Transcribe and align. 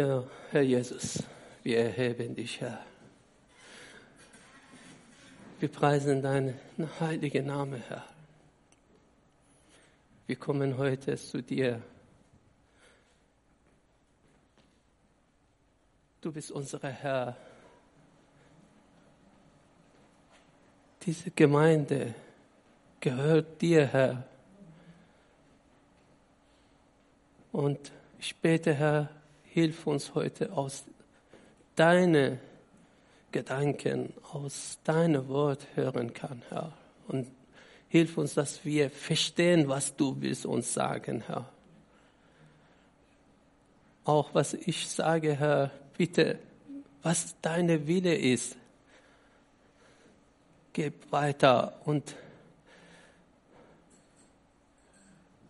Ja, 0.00 0.24
Herr 0.50 0.62
Jesus, 0.62 1.22
wir 1.62 1.78
erheben 1.78 2.34
dich, 2.34 2.58
Herr. 2.62 2.82
Wir 5.58 5.68
preisen 5.68 6.22
deinen 6.22 6.58
heiligen 6.98 7.44
Namen, 7.44 7.82
Herr. 7.86 8.06
Wir 10.26 10.36
kommen 10.36 10.78
heute 10.78 11.18
zu 11.18 11.42
dir. 11.42 11.82
Du 16.22 16.32
bist 16.32 16.50
unser 16.50 16.80
Herr. 16.80 17.36
Diese 21.02 21.30
Gemeinde 21.30 22.14
gehört 23.00 23.60
dir, 23.60 23.86
Herr. 23.86 24.24
Und 27.52 27.92
ich 28.18 28.34
bete, 28.34 28.72
Herr, 28.72 29.19
hilf 29.52 29.86
uns 29.86 30.14
heute 30.14 30.52
aus 30.52 30.84
deinen 31.76 32.38
Gedanken, 33.32 34.12
aus 34.32 34.78
deinem 34.84 35.28
Wort 35.28 35.66
hören 35.74 36.12
kann, 36.12 36.42
Herr. 36.48 36.72
Und 37.08 37.28
hilf 37.88 38.16
uns, 38.16 38.34
dass 38.34 38.64
wir 38.64 38.90
verstehen, 38.90 39.68
was 39.68 39.96
du 39.96 40.16
willst 40.20 40.46
uns 40.46 40.72
sagen, 40.72 41.24
Herr. 41.26 41.48
Auch 44.04 44.30
was 44.34 44.54
ich 44.54 44.88
sage, 44.88 45.34
Herr, 45.34 45.70
bitte, 45.96 46.38
was 47.02 47.34
deine 47.42 47.86
Wille 47.86 48.14
ist, 48.14 48.56
gib 50.72 51.10
weiter 51.10 51.80
und 51.84 52.14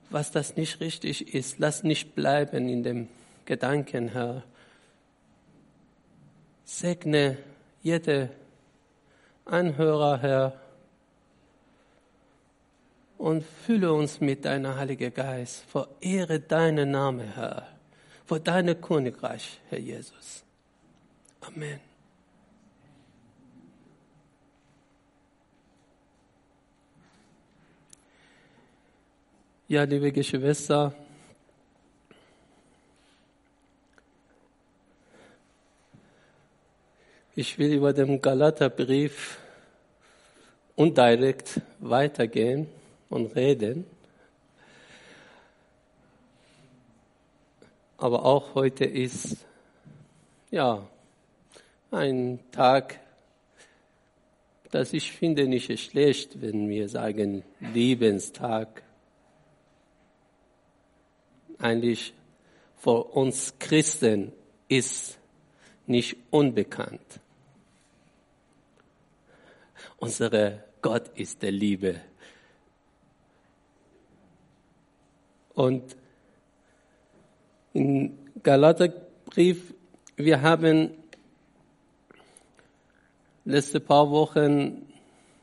was 0.08 0.30
das 0.30 0.56
nicht 0.56 0.80
richtig 0.80 1.34
ist, 1.34 1.58
lass 1.58 1.83
nicht 1.83 2.14
bleiben 2.14 2.69
in 2.69 2.83
dem 2.83 3.08
Gedanken, 3.50 4.10
Herr. 4.10 4.44
Segne 6.64 7.36
jede 7.82 8.30
Anhörer, 9.44 10.18
Herr, 10.18 10.60
und 13.18 13.42
fülle 13.42 13.92
uns 13.92 14.20
mit 14.20 14.44
deinem 14.44 14.76
Heiligen 14.76 15.12
Geist. 15.12 15.64
Verehre 15.64 16.38
deinen 16.38 16.92
Namen, 16.92 17.26
Herr, 17.34 17.66
vor 18.24 18.38
deinem 18.38 18.80
Königreich, 18.80 19.60
Herr 19.68 19.80
Jesus. 19.80 20.44
Amen. 21.40 21.80
Ja, 29.66 29.82
liebe 29.82 30.12
Geschwister, 30.12 30.94
ich 37.36 37.59
will 37.59 37.73
über 37.73 37.92
den 37.92 38.20
Galaterbrief 38.20 39.39
undirekt 40.75 41.61
weitergehen 41.78 42.67
und 43.09 43.36
reden. 43.36 43.86
Aber 47.98 48.25
auch 48.25 48.55
heute 48.55 48.84
ist 48.84 49.36
ja 50.51 50.89
ein 51.91 52.41
Tag, 52.51 52.98
das 54.70 54.92
ich 54.92 55.12
finde 55.12 55.47
nicht 55.47 55.78
schlecht, 55.78 56.41
wenn 56.41 56.69
wir 56.69 56.89
sagen 56.89 57.45
Lebenstag 57.61 58.83
eigentlich 61.58 62.14
für 62.79 63.05
uns 63.05 63.55
Christen 63.58 64.33
ist 64.69 65.20
nicht 65.90 66.17
unbekannt. 66.30 67.20
Unsere 69.98 70.64
Gott 70.80 71.08
ist 71.17 71.42
der 71.42 71.51
Liebe. 71.51 72.01
Und 75.55 75.96
im 77.74 78.17
Galaterbrief, 78.42 79.74
wir 80.17 80.40
haben 80.40 80.92
letzte 83.45 83.80
paar 83.80 84.11
Wochen 84.11 84.86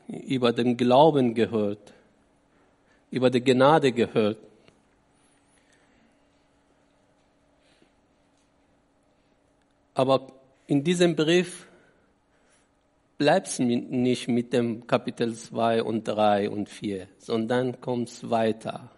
über 0.08 0.52
den 0.52 0.78
Glauben 0.78 1.34
gehört, 1.34 1.92
über 3.10 3.28
die 3.28 3.44
Gnade 3.44 3.92
gehört. 3.92 4.38
Aber 9.94 10.37
in 10.68 10.84
diesem 10.84 11.16
Brief 11.16 11.66
bleibt 13.16 13.48
es 13.48 13.58
nicht 13.58 14.28
mit 14.28 14.52
dem 14.52 14.86
Kapitel 14.86 15.34
2 15.34 15.82
und 15.82 16.06
3 16.06 16.50
und 16.50 16.68
4, 16.68 17.08
sondern 17.18 17.80
kommt 17.80 18.10
es 18.10 18.30
weiter. 18.30 18.90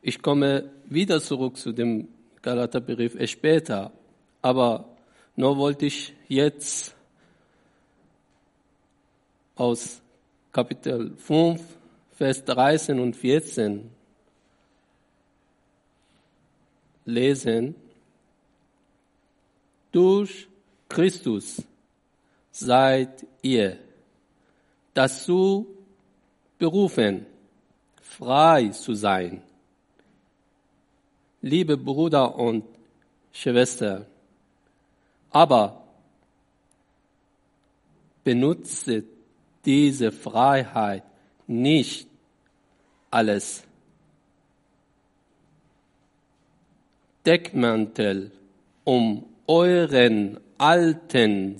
Ich 0.00 0.20
komme 0.20 0.70
wieder 0.86 1.20
zurück 1.20 1.58
zu 1.58 1.72
dem 1.72 2.08
Galaterbrief 2.40 3.16
später, 3.30 3.92
aber 4.40 4.86
nur 5.36 5.58
wollte 5.58 5.86
ich 5.86 6.14
jetzt 6.26 6.96
aus 9.56 10.00
Kapitel 10.52 11.16
5, 11.16 11.62
Vers 12.12 12.44
13 12.44 12.98
und 12.98 13.14
14 13.14 13.90
lesen, 17.04 17.74
durch 19.92 20.48
Christus 20.88 21.62
seid 22.50 23.26
ihr 23.42 23.78
dazu 24.92 25.66
berufen, 26.58 27.26
frei 28.00 28.68
zu 28.68 28.94
sein. 28.94 29.42
Liebe 31.42 31.76
Brüder 31.76 32.36
und 32.36 32.64
Schwestern, 33.32 34.06
aber 35.30 35.84
benutze 38.22 39.04
diese 39.64 40.10
Freiheit 40.10 41.02
nicht 41.46 42.08
alles 43.10 43.64
Deckmantel, 47.24 48.30
um 48.84 49.24
euren 49.46 50.38
alten 50.58 51.56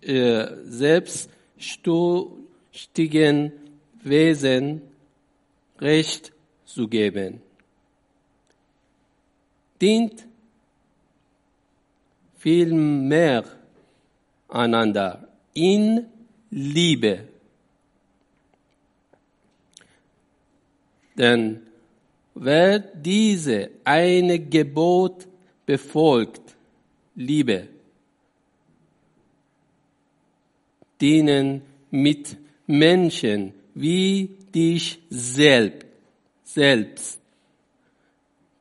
äh, 0.00 0.46
selbstständigen 0.64 3.52
Wesen 4.02 4.82
Recht 5.80 6.32
zu 6.64 6.88
geben. 6.88 7.42
Dient 9.80 10.26
vielmehr 12.38 13.44
einander 14.48 15.28
in 15.54 16.06
Liebe. 16.50 17.28
Denn 21.18 21.62
Wer 22.38 22.78
diese 22.80 23.70
eine 23.82 24.38
Gebot 24.38 25.26
befolgt, 25.64 26.54
Liebe, 27.14 27.66
dienen 31.00 31.62
mit 31.90 32.36
Menschen 32.66 33.54
wie 33.72 34.36
dich 34.54 34.98
selbst, 35.08 35.86
selbst. 36.44 37.20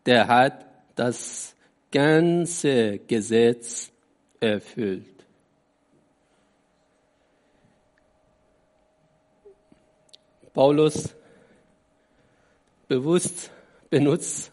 Der 0.06 0.26
hat 0.26 0.66
das 0.96 1.54
ganze 1.92 3.00
Gesetz 3.00 3.92
erfüllt. 4.40 5.26
Paulus 10.54 11.14
bewusst 12.88 13.52
benutzt 13.96 14.52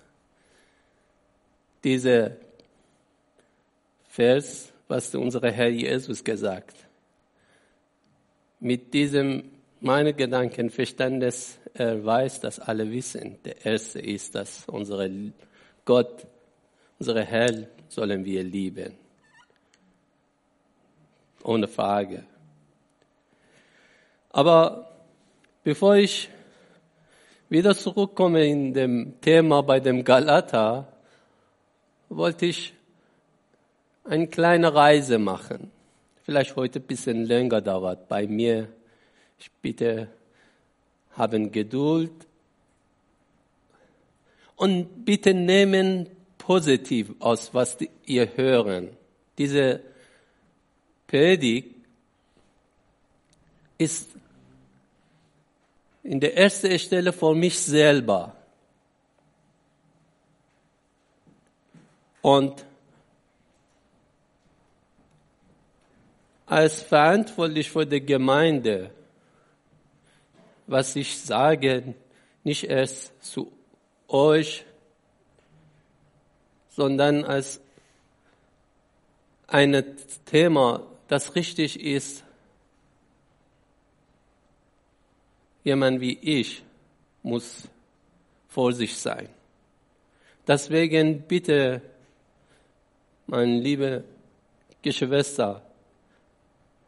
diese 1.83 2.37
Vers, 4.05 4.73
was 4.87 5.13
unser 5.17 5.51
Herr 5.51 5.69
Jesus 5.69 6.23
gesagt. 6.23 6.77
Mit 8.61 8.95
diesem 8.95 9.51
meine 9.81 10.15
Gedanken 10.15 10.71
Verstandes 10.71 11.59
er 11.75 12.05
weiß, 12.05 12.39
dass 12.39 12.61
alle 12.61 12.89
wissen. 12.89 13.43
Der 13.45 13.67
erste 13.67 13.99
ist, 13.99 14.37
dass 14.37 14.69
unsere 14.69 15.11
Gott, 15.85 16.25
unsere 17.01 17.25
Herr 17.25 17.67
sollen 17.89 18.25
wir 18.25 18.45
lieben. 18.45 18.95
Ohne 21.43 21.67
Frage. 21.67 22.23
Aber 24.31 24.89
bevor 25.65 25.97
ich 25.97 26.31
wieder 27.53 27.77
zurückkomme 27.77 28.47
in 28.47 28.73
dem 28.73 29.21
Thema 29.21 29.63
bei 29.63 29.79
dem 29.79 30.05
Galata, 30.05 30.89
wollte 32.09 32.47
ich 32.47 32.73
eine 34.05 34.27
kleine 34.27 34.75
Reise 34.75 35.19
machen. 35.19 35.71
Vielleicht 36.23 36.57
heute 36.57 36.79
ein 36.79 36.87
bisschen 36.87 37.27
länger 37.27 37.61
dauert 37.61 38.09
bei 38.09 38.27
mir. 38.27 38.69
Ich 39.39 39.51
bitte, 39.61 40.09
haben 41.11 41.53
Geduld 41.53 42.27
und 44.57 45.05
bitte 45.05 45.35
nehmen 45.35 46.09
positiv 46.39 47.13
aus, 47.19 47.53
was 47.53 47.77
ihr 48.07 48.35
hören. 48.35 48.97
Diese 49.37 49.83
Predigt 51.07 51.75
ist 53.77 54.09
in 56.03 56.21
der 56.21 56.37
ersten 56.37 56.79
Stelle 56.79 57.13
für 57.13 57.35
mich 57.35 57.59
selber. 57.59 58.37
Und 62.21 62.65
als 66.47 66.83
verantwortlich 66.83 67.71
für 67.71 67.87
die 67.87 68.05
Gemeinde, 68.05 68.91
was 70.67 70.95
ich 70.97 71.19
sage, 71.19 71.95
nicht 72.45 72.65
erst 72.65 73.13
zu 73.25 73.53
euch, 74.09 74.65
sondern 76.69 77.25
als 77.25 77.61
ein 79.47 79.85
Thema, 80.25 80.87
das 81.09 81.35
richtig 81.35 81.81
ist. 81.81 82.25
Jemand 85.65 86.01
wie 86.01 86.19
ich 86.21 86.63
muss 87.23 87.69
vor 88.49 88.73
sich 88.73 88.97
sein. 88.97 89.29
Deswegen 90.47 91.23
bitte, 91.23 91.81
meine 93.27 93.61
liebe 93.61 94.05
Geschwister, 94.83 95.63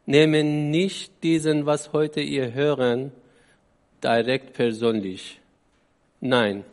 nehmen 0.05 0.69
nicht 0.69 1.11
diesen, 1.23 1.65
was 1.65 1.93
heute 1.93 2.21
ihr 2.21 2.53
hören, 2.53 3.11
direkt 4.03 4.53
persönlich. 4.53 5.39
Nein, 6.19 6.63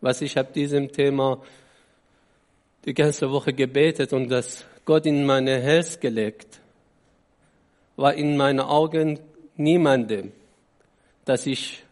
was 0.00 0.22
ich 0.22 0.36
habe 0.36 0.52
diesem 0.52 0.92
Thema 0.92 1.42
die 2.84 2.94
ganze 2.94 3.30
Woche 3.30 3.52
gebetet 3.52 4.12
und 4.12 4.28
das 4.28 4.64
Gott 4.84 5.06
in 5.06 5.24
mein 5.24 5.46
Herz 5.46 5.98
gelegt, 5.98 6.60
war 7.96 8.14
in 8.14 8.36
meinen 8.36 8.60
Augen 8.60 9.18
niemandem, 9.56 10.32
dass 11.24 11.46
ich 11.46 11.84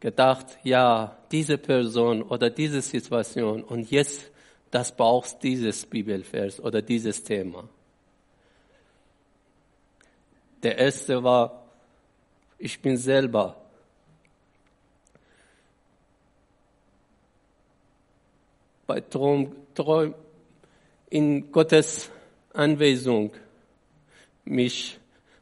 gedacht, 0.00 0.58
ja, 0.62 1.16
diese 1.30 1.58
Person 1.58 2.22
oder 2.22 2.50
diese 2.50 2.80
Situation 2.80 3.62
und 3.62 3.90
jetzt 3.90 4.30
das 4.70 4.94
brauchst 4.96 5.42
dieses 5.42 5.84
Bibelvers 5.84 6.60
oder 6.60 6.80
dieses 6.80 7.24
Thema. 7.24 7.68
Der 10.62 10.78
erste 10.78 11.22
war, 11.24 11.64
ich 12.58 12.80
bin 12.80 12.96
selber 12.96 13.56
bei 18.86 19.00
Traum, 19.00 19.56
Traum 19.74 20.14
in 21.08 21.50
Gottes 21.50 22.10
Anweisung 22.52 23.32
mich 24.44 24.99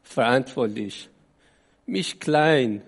verantwortlich, 0.09 1.07
mich 1.85 2.19
klein 2.19 2.81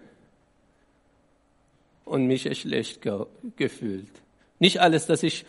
und 2.04 2.26
mich 2.26 2.50
schlecht 2.60 3.02
ge 3.04 3.26
gefühlt. 3.56 4.10
Nicht 4.58 4.82
alles, 4.82 5.06
dass 5.06 5.22
ich 5.22 5.46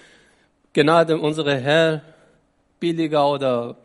Gnade 0.74 1.18
unserer 1.18 1.56
Herr 1.56 2.02
billiger 2.78 3.26
oder 3.26 3.76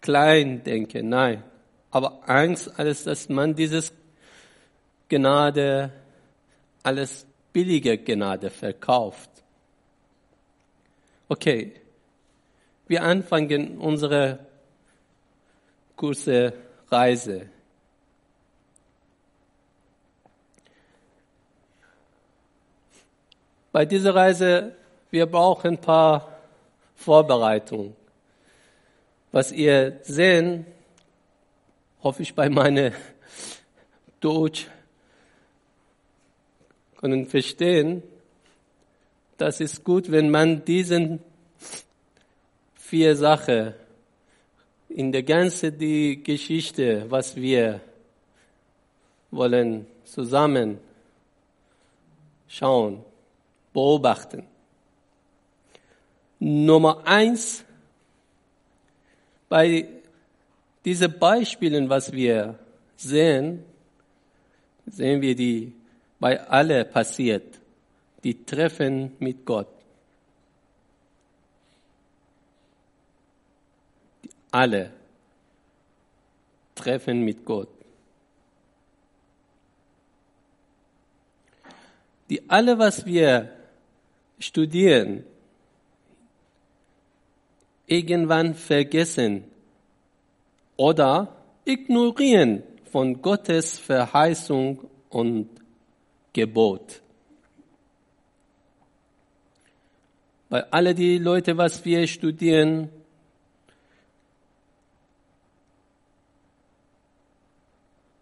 klein 0.00 0.64
denke, 0.64 1.02
nein. 1.02 1.44
Aber 1.92 2.28
Angst, 2.28 2.72
alles, 2.76 3.04
dass 3.04 3.28
man 3.28 3.54
dieses 3.54 3.92
Gnade, 5.08 5.92
alles 6.82 7.24
billige 7.52 7.98
Gnade 7.98 8.50
verkauft. 8.50 9.30
Okay, 11.28 11.72
wir 12.88 13.04
anfangen 13.04 13.78
unsere 13.78 14.40
kurze 15.94 16.67
Reise. 16.90 17.48
Bei 23.72 23.84
dieser 23.84 24.14
Reise, 24.14 24.74
wir 25.10 25.26
brauchen 25.26 25.72
ein 25.72 25.80
paar 25.80 26.38
Vorbereitungen. 26.96 27.94
Was 29.30 29.52
ihr 29.52 30.00
sehen, 30.02 30.66
hoffe 32.02 32.22
ich 32.22 32.34
bei 32.34 32.48
meiner 32.48 32.92
Deutsch 34.20 34.66
können 36.96 37.26
verstehen, 37.26 38.02
das 39.36 39.60
ist 39.60 39.84
gut, 39.84 40.10
wenn 40.10 40.30
man 40.30 40.64
diesen 40.64 41.20
vier 42.74 43.14
Sachen 43.14 43.74
in 44.88 45.12
der 45.12 45.22
ganzen 45.22 45.78
die 45.78 46.22
Geschichte, 46.22 47.06
was 47.08 47.36
wir 47.36 47.80
wollen 49.30 49.86
zusammen 50.04 50.78
schauen, 52.46 53.04
beobachten. 53.72 54.46
Nummer 56.38 57.06
eins, 57.06 57.64
bei 59.48 59.88
diesen 60.84 61.18
Beispielen, 61.18 61.88
was 61.88 62.12
wir 62.12 62.58
sehen, 62.96 63.64
sehen 64.86 65.20
wir 65.20 65.34
die 65.34 65.72
bei 66.20 66.40
alle 66.48 66.84
passiert 66.84 67.60
die 68.24 68.44
Treffen 68.44 69.12
mit 69.20 69.44
Gott. 69.44 69.68
Alle 74.50 74.92
Treffen 76.74 77.24
mit 77.24 77.44
Gott. 77.44 77.68
Die 82.30 82.48
alle, 82.48 82.78
was 82.78 83.06
wir 83.06 83.50
studieren, 84.38 85.24
irgendwann 87.86 88.54
vergessen 88.54 89.44
oder 90.76 91.34
ignorieren 91.64 92.62
von 92.90 93.20
Gottes 93.20 93.78
Verheißung 93.78 94.88
und 95.08 95.48
Gebot. 96.32 97.00
Weil 100.50 100.66
alle 100.70 100.94
die 100.94 101.18
Leute, 101.18 101.56
was 101.56 101.84
wir 101.84 102.06
studieren, 102.06 102.90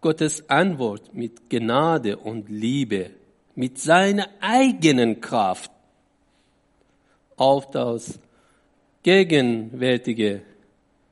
Gottes 0.06 0.48
Antwort 0.48 1.12
mit 1.14 1.50
Gnade 1.50 2.16
und 2.16 2.48
Liebe, 2.48 3.10
mit 3.56 3.76
seiner 3.80 4.28
eigenen 4.38 5.20
Kraft 5.20 5.72
auf 7.34 7.68
das 7.72 8.20
gegenwärtige 9.02 10.42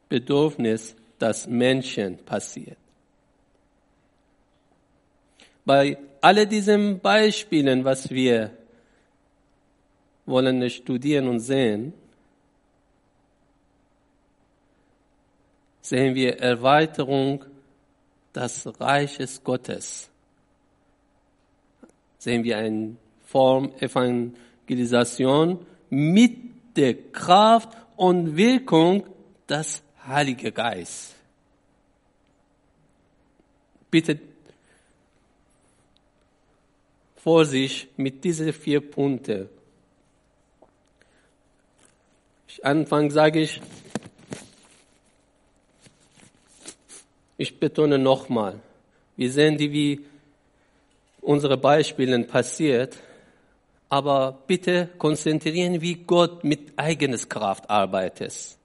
Bedürfnis 0.08 0.94
das 1.18 1.48
Menschen 1.48 2.18
passiert. 2.18 2.76
Bei 5.64 5.98
all 6.20 6.46
diesen 6.46 7.00
Beispielen, 7.00 7.84
was 7.84 8.08
wir 8.10 8.56
wollen 10.24 10.70
studieren 10.70 11.26
und 11.26 11.40
sehen, 11.40 11.92
sehen 15.80 16.14
wir 16.14 16.38
Erweiterung 16.38 17.44
des 18.34 18.80
Reiches 18.80 19.42
Gottes. 19.42 20.08
Sehen 22.18 22.42
wir 22.44 22.58
eine 22.58 22.96
Form 23.26 23.72
Evangelisation 23.80 25.64
mit 25.90 26.76
der 26.76 26.94
Kraft 27.12 27.76
und 27.96 28.36
Wirkung 28.36 29.04
des 29.48 29.82
Heiligen 30.06 30.52
Geistes. 30.52 31.14
Bitte 33.90 34.18
Vorsicht 37.16 37.96
mit 37.98 38.22
diesen 38.24 38.52
vier 38.52 38.80
Punkten. 38.80 39.48
Anfang 42.62 43.10
sage 43.10 43.40
ich, 43.40 43.60
ich 47.36 47.58
betone 47.58 47.98
nochmal, 47.98 48.60
wir 49.16 49.30
sehen 49.30 49.56
die 49.56 49.72
wie 49.72 50.04
unseren 51.24 51.60
Beispielen 51.60 52.26
passiert. 52.26 52.98
Aber 53.88 54.42
bitte 54.46 54.88
konzentrieren, 54.98 55.80
wie 55.80 55.94
Gott 55.94 56.42
mit 56.42 56.72
eigenes 56.76 57.28
Kraft 57.28 57.68
arbeitet. 57.70 58.56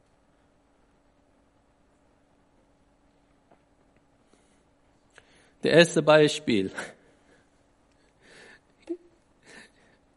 Der 5.61 5.73
erste 5.73 6.01
Beispiel. 6.01 6.71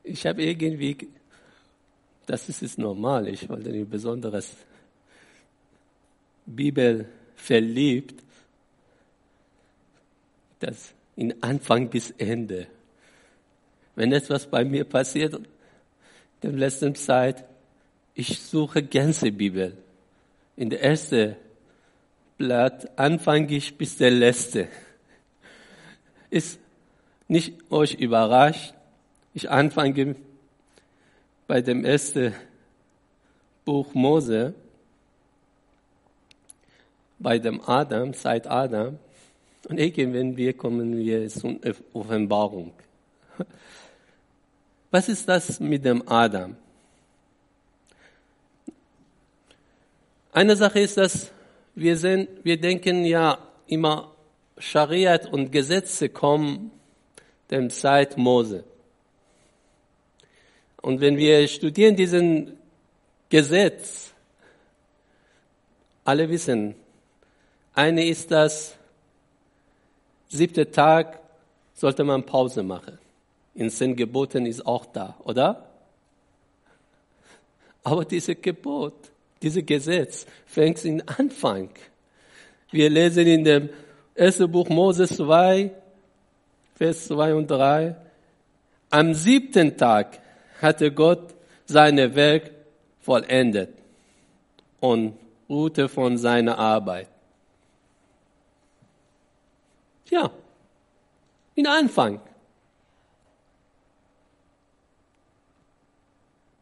Ich 0.05 0.25
habe 0.27 0.43
irgendwie, 0.43 0.97
das 2.27 2.49
ist 2.49 2.63
es 2.63 2.79
normal, 2.79 3.29
ich 3.29 3.49
wollte 3.49 3.71
ein 3.71 3.89
besonderes 3.89 4.57
Bibel 6.47 7.09
verliebt, 7.37 8.23
das 10.63 10.95
in 11.17 11.43
Anfang 11.43 11.89
bis 11.89 12.11
Ende. 12.13 12.67
Wenn 13.95 14.13
etwas 14.13 14.47
bei 14.47 14.65
mir 14.65 14.85
passiert, 14.85 15.35
in 15.35 15.45
der 16.43 16.53
letzten 16.53 16.95
Zeit, 16.95 17.45
ich 18.15 18.41
suche 18.41 18.83
ganze 18.83 19.33
Bibel. 19.33 19.77
In 20.57 20.71
der 20.71 20.83
ersten 20.83 21.37
Blatt 22.39 22.99
anfange 22.99 23.55
ich 23.55 23.77
bis 23.77 23.97
der 23.97 24.11
letzte. 24.11 24.69
Ist 26.31 26.59
nicht 27.29 27.55
euch 27.71 27.95
überrascht. 27.95 28.75
Ich 29.35 29.51
anfange 29.51 30.17
bei 31.47 31.61
dem 31.61 31.85
ersten 31.85 32.35
Buch 33.65 33.95
Mose, 33.95 34.55
bei 37.19 37.39
dem 37.39 37.61
Adam, 37.61 38.13
seit 38.13 38.47
Adam. 38.47 38.99
Und 39.73 39.79
irgendwann 39.79 40.37
wir 40.37 40.53
kommen 40.53 40.99
wir 40.99 41.27
zur 41.31 41.57
Offenbarung. 41.95 42.75
Was 44.91 45.09
ist 45.09 45.27
das 45.27 45.61
mit 45.61 45.83
dem 45.83 46.07
Adam? 46.07 46.57
Eine 50.31 50.57
Sache 50.57 50.81
ist, 50.81 50.99
dass 50.99 51.33
wir, 51.75 51.97
sind, 51.97 52.29
wir 52.43 52.61
denken 52.61 53.07
ja 53.07 53.39
immer, 53.67 54.15
Schariat 54.59 55.33
und 55.33 55.51
Gesetze 55.51 56.11
kommen 56.11 56.71
dem 57.51 57.71
Zeit 57.71 58.19
Mose. 58.19 58.65
Und 60.83 61.01
wenn 61.01 61.17
wir 61.17 61.49
studieren 61.49 61.97
diesen 61.97 62.59
Gesetz, 63.31 64.13
alle 66.05 66.29
wissen, 66.29 66.75
eine 67.73 68.05
ist 68.05 68.31
das, 68.31 68.77
siebte 70.33 70.71
Tag 70.71 71.21
sollte 71.75 72.05
man 72.05 72.25
Pause 72.25 72.63
machen. 72.63 72.99
In 73.55 73.71
zehn 73.71 73.95
Geboten 73.95 74.47
ist 74.47 74.67
auch 74.67 74.87
da, 74.87 75.15
oder? 75.25 75.67
Aber 77.85 78.05
dieses 78.05 78.41
Gebot, 78.41 78.95
dieses 79.43 79.67
Gesetz 79.67 80.27
fängt 80.47 80.85
in 80.85 81.07
Anfang. 81.07 81.69
Wir 82.71 82.89
lesen 82.89 83.27
in 83.27 83.45
dem 83.45 83.69
ersten 84.15 84.51
Buch 84.51 84.69
Moses 84.69 85.17
2, 85.17 85.71
Vers 86.77 87.07
2 87.09 87.35
und 87.35 87.51
3. 87.51 87.97
Am 88.91 89.15
siebten 89.15 89.77
Tag 89.77 90.19
hatte 90.61 90.93
Gott 90.93 91.35
seine 91.67 92.15
Werk 92.15 92.51
vollendet 93.01 93.71
und 94.81 95.15
ruhte 95.49 95.89
von 95.89 96.17
seiner 96.17 96.59
Arbeit. 96.59 97.12
Ja, 100.13 100.31
in 101.55 101.67
Anfang. 101.67 102.21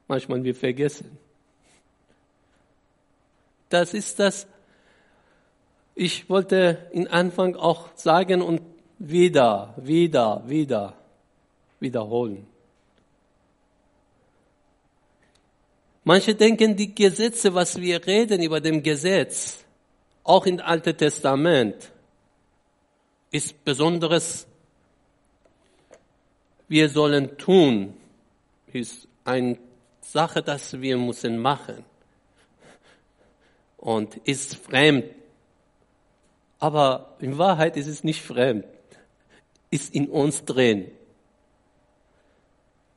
Manchmal 0.07 0.45
wir 0.45 0.54
vergessen. 0.54 1.19
Das 3.69 3.92
ist 3.92 4.21
das, 4.21 4.47
ich 5.97 6.30
wollte 6.30 6.88
in 6.92 7.09
Anfang 7.09 7.57
auch 7.57 7.88
sagen 7.97 8.40
und 8.40 8.61
wieder, 9.00 9.75
wieder, 9.76 10.45
wieder 10.47 10.95
wiederholen. 11.80 12.47
Manche 16.04 16.37
denken, 16.37 16.76
die 16.76 16.95
Gesetze, 16.95 17.52
was 17.52 17.80
wir 17.80 18.07
reden 18.07 18.42
über 18.42 18.61
dem 18.61 18.80
Gesetz, 18.80 19.64
auch 20.23 20.47
im 20.47 20.61
Alten 20.61 20.97
Testament, 20.97 21.90
ist 23.30 23.64
Besonderes, 23.64 24.46
wir 26.68 26.88
sollen 26.88 27.37
tun, 27.37 27.94
ist 28.72 29.08
eine 29.25 29.58
Sache, 30.00 30.42
das 30.42 30.80
wir 30.80 30.96
müssen 30.96 31.38
machen 31.38 31.84
und 33.76 34.16
ist 34.25 34.56
fremd. 34.56 35.04
Aber 36.58 37.16
in 37.20 37.38
Wahrheit 37.38 37.76
ist 37.76 37.87
es 37.87 38.04
nicht 38.04 38.22
fremd, 38.22 38.66
ist 39.70 39.94
in 39.94 40.08
uns 40.08 40.44
drin. 40.44 40.90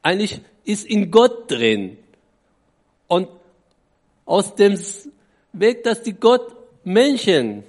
Eigentlich 0.01 0.41
ist 0.65 0.85
in 0.85 1.09
Gott 1.11 1.49
drin. 1.49 1.97
Und 3.07 3.29
aus 4.25 4.55
dem 4.55 4.77
Weg, 5.53 5.83
dass 5.83 6.03
die 6.03 6.13
Gott 6.13 6.53
Menschen 6.83 7.63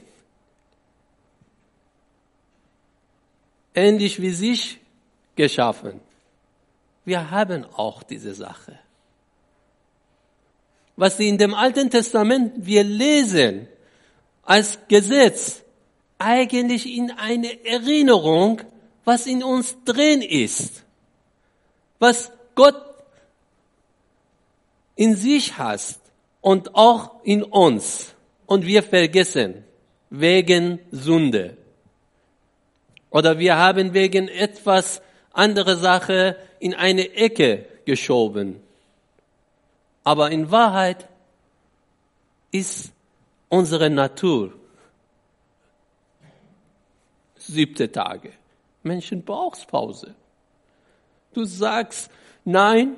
ähnlich 3.74 4.20
wie 4.20 4.30
sich 4.30 4.78
geschaffen. 5.36 6.00
Wir 7.04 7.30
haben 7.30 7.64
auch 7.64 8.02
diese 8.02 8.34
Sache. 8.34 8.78
Was 10.96 11.18
in 11.18 11.38
dem 11.38 11.54
Alten 11.54 11.90
Testament 11.90 12.52
wir 12.56 12.84
lesen 12.84 13.68
als 14.42 14.78
Gesetz, 14.88 15.62
eigentlich 16.18 16.86
in 16.86 17.10
eine 17.10 17.64
Erinnerung, 17.64 18.62
was 19.04 19.26
in 19.26 19.42
uns 19.42 19.76
drin 19.84 20.22
ist, 20.22 20.84
was 21.98 22.30
Gott 22.54 22.80
in 24.94 25.16
sich 25.16 25.58
hat 25.58 25.98
und 26.40 26.74
auch 26.74 27.22
in 27.24 27.42
uns. 27.42 28.14
Und 28.46 28.66
wir 28.66 28.82
vergessen 28.82 29.64
wegen 30.10 30.78
Sünde. 30.90 31.56
Oder 33.14 33.38
wir 33.38 33.56
haben 33.56 33.94
wegen 33.94 34.26
etwas 34.26 35.00
andere 35.32 35.76
Sache 35.76 36.36
in 36.58 36.74
eine 36.74 37.14
Ecke 37.14 37.64
geschoben. 37.84 38.60
Aber 40.02 40.32
in 40.32 40.50
Wahrheit 40.50 41.08
ist 42.50 42.92
unsere 43.48 43.88
Natur 43.88 44.52
siebte 47.36 47.92
Tage. 47.92 48.32
Menschen 48.82 49.22
brauchst 49.22 49.68
Pause. 49.68 50.16
Du 51.34 51.44
sagst, 51.44 52.10
nein, 52.44 52.96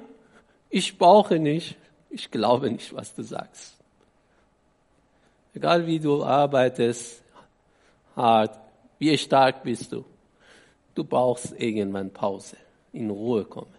ich 0.71 0.97
brauche 0.97 1.39
nicht. 1.39 1.77
Ich 2.09 2.31
glaube 2.31 2.71
nicht, 2.71 2.95
was 2.95 3.15
du 3.15 3.23
sagst. 3.23 3.75
Egal 5.53 5.87
wie 5.87 6.01
du 6.01 6.25
arbeitest, 6.25 7.23
hart, 8.15 8.66
wie 8.99 9.17
stark 9.19 9.63
bist 9.63 9.93
du? 9.93 10.05
Du 10.95 11.05
brauchst 11.05 11.55
irgendwann 11.59 12.11
Pause, 12.11 12.57
in 12.93 13.11
Ruhe 13.11 13.45
kommen. 13.45 13.77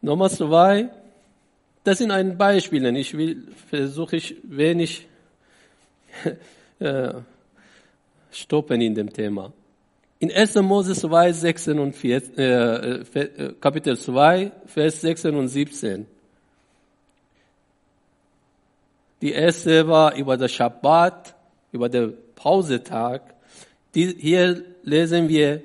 Nummer 0.00 0.28
zwei, 0.30 0.90
das 1.84 1.98
sind 1.98 2.10
ein 2.10 2.36
Beispiele. 2.36 2.96
Ich 2.98 3.16
will, 3.16 3.46
versuche 3.68 4.16
ich 4.16 4.36
wenig 4.42 5.06
äh, 6.80 7.12
stoppen 8.32 8.80
in 8.80 8.94
dem 8.94 9.12
Thema. 9.12 9.52
In 10.18 10.32
1. 10.32 10.56
Mose 10.56 10.94
2, 10.94 11.32
16 11.32 11.78
und 11.78 11.94
14, 11.94 12.38
äh, 12.38 12.74
äh, 13.00 13.54
Kapitel 13.60 13.98
2, 13.98 14.52
Vers 14.66 15.00
16 15.00 15.34
und 15.34 15.48
17. 15.48 16.06
Die 19.22 19.32
erste 19.32 19.86
war 19.86 20.16
über 20.16 20.36
das 20.36 20.52
Schabbat, 20.52 21.34
über 21.70 21.88
den 21.88 22.14
Pausetag. 22.34 23.22
Die, 23.94 24.16
hier 24.18 24.64
lesen 24.82 25.28
wir, 25.28 25.62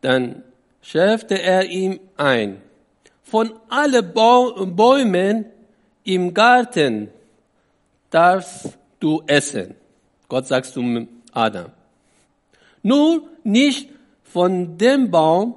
dann 0.00 0.42
schärfte 0.82 1.40
er 1.40 1.64
ihm 1.64 2.00
ein, 2.16 2.60
von 3.22 3.52
allen 3.68 4.12
Bäumen 4.12 5.46
im 6.02 6.34
Garten 6.34 7.08
darfst 8.10 8.76
du 8.98 9.22
essen. 9.26 9.76
Gott 10.28 10.46
sagt 10.48 10.66
zu 10.66 11.06
Adam. 11.32 11.70
Nur 12.82 13.22
nicht 13.44 13.88
von 14.24 14.76
dem 14.76 15.10
Baum, 15.10 15.54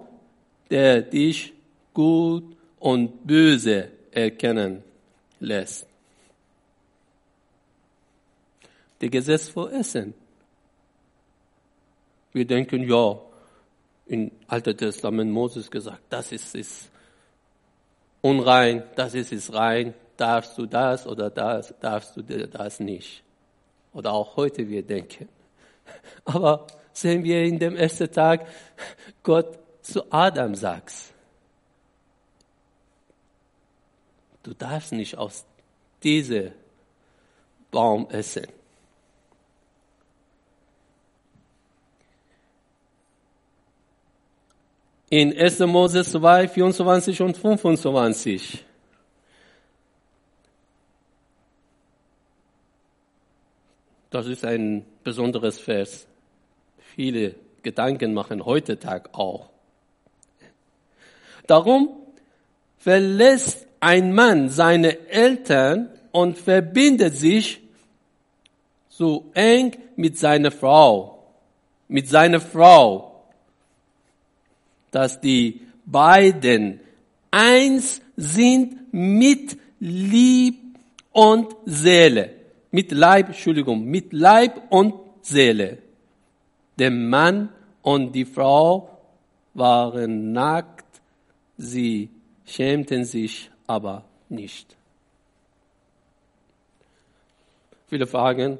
der 0.70 1.02
dich 1.02 1.54
gut 1.94 2.57
und 2.80 3.26
Böse 3.26 3.90
erkennen 4.12 4.84
lässt. 5.40 5.86
Die 9.02 9.10
Gesetz 9.10 9.50
vor 9.50 9.72
Essen. 9.72 10.14
Wir 12.34 12.46
denken, 12.46 12.84
ja, 12.88 13.20
im 14.08 14.32
Alten 14.48 14.78
Testament 14.78 15.32
Moses 15.32 15.70
gesagt, 15.70 16.02
das 16.10 16.32
ist 16.32 16.56
es 16.56 16.90
unrein, 18.22 18.84
das 18.96 19.14
ist 19.14 19.32
es 19.32 19.54
rein, 19.54 19.94
darfst 20.16 20.58
du 20.58 20.66
das 20.66 21.06
oder 21.06 21.30
das, 21.30 21.74
darfst 21.80 22.16
du 22.18 22.22
das 22.22 22.80
nicht. 22.80 23.24
Oder 23.94 24.14
auch 24.14 24.36
heute 24.36 24.68
wir 24.68 24.84
denken. 24.84 25.28
Aber 26.26 26.68
sehen 26.94 27.24
wir 27.24 27.44
in 27.44 27.60
dem 27.60 27.76
ersten 27.76 28.12
Tag, 28.12 28.48
Gott 29.24 29.60
zu 29.82 30.12
Adam 30.12 30.56
sagt, 30.56 30.94
du 34.48 34.54
darfst 34.54 34.94
nicht 34.94 35.18
aus 35.18 35.46
diesem 36.04 36.54
Baum 37.70 38.10
essen. 38.10 38.48
In 45.10 45.38
1. 45.38 45.60
Mose 45.60 46.06
2, 46.06 46.48
24 46.48 47.22
und 47.22 47.36
25. 47.36 48.66
Das 54.10 54.28
ist 54.28 54.46
ein 54.46 54.86
besonderes 55.04 55.60
Vers. 55.60 56.08
Viele 56.96 57.36
Gedanken 57.64 58.14
machen 58.14 58.46
heute 58.46 58.80
Tag 58.80 59.10
auch. 59.12 59.50
Darum 61.48 61.90
verlässt 62.78 63.67
ein 63.80 64.14
Mann 64.14 64.50
seine 64.50 65.08
Eltern 65.10 65.90
und 66.12 66.38
verbindet 66.38 67.16
sich 67.16 67.62
so 68.90 69.30
eng 69.34 69.78
mit 69.96 70.18
seiner 70.18 70.52
Frau, 70.52 71.24
mit 71.88 72.08
seiner 72.10 72.40
Frau, 72.40 73.24
dass 74.92 75.22
die 75.22 75.62
beiden 75.86 76.80
eins 77.32 78.02
sind 78.16 78.92
mit 78.94 79.58
Lieb 79.80 80.58
und 81.12 81.56
Seele. 81.66 82.32
Mit 82.72 82.92
Leib, 82.92 83.28
Entschuldigung, 83.28 83.86
mit 83.86 84.12
Leib 84.14 84.62
und 84.70 84.96
Seele. 85.22 85.78
Der 86.78 86.92
Mann 86.92 87.50
und 87.82 88.14
die 88.14 88.26
Frau 88.26 88.90
waren 89.54 90.32
nackt, 90.32 90.86
sie 91.58 92.10
schämten 92.46 93.06
sich 93.06 93.50
aber 93.68 94.04
nicht. 94.30 94.76
Viele 97.88 98.08
fragen, 98.08 98.58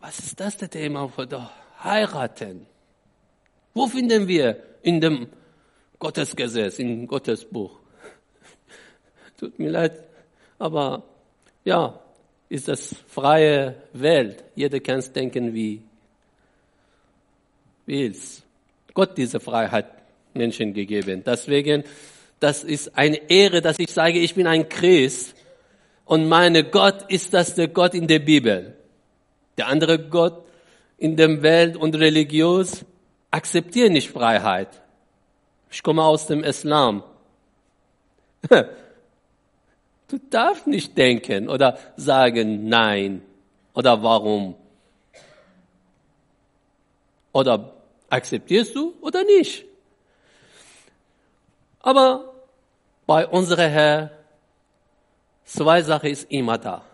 was 0.00 0.18
ist 0.18 0.38
das 0.40 0.56
der 0.56 0.68
Thema 0.68 1.08
für 1.08 1.26
das 1.26 1.48
Heiraten? 1.82 2.66
Wo 3.72 3.86
finden 3.86 4.28
wir 4.28 4.62
in 4.82 5.00
dem 5.00 5.28
Gottesgesetz, 5.98 6.78
im 6.78 7.06
Gottesbuch? 7.06 7.78
Tut 9.38 9.58
mir 9.58 9.70
leid, 9.70 10.04
aber 10.58 11.02
ja, 11.64 11.98
ist 12.48 12.68
das 12.68 12.94
freie 13.08 13.76
Welt. 13.92 14.44
Jeder 14.54 14.80
kann 14.80 14.98
es 14.98 15.12
denken, 15.12 15.54
wie 15.54 15.82
will's. 17.86 18.42
Gott 18.92 19.16
diese 19.16 19.40
Freiheit 19.40 19.86
Menschen 20.34 20.72
gegeben. 20.72 21.22
Deswegen 21.24 21.84
das 22.44 22.62
ist 22.62 22.98
eine 22.98 23.30
Ehre, 23.30 23.62
dass 23.62 23.78
ich 23.78 23.90
sage, 23.90 24.18
ich 24.18 24.34
bin 24.34 24.46
ein 24.46 24.68
Christ 24.68 25.34
und 26.04 26.28
meine 26.28 26.62
Gott 26.62 27.10
ist 27.10 27.32
das 27.32 27.54
der 27.54 27.68
Gott 27.68 27.94
in 27.94 28.06
der 28.06 28.18
Bibel. 28.18 28.76
Der 29.56 29.68
andere 29.68 29.98
Gott 29.98 30.44
in 30.98 31.16
der 31.16 31.42
Welt 31.42 31.74
und 31.74 31.94
religiös 31.94 32.84
akzeptiert 33.30 33.92
nicht 33.92 34.10
Freiheit. 34.10 34.68
Ich 35.70 35.82
komme 35.82 36.04
aus 36.04 36.26
dem 36.26 36.44
Islam. 36.44 37.02
Du 40.06 40.20
darfst 40.28 40.66
nicht 40.66 40.96
denken 40.98 41.48
oder 41.48 41.78
sagen 41.96 42.68
nein 42.68 43.22
oder 43.72 44.02
warum. 44.02 44.54
Oder 47.32 47.72
akzeptierst 48.10 48.76
du 48.76 48.94
oder 49.00 49.24
nicht. 49.24 49.64
Aber 51.80 52.33
bei 53.06 53.26
unserem 53.26 53.70
Herr, 53.70 54.10
zwei 55.44 55.82
Sachen 55.82 56.10
ist 56.10 56.30
immer 56.30 56.58
da. 56.58 56.84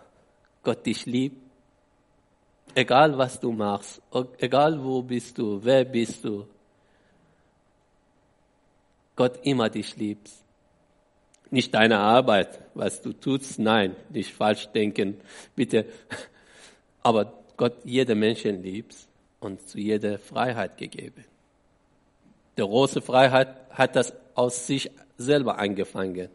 Gott 0.63 0.85
dich 0.85 1.07
liebt, 1.07 1.37
egal 2.75 3.17
was 3.17 3.41
du 3.41 3.53
machst, 3.53 4.03
egal 4.39 4.83
wo 4.83 5.03
bist 5.03 5.39
du, 5.39 5.61
wer 5.63 5.85
bist 5.85 6.25
du. 6.25 6.47
Gott 9.17 9.39
immer 9.43 9.69
dich 9.69 9.97
liebt. 9.97 10.31
Nicht 11.51 11.75
deine 11.75 11.99
Arbeit, 11.99 12.61
was 12.75 13.03
du 13.03 13.13
tust, 13.13 13.59
nein, 13.59 13.97
nicht 14.09 14.33
falsch 14.33 14.69
denken, 14.69 15.21
bitte. 15.55 15.87
Aber 17.03 17.33
Gott 17.57 17.75
jeder 17.85 18.15
Menschen 18.15 18.63
liebt 18.63 18.95
und 19.41 19.69
zu 19.69 19.79
jeder 19.79 20.19
Freiheit 20.19 20.79
gegeben. 20.79 21.25
Der 22.57 22.67
große 22.67 23.01
Freiheit 23.01 23.57
hat 23.71 23.97
das 23.97 24.13
aus 24.35 24.67
sich 24.67 24.91
selber 25.21 25.59
angefangen. 25.59 26.29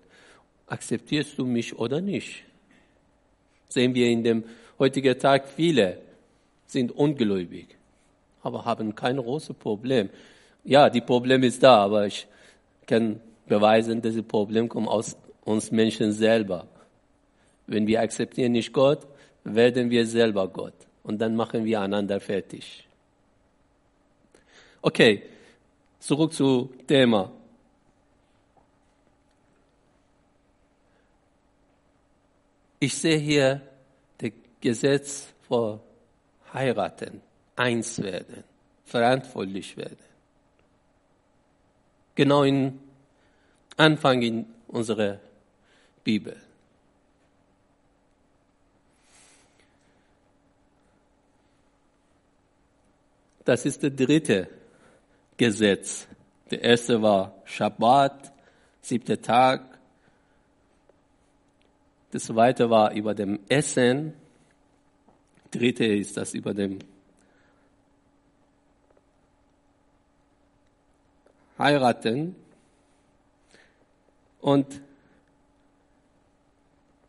Akzeptierst 0.67 1.37
du 1.37 1.45
mich 1.45 1.77
oder 1.77 2.01
nicht? 2.01 2.43
Sehen 3.67 3.93
wir 3.93 4.07
in 4.07 4.23
dem 4.23 4.43
heutigen 4.79 5.17
Tag 5.17 5.47
viele 5.47 5.99
sind 6.65 6.91
ungläubig, 6.91 7.67
aber 8.41 8.65
haben 8.65 8.95
kein 8.95 9.17
großes 9.17 9.55
Problem. 9.55 10.09
Ja, 10.63 10.89
die 10.89 11.01
Problem 11.01 11.43
ist 11.43 11.61
da, 11.61 11.77
aber 11.83 12.07
ich 12.07 12.27
kann 12.87 13.19
beweisen, 13.47 14.01
dass 14.01 14.15
das 14.15 14.23
Problem 14.23 14.67
kommt 14.69 14.87
aus 14.87 15.15
uns 15.43 15.71
Menschen 15.71 16.11
selber. 16.11 16.67
Wenn 17.67 17.85
wir 17.87 18.01
akzeptieren 18.01 18.53
nicht 18.53 18.73
Gott, 18.73 19.07
werden 19.43 19.89
wir 19.89 20.05
selber 20.07 20.47
Gott 20.47 20.73
und 21.03 21.19
dann 21.19 21.35
machen 21.35 21.65
wir 21.65 21.81
einander 21.81 22.19
fertig. 22.19 22.87
Okay, 24.81 25.23
zurück 25.99 26.33
zu 26.33 26.69
Thema. 26.87 27.31
Ich 32.85 32.93
sehe 32.93 33.17
hier 33.17 33.61
das 34.19 34.29
Gesetz 34.61 35.33
vor 35.47 35.81
heiraten, 36.53 37.19
eins 37.55 37.99
werden, 37.99 38.43
verantwortlich 38.83 39.75
werden. 39.75 40.05
Genau 42.13 42.43
im 42.43 42.79
Anfang 43.75 44.21
in 44.21 44.45
unserer 44.67 45.19
Bibel. 46.03 46.39
Das 53.45 53.65
ist 53.65 53.81
das 53.81 53.95
dritte 53.95 54.47
Gesetz. 55.37 56.05
Der 56.51 56.61
erste 56.61 57.01
war 57.01 57.33
Schabbat, 57.45 58.31
siebter 58.79 59.19
Tag. 59.19 59.74
Das 62.15 62.27
zweite 62.27 62.69
war 62.69 62.93
über 62.93 63.13
dem 63.13 63.41
Essen. 63.49 64.13
Dritte 65.51 65.83
ist 65.83 66.15
das 66.15 66.33
über 66.33 66.53
dem 66.53 66.79
Heiraten. 71.59 72.37
Und 74.39 74.79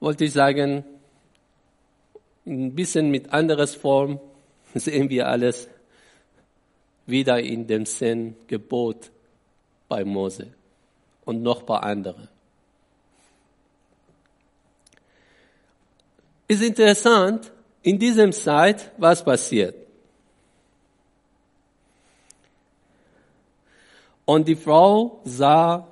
wollte 0.01 0.25
ich 0.25 0.33
sagen, 0.33 0.83
ein 2.45 2.75
bisschen 2.75 3.09
mit 3.09 3.33
anderes 3.33 3.77
Form 3.77 4.19
sehen 4.75 5.09
wir 5.09 5.29
alles 5.29 5.69
wieder 7.07 7.39
in 7.39 7.69
dem 7.69 7.87
Sinn 7.87 8.35
Gebot 8.49 9.13
bei 9.87 10.05
Mose 10.05 10.53
und 11.25 11.45
noch 11.45 11.63
bei 11.63 11.79
anderen. 11.79 12.29
Ist 16.49 16.63
interessant, 16.63 17.53
in 17.83 17.99
diesem 17.99 18.33
Zeit, 18.33 18.91
was 18.99 19.25
passiert. 19.25 19.75
Und 24.25 24.49
die 24.49 24.57
Frau 24.57 25.21
sah, 25.25 25.87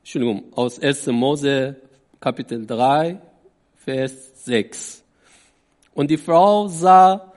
Entschuldigung, 0.00 0.52
aus 0.52 0.80
1. 0.80 1.06
Mose 1.08 1.76
Kapitel 2.20 2.66
3, 2.66 3.20
Vers 3.76 4.44
6. 4.44 5.04
Und 5.94 6.10
die 6.10 6.16
Frau 6.16 6.66
sah, 6.66 7.32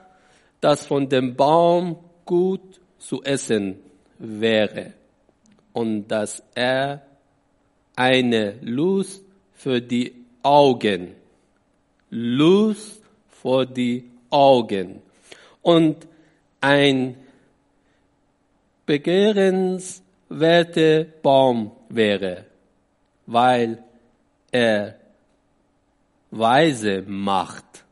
dass 0.60 0.86
von 0.88 1.08
dem 1.08 1.36
Baum 1.36 1.97
gut 2.26 2.80
zu 2.97 3.21
essen 3.24 3.80
wäre 4.17 4.93
und 5.74 6.08
dass 6.08 6.43
er 6.56 7.04
eine 7.95 8.56
Lust 8.62 9.24
für 9.54 9.80
die 9.80 10.13
Augen. 10.41 11.20
Lust 12.12 13.02
für 13.30 13.65
die 13.65 14.12
Augen. 14.30 15.02
Und 15.62 16.08
ein 16.60 17.15
begehrenswerter 18.86 21.06
Baum 21.24 21.71
wäre, 21.89 22.45
weil 23.26 23.84
er 24.52 24.95
weise 26.30 27.02
macht. 27.08 27.86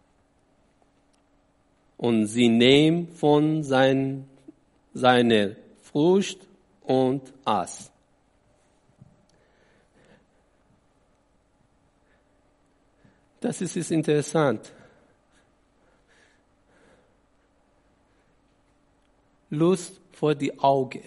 Und 1.98 2.28
sie 2.28 2.50
nehmen 2.50 3.08
von 3.10 3.64
sein, 3.64 4.28
seiner 4.94 5.56
Frucht 5.82 6.40
und 6.84 7.34
aß. 7.46 7.92
Das 13.40 13.62
ist, 13.62 13.76
ist 13.76 13.92
interessant. 13.92 14.74
Lust 19.50 20.00
vor 20.12 20.36
die 20.36 20.58
Augen. 20.60 21.04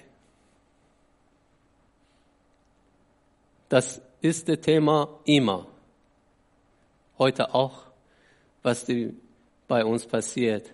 Das 3.69 4.01
ist 4.21 4.49
das 4.49 4.61
Thema 4.61 5.21
immer. 5.25 5.67
Heute 7.19 7.55
auch, 7.55 7.85
was 8.63 8.85
die, 8.85 9.15
bei 9.69 9.85
uns 9.85 10.07
passiert. 10.07 10.73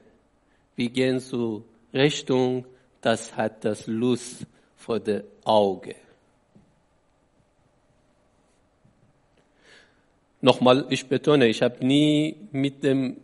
Wir 0.76 0.90
gehen 0.90 1.20
zur 1.20 1.64
Richtung, 1.92 2.64
das 3.00 3.36
hat 3.36 3.64
das 3.64 3.86
Lust 3.86 4.46
vor 4.76 4.98
der 5.00 5.24
Auge. 5.44 5.94
Nochmal, 10.40 10.86
ich 10.90 11.06
betone, 11.06 11.48
ich 11.48 11.62
habe 11.62 11.84
nie 11.84 12.36
mit 12.52 12.84
dem 12.84 13.16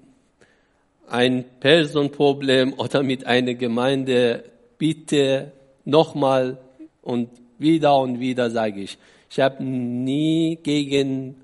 ein 1.09 1.45
Personenproblem 1.61 2.73
oder 2.79 3.03
mit 3.03 3.27
einer 3.27 3.55
Gemeinde, 3.55 4.45
bitte 4.79 5.53
nochmal 5.85 6.59
und 7.03 7.29
wieder 7.59 7.97
und 7.99 8.19
wieder 8.19 8.51
sage 8.51 8.81
ich, 8.81 8.99
ich 9.31 9.41
habe 9.41 9.63
nie 9.63 10.57
gegen 10.63 11.37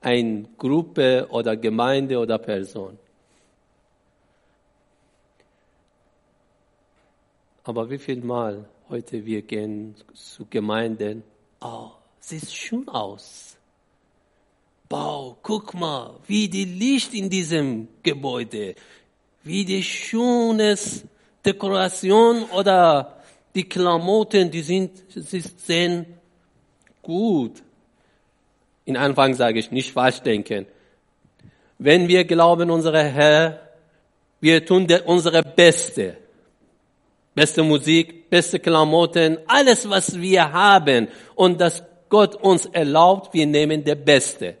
eine 0.00 0.44
Gruppe 0.58 1.28
oder 1.30 1.56
Gemeinde 1.56 2.18
oder 2.18 2.38
Person. 2.38 2.98
Aber 7.64 7.88
wie 7.88 7.98
viel 7.98 8.20
Mal 8.20 8.64
heute 8.88 9.24
wir 9.24 9.42
gehen 9.42 9.94
zu 10.14 10.46
Gemeinden, 10.50 11.22
oh, 11.60 11.90
sieht 12.18 12.50
schön 12.50 12.88
aus. 12.88 13.56
Bau, 14.92 15.38
guck 15.40 15.72
mal, 15.72 16.20
wie 16.26 16.50
die 16.50 16.66
Licht 16.66 17.14
in 17.14 17.30
diesem 17.30 17.88
Gebäude, 18.02 18.74
wie 19.42 19.64
die 19.64 19.82
schönes 19.82 21.04
Dekoration 21.42 22.44
oder 22.50 23.16
die 23.54 23.66
Klamotten, 23.66 24.50
die 24.50 24.60
sind, 24.60 24.90
sie 25.08 25.40
sehen 25.40 26.04
gut. 27.00 27.62
In 28.84 28.98
Anfang 28.98 29.32
sage 29.32 29.60
ich, 29.60 29.70
nicht 29.70 29.92
falsch 29.92 30.20
denken. 30.20 30.66
Wenn 31.78 32.06
wir 32.06 32.24
glauben, 32.26 32.70
unsere 32.70 33.02
Herr, 33.02 33.60
wir 34.42 34.62
tun 34.62 34.86
unsere 35.06 35.42
Beste. 35.42 36.18
Beste 37.34 37.62
Musik, 37.62 38.28
beste 38.28 38.58
Klamotten, 38.60 39.38
alles 39.46 39.88
was 39.88 40.20
wir 40.20 40.52
haben 40.52 41.08
und 41.34 41.58
das 41.62 41.82
Gott 42.10 42.34
uns 42.34 42.66
erlaubt, 42.66 43.32
wir 43.32 43.46
nehmen 43.46 43.82
der 43.82 43.94
Beste. 43.94 44.58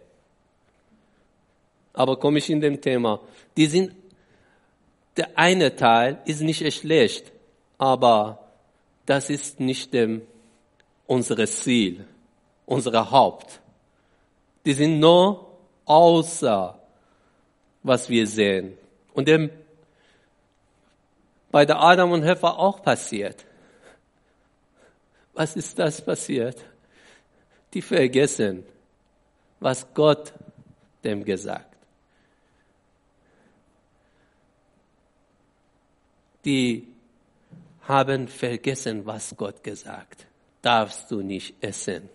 Aber 1.92 2.18
komme 2.18 2.38
ich 2.38 2.48
in 2.50 2.60
dem 2.60 2.80
Thema. 2.80 3.20
Die 3.56 3.66
sind 3.66 3.92
der 5.16 5.38
eine 5.38 5.76
Teil 5.76 6.18
ist 6.24 6.40
nicht 6.40 6.72
schlecht, 6.74 7.32
aber 7.78 8.50
das 9.04 9.30
ist 9.30 9.60
nicht 9.60 9.92
dem, 9.92 10.22
unser 11.06 11.46
Ziel, 11.46 12.06
unser 12.64 13.10
Haupt. 13.10 13.60
Die 14.64 14.72
sind 14.72 15.00
nur 15.00 15.58
außer, 15.84 16.78
was 17.82 18.08
wir 18.08 18.26
sehen. 18.26 18.78
Und 19.12 19.28
dem, 19.28 19.50
bei 21.50 21.66
der 21.66 21.80
Adam 21.80 22.12
und 22.12 22.24
Eva 22.24 22.52
auch 22.52 22.82
passiert. 22.82 23.44
Was 25.34 25.56
ist 25.56 25.78
das 25.78 26.02
passiert? 26.02 26.56
Die 27.74 27.82
vergessen, 27.82 28.64
was 29.60 29.86
Gott 29.92 30.32
dem 31.04 31.24
gesagt 31.24 31.71
die 36.44 36.88
haben 37.82 38.28
vergessen, 38.28 39.06
was 39.06 39.34
Gott 39.36 39.62
gesagt. 39.62 40.26
Darfst 40.60 41.10
du 41.10 41.22
nicht 41.22 41.54
essen. 41.60 42.08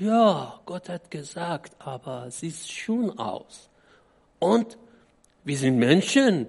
Ja, 0.00 0.58
Gott 0.64 0.88
hat 0.88 1.10
gesagt, 1.10 1.74
aber 1.78 2.30
sieht 2.30 2.56
schön 2.56 3.18
aus. 3.18 3.68
Und 4.38 4.78
wir 5.44 5.58
sind 5.58 5.76
Menschen. 5.76 6.46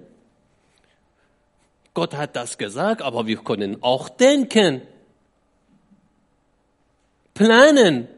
Gott 1.92 2.14
hat 2.16 2.36
das 2.36 2.56
gesagt, 2.56 3.02
aber 3.02 3.26
wir 3.26 3.38
können 3.38 3.82
auch 3.82 4.08
denken, 4.08 4.82
planen. 7.34 8.08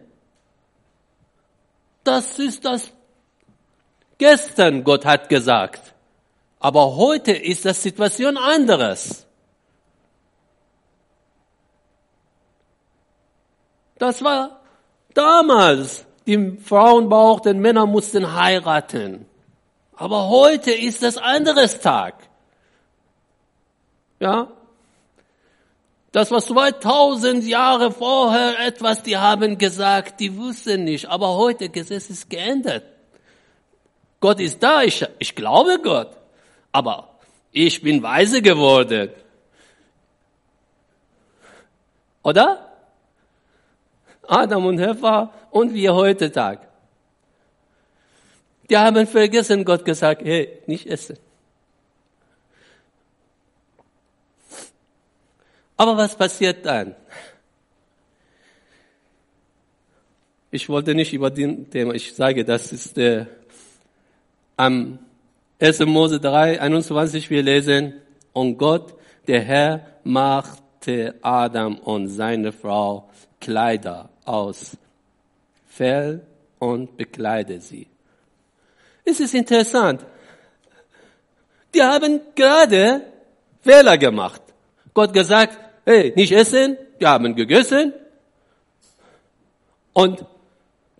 Das 2.05 2.39
ist 2.39 2.65
das 2.65 2.93
gestern 4.19 4.85
Gott 4.85 5.05
hat 5.05 5.29
gesagt. 5.29 5.95
Aber 6.61 6.97
heute 6.97 7.33
ist 7.33 7.65
das 7.65 7.83
Situation 7.83 8.37
anderes. 8.37 9.27
Das 13.99 14.23
war 14.23 14.61
damals. 15.15 16.05
Die 16.27 16.59
Frauen 16.59 17.09
brauchten, 17.09 17.59
Männer 17.59 17.87
mussten 17.87 18.35
heiraten. 18.35 19.27
Aber 19.97 20.29
heute 20.29 20.71
ist 20.71 21.03
das 21.03 21.17
anderes 21.17 21.81
Tag. 21.81 22.15
Ja? 24.21 24.49
Das 26.13 26.31
war 26.31 26.41
2000 26.41 27.45
Jahre 27.45 27.91
vorher 27.91 28.61
etwas, 28.67 29.03
die 29.03 29.17
haben 29.17 29.57
gesagt, 29.57 30.21
die 30.21 30.37
wussten 30.37 30.85
nicht. 30.85 31.09
Aber 31.09 31.37
heute, 31.37 31.71
Gesetz 31.71 32.11
ist 32.11 32.29
geändert. 32.29 32.85
Gott 34.21 34.41
ist 34.41 34.63
da, 34.63 34.83
ich, 34.83 35.07
ich 35.19 35.35
glaube 35.35 35.81
Gott 35.83 36.20
aber 36.73 37.19
ich 37.53 37.83
bin 37.83 38.03
weise 38.03 38.43
geworden. 38.43 39.11
Oder? 42.23 42.67
Adam 44.27 44.67
und 44.67 44.79
Eva 44.79 45.33
und 45.51 45.75
wir 45.75 45.95
heute 45.95 46.31
Tag. 46.31 46.69
Die 48.69 48.77
haben 48.77 49.07
vergessen, 49.07 49.65
Gott 49.65 49.85
gesagt, 49.85 50.23
hey, 50.23 50.63
nicht 50.67 50.87
essen. 50.87 51.19
Aber 55.77 55.97
was 55.97 56.15
passiert 56.15 56.65
dann? 56.65 56.95
Ich 60.53 60.69
wollte 60.69 60.95
nicht 60.95 61.13
über 61.13 61.31
den 61.31 61.71
Thema, 61.71 61.95
ich 61.95 62.15
sage, 62.15 62.45
das 62.45 62.73
ist 62.73 62.99
äh, 62.99 63.27
am 64.57 64.99
1. 65.61 65.81
Mose 65.81 66.19
3, 66.19 66.59
21, 66.59 67.29
wir 67.29 67.43
lesen, 67.43 68.01
und 68.33 68.57
Gott, 68.57 68.95
der 69.27 69.43
Herr, 69.43 69.87
machte 70.05 71.15
Adam 71.21 71.77
und 71.79 72.09
seine 72.09 72.51
Frau 72.51 73.11
Kleider 73.41 74.09
aus 74.25 74.79
Fell 75.69 76.23
und 76.59 76.97
bekleidete 76.97 77.61
sie. 77.61 77.87
Es 79.05 79.21
ist 79.21 79.35
interessant. 79.35 80.05
Die 81.75 81.83
haben 81.83 82.21
gerade 82.35 83.03
Fehler 83.61 83.99
gemacht. 83.99 84.43
Gott 84.95 85.13
gesagt, 85.13 85.59
hey, 85.85 86.13
nicht 86.17 86.33
essen. 86.33 86.79
Die 86.99 87.07
haben 87.07 87.35
gegessen. 87.35 87.93
Und 89.93 90.25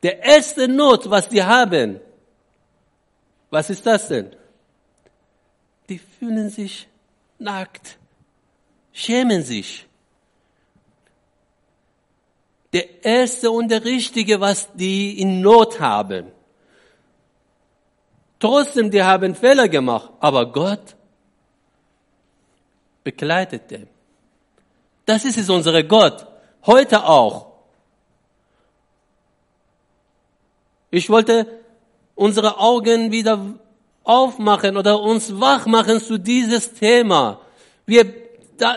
der 0.03 0.23
erste 0.23 0.69
Not, 0.69 1.09
was 1.09 1.29
die 1.29 1.43
haben, 1.43 2.01
was 3.51 3.71
ist 3.71 3.87
das 3.87 4.09
denn? 4.09 4.37
Die 5.91 5.99
fühlen 5.99 6.49
sich 6.49 6.89
nackt, 7.39 7.99
schämen 8.93 9.43
sich. 9.43 9.87
Der 12.73 13.05
erste 13.05 13.51
und 13.51 13.69
der 13.69 13.85
richtige, 13.85 14.41
was 14.41 14.73
die 14.75 15.21
in 15.21 15.41
Not 15.41 15.81
haben. 15.81 16.31
Trotzdem, 18.39 18.91
die 18.91 19.03
haben 19.03 19.35
Fehler 19.35 19.69
gemacht, 19.69 20.13
aber 20.21 20.51
Gott 20.51 20.95
begleitet 23.03 23.69
dem. 23.73 23.89
Das 25.05 25.25
ist 25.25 25.39
es 25.39 25.51
unser 25.51 25.83
Gott. 25.83 26.25
Heute 26.65 27.05
auch. 27.05 27.51
Ich 30.93 31.11
wollte 31.11 31.61
unsere 32.15 32.59
Augen 32.59 33.11
wieder 33.11 33.59
aufmachen 34.11 34.77
oder 34.77 35.01
uns 35.01 35.41
wach 35.41 35.67
machen 35.67 36.01
zu 36.01 36.19
dieses 36.19 36.73
Thema. 36.75 37.41
Wir 37.87 38.05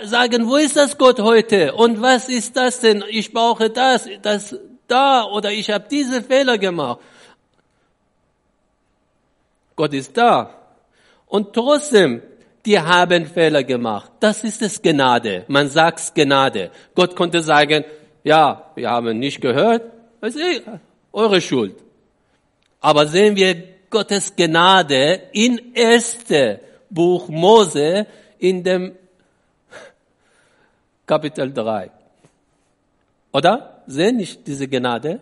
sagen, 0.03 0.47
wo 0.47 0.57
ist 0.57 0.75
das 0.75 0.97
Gott 0.97 1.19
heute? 1.19 1.73
Und 1.73 2.01
was 2.01 2.29
ist 2.29 2.55
das 2.55 2.79
denn? 2.79 3.03
Ich 3.09 3.33
brauche 3.33 3.69
das, 3.69 4.07
das 4.21 4.55
da 4.87 5.23
oder 5.23 5.51
ich 5.51 5.71
habe 5.71 5.85
diese 5.89 6.21
Fehler 6.21 6.57
gemacht. 6.57 6.99
Gott 9.75 9.93
ist 9.93 10.15
da. 10.15 10.53
Und 11.25 11.53
trotzdem, 11.53 12.21
die 12.65 12.79
haben 12.79 13.25
Fehler 13.25 13.63
gemacht. 13.63 14.11
Das 14.19 14.43
ist 14.43 14.61
es 14.61 14.79
Gnade. 14.81 15.45
Man 15.47 15.67
sagt 15.67 16.13
Gnade. 16.13 16.69
Gott 16.93 17.15
konnte 17.15 17.41
sagen, 17.41 17.83
ja, 18.23 18.71
wir 18.75 18.89
haben 18.89 19.17
nicht 19.17 19.41
gehört, 19.41 19.81
das 20.21 20.35
ist 20.35 20.61
eure 21.11 21.41
Schuld. 21.41 21.75
Aber 22.79 23.07
sehen 23.07 23.35
wir 23.35 23.72
Gottes 23.93 24.35
Gnade 24.35 25.29
in 25.33 25.71
erste 25.75 26.59
Buch 26.89 27.29
Mose 27.29 28.07
in 28.39 28.63
dem 28.63 28.95
Kapitel 31.05 31.53
3. 31.53 31.91
Oder? 33.31 33.83
Sehen 33.85 34.17
nicht 34.17 34.47
diese 34.47 34.67
Gnade? 34.67 35.21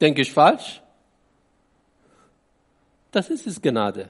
Denke 0.00 0.22
ich 0.22 0.32
falsch? 0.32 0.80
Das 3.10 3.28
ist 3.28 3.46
es 3.48 3.60
Gnade. 3.60 4.08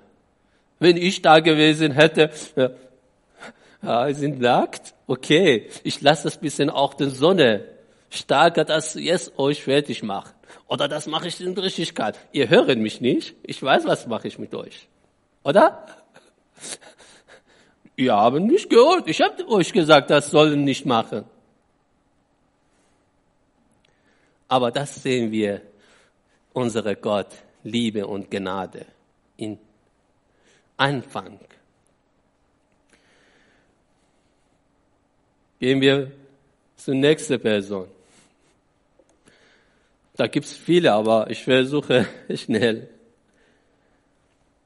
Wenn 0.79 0.99
ich 0.99 1.23
da 1.23 1.41
gewesen 1.41 1.93
hätte, 1.93 2.31
ja, 3.83 4.13
sind 4.13 4.41
nackt, 4.41 4.93
okay, 5.07 5.71
ich 5.85 6.03
lasse 6.03 6.25
das 6.25 6.37
bisschen 6.37 6.69
auch 6.69 6.93
den 6.93 7.09
Sonne 7.09 7.65
stärker, 8.11 8.67
dass 8.67 8.93
jetzt 8.93 9.39
euch 9.39 9.63
fertig 9.63 10.03
macht. 10.03 10.35
Oder 10.69 10.89
das 10.89 11.07
mache 11.07 11.29
ich 11.29 11.41
in 11.41 11.57
Richtigkeit. 11.57 12.19
Ihr 12.33 12.49
hört 12.49 12.77
mich 12.79 13.01
nicht, 13.01 13.35
ich 13.43 13.63
weiß, 13.63 13.85
was 13.85 14.07
mache 14.07 14.29
ich 14.29 14.39
mit 14.39 14.55
euch. 14.55 14.89
Oder? 15.45 15.87
Ihr 17.97 18.15
habt 18.15 18.41
nicht 18.41 18.69
gehört, 18.69 19.09
ich 19.09 19.21
habe 19.21 19.49
euch 19.49 19.73
gesagt, 19.73 20.11
das 20.11 20.31
sollen 20.31 20.65
nicht 20.65 20.85
machen. 20.85 21.25
Aber 24.49 24.71
das 24.71 25.03
sehen 25.03 25.33
wir, 25.33 25.63
unsere 26.53 26.97
Gott, 26.97 27.29
Liebe 27.63 28.07
und 28.07 28.31
Gnade 28.31 28.87
in 29.37 29.59
Anfang. 30.77 31.39
Gehen 35.59 35.81
wir 35.81 36.13
zur 36.77 36.95
nächsten 36.95 37.41
Person. 37.41 37.89
Da 40.17 40.27
gibt's 40.27 40.55
viele, 40.55 40.93
aber 40.93 41.31
ich 41.31 41.45
versuche 41.45 42.07
schnell. 42.35 42.89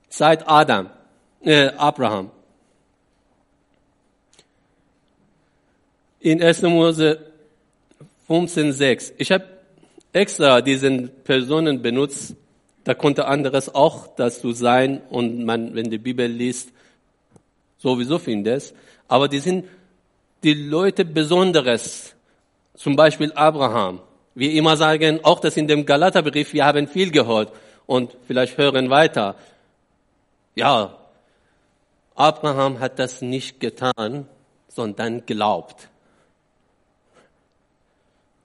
Seit 0.08 0.48
Adam, 0.48 0.90
äh, 1.42 1.68
Abraham. 1.76 2.30
In 6.20 6.42
1. 6.42 6.62
Mose 6.62 7.18
15,6. 8.28 9.14
Ich 9.18 9.32
habe 9.32 9.44
extra 10.12 10.60
diesen 10.60 11.10
Personen 11.24 11.82
benutzt, 11.82 12.36
da 12.84 12.94
konnte 12.94 13.26
anderes 13.26 13.74
auch 13.74 14.14
dazu 14.16 14.52
sein 14.52 15.00
und 15.10 15.44
man, 15.44 15.74
wenn 15.74 15.90
die 15.90 15.98
Bibel 15.98 16.26
liest, 16.26 16.70
sowieso 17.78 18.18
findet. 18.18 18.74
Aber 19.08 19.28
die 19.28 19.38
sind 19.38 19.66
die 20.42 20.54
Leute 20.54 21.04
Besonderes. 21.04 22.14
Zum 22.74 22.96
Beispiel 22.96 23.32
Abraham. 23.32 24.00
Wir 24.40 24.52
immer 24.52 24.74
sagen, 24.74 25.20
auch 25.22 25.38
das 25.38 25.58
in 25.58 25.68
dem 25.68 25.84
Galaterbrief, 25.84 26.54
wir 26.54 26.64
haben 26.64 26.88
viel 26.88 27.10
gehört 27.10 27.52
und 27.84 28.16
vielleicht 28.26 28.56
hören 28.56 28.88
weiter. 28.88 29.36
Ja, 30.54 30.96
Abraham 32.14 32.80
hat 32.80 32.98
das 32.98 33.20
nicht 33.20 33.60
getan, 33.60 34.26
sondern 34.66 35.26
glaubt. 35.26 35.90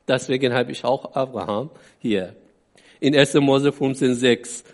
Deswegen 0.06 0.54
habe 0.54 0.74
ich 0.74 0.84
auch 0.84 1.16
Abraham 1.16 1.70
hier 2.00 2.36
in 3.00 3.16
1. 3.16 3.36
Mose 3.36 3.72
15, 3.72 4.16
6. 4.16 4.66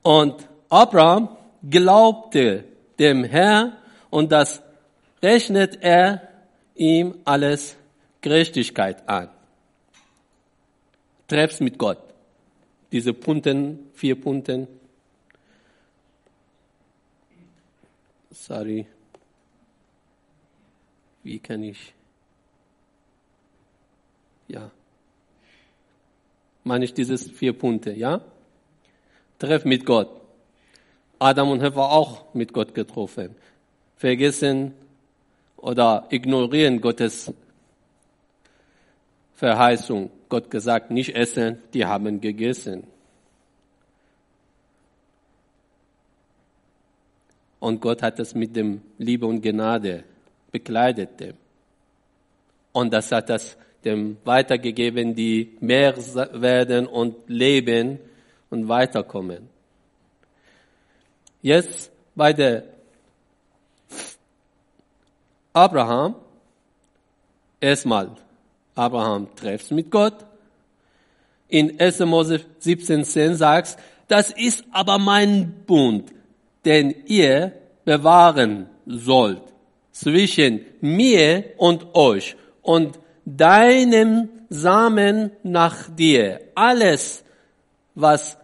Und 0.00 0.36
Abraham 0.70 1.36
glaubte 1.68 2.64
dem 2.98 3.24
Herrn 3.24 3.76
und 4.08 4.32
das 4.32 4.62
rechnet 5.22 5.82
er 5.82 6.22
ihm 6.76 7.18
alles 7.26 7.76
Gerechtigkeit 8.22 9.06
an. 9.06 9.28
Treffs 11.30 11.60
mit 11.60 11.78
Gott. 11.78 11.98
Diese 12.92 13.14
Punkten, 13.14 13.90
vier 13.94 14.20
Punkten. 14.20 14.66
Sorry. 18.30 18.86
Wie 21.22 21.38
kann 21.38 21.62
ich? 21.62 21.94
Ja 24.48 24.70
meine 26.70 26.84
ich 26.84 26.94
dieses 26.94 27.30
vier 27.30 27.52
Punkte, 27.52 27.92
ja? 27.92 28.20
Treff 29.38 29.64
mit 29.64 29.84
Gott. 29.86 30.08
Adam 31.18 31.50
und 31.50 31.62
Eva 31.62 31.86
auch 31.86 32.32
mit 32.34 32.52
Gott 32.52 32.74
getroffen. 32.74 33.34
Vergessen 33.96 34.72
oder 35.56 36.06
ignorieren 36.10 36.80
Gottes 36.80 37.32
Verheißung. 39.34 40.10
Gott 40.30 40.50
gesagt, 40.50 40.90
nicht 40.90 41.14
essen, 41.14 41.58
die 41.74 41.84
haben 41.84 42.20
gegessen. 42.20 42.84
Und 47.58 47.82
Gott 47.82 48.00
hat 48.02 48.18
es 48.18 48.34
mit 48.34 48.56
dem 48.56 48.80
Liebe 48.96 49.26
und 49.26 49.42
Gnade 49.42 50.04
bekleidet. 50.50 51.34
Und 52.72 52.92
das 52.92 53.12
hat 53.12 53.28
das 53.28 53.58
dem 53.84 54.16
weitergegeben, 54.24 55.14
die 55.14 55.56
mehr 55.60 55.96
werden 55.96 56.86
und 56.86 57.16
leben 57.28 57.98
und 58.50 58.68
weiterkommen. 58.68 59.48
Jetzt 61.42 61.90
bei 62.14 62.32
der 62.32 62.64
Abraham, 65.52 66.14
erstmal, 67.60 68.10
Abraham 68.74 69.28
trifft 69.34 69.70
mit 69.70 69.90
Gott. 69.90 70.24
In 71.48 71.80
1. 71.80 72.00
Mose 72.00 72.40
17,10 72.62 73.34
sagt, 73.34 73.76
das 74.08 74.30
ist 74.30 74.64
aber 74.72 74.98
mein 74.98 75.64
Bund, 75.66 76.12
den 76.64 76.94
ihr 77.06 77.52
bewahren 77.84 78.68
sollt 78.86 79.42
zwischen 79.92 80.64
mir 80.80 81.52
und 81.58 81.94
euch 81.94 82.36
und 82.62 82.98
deinem 83.24 84.28
Samen 84.48 85.30
nach 85.42 85.94
dir. 85.94 86.40
Alles, 86.54 87.24
was 87.94 88.36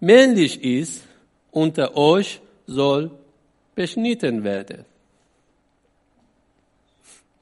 männlich 0.00 0.62
ist, 0.62 1.02
unter 1.50 1.96
euch 1.96 2.40
soll 2.66 3.10
beschnitten 3.74 4.44
werden. 4.44 4.84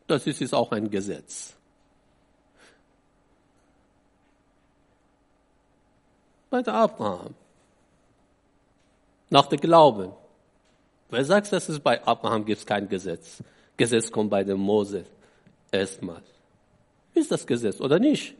Das 0.06 0.26
ist 0.26 0.40
jetzt 0.40 0.54
auch 0.54 0.72
ein 0.72 0.90
Gesetz. 0.90 1.54
Bei 6.50 6.62
der 6.62 6.74
Abraham. 6.74 7.34
Nach 9.30 9.46
dem 9.46 9.60
Glauben. 9.60 10.12
Wer 11.08 11.24
sagt, 11.24 11.52
dass 11.52 11.68
es 11.68 11.78
bei 11.78 12.04
Abraham 12.04 12.44
gibt 12.44 12.66
kein 12.66 12.88
Gesetz? 12.88 13.42
Gesetz 13.76 14.10
kommt 14.10 14.30
bei 14.30 14.44
dem 14.44 14.58
Mose 14.58 15.04
erstmal. 15.70 16.22
Ist 17.14 17.30
das 17.30 17.46
Gesetz 17.46 17.80
oder 17.80 17.98
nicht? 17.98 18.34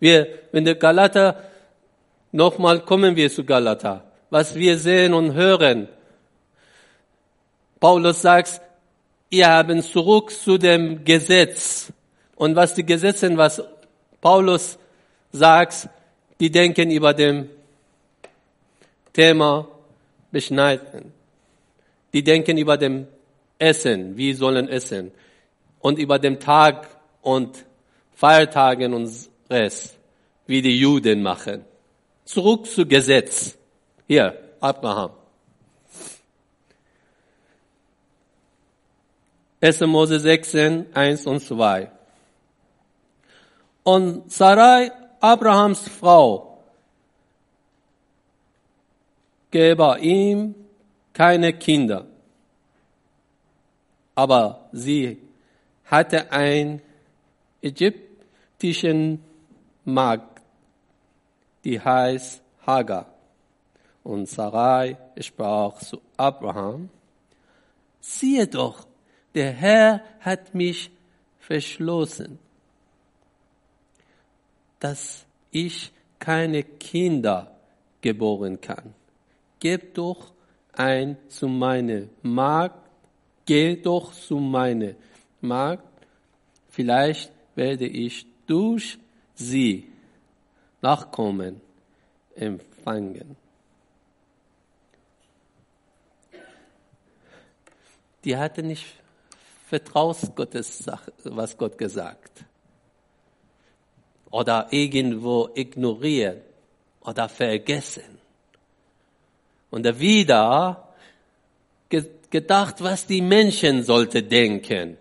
Wir, 0.00 0.26
wenn 0.52 0.64
der 0.64 0.74
Galater, 0.74 1.44
nochmal 2.32 2.80
kommen 2.80 3.16
wir 3.16 3.30
zu 3.30 3.44
Galater, 3.44 4.04
was 4.30 4.54
wir 4.54 4.78
sehen 4.78 5.14
und 5.14 5.34
hören. 5.34 5.88
Paulus 7.78 8.22
sagt, 8.22 8.60
ihr 9.30 9.48
habt 9.48 9.82
zurück 9.84 10.30
zu 10.30 10.58
dem 10.58 11.04
Gesetz. 11.04 11.92
Und 12.36 12.56
was 12.56 12.74
die 12.74 12.84
Gesetze, 12.84 13.36
was 13.36 13.62
Paulus 14.20 14.78
sagt, 15.32 15.88
die 16.40 16.50
denken 16.50 16.90
über 16.90 17.12
dem 17.12 17.50
Thema 19.12 19.68
beschneiden. 20.32 21.12
Die 22.12 22.24
denken 22.24 22.56
über 22.56 22.76
dem 22.76 23.06
Essen, 23.58 24.16
wie 24.16 24.32
sollen 24.32 24.68
essen. 24.68 25.12
Und 25.80 25.98
über 25.98 26.18
dem 26.18 26.40
Tag 26.40 26.88
und 27.22 27.64
Feiertagen 28.14 28.94
und 28.94 29.10
Rest, 29.50 29.96
wie 30.46 30.62
die 30.62 30.78
Juden 30.78 31.22
machen. 31.22 31.64
Zurück 32.24 32.66
zu 32.66 32.86
Gesetz. 32.86 33.56
Hier, 34.06 34.38
Abraham. 34.60 35.12
1. 39.60 39.80
Mose 39.80 40.18
16, 40.18 40.86
1 40.94 41.26
und 41.26 41.40
2. 41.40 41.90
Und 43.82 44.30
Sarai, 44.32 44.90
Abrahams 45.20 45.86
Frau, 45.88 46.62
gebe 49.50 49.98
ihm 50.00 50.54
keine 51.12 51.52
Kinder. 51.52 52.06
Aber 54.14 54.68
sie 54.72 55.18
hatte 55.84 56.32
einen 56.32 56.80
ägyptischen 57.60 59.22
Magd, 59.84 60.40
die 61.64 61.80
heißt 61.80 62.42
Hagar. 62.66 63.06
Und 64.02 64.26
Sarai 64.26 64.96
sprach 65.18 65.78
zu 65.78 66.00
Abraham, 66.16 66.88
siehe 68.00 68.46
doch, 68.46 68.86
der 69.34 69.52
Herr 69.52 70.02
hat 70.20 70.54
mich 70.54 70.90
verschlossen, 71.38 72.38
dass 74.80 75.24
ich 75.50 75.92
keine 76.18 76.64
Kinder 76.64 77.56
geboren 78.00 78.60
kann. 78.60 78.94
Gib 79.60 79.94
doch 79.94 80.32
ein 80.72 81.16
zu 81.28 81.48
meine 81.48 82.08
Magd, 82.22 82.78
geh 83.46 83.76
doch 83.76 84.12
zu 84.12 84.36
meine 84.36 84.96
Magd, 85.40 85.84
vielleicht 86.70 87.32
werde 87.54 87.86
ich 87.86 88.26
durch 88.46 88.98
sie 89.34 89.86
Nachkommen 90.82 91.60
empfangen. 92.34 93.36
Die 98.24 98.36
hatte 98.36 98.62
nicht 98.62 98.86
vertraut 99.66 100.34
Gottes 100.34 100.86
was 101.24 101.56
Gott 101.56 101.76
gesagt. 101.76 102.44
Oder 104.30 104.68
irgendwo 104.70 105.48
ignorieren 105.54 106.40
oder 107.00 107.28
vergessen. 107.28 108.18
Und 109.70 109.98
wieder 109.98 110.88
gedacht, 112.30 112.76
was 112.82 113.06
die 113.06 113.22
Menschen 113.22 113.82
sollte 113.82 114.22
denken. 114.22 114.96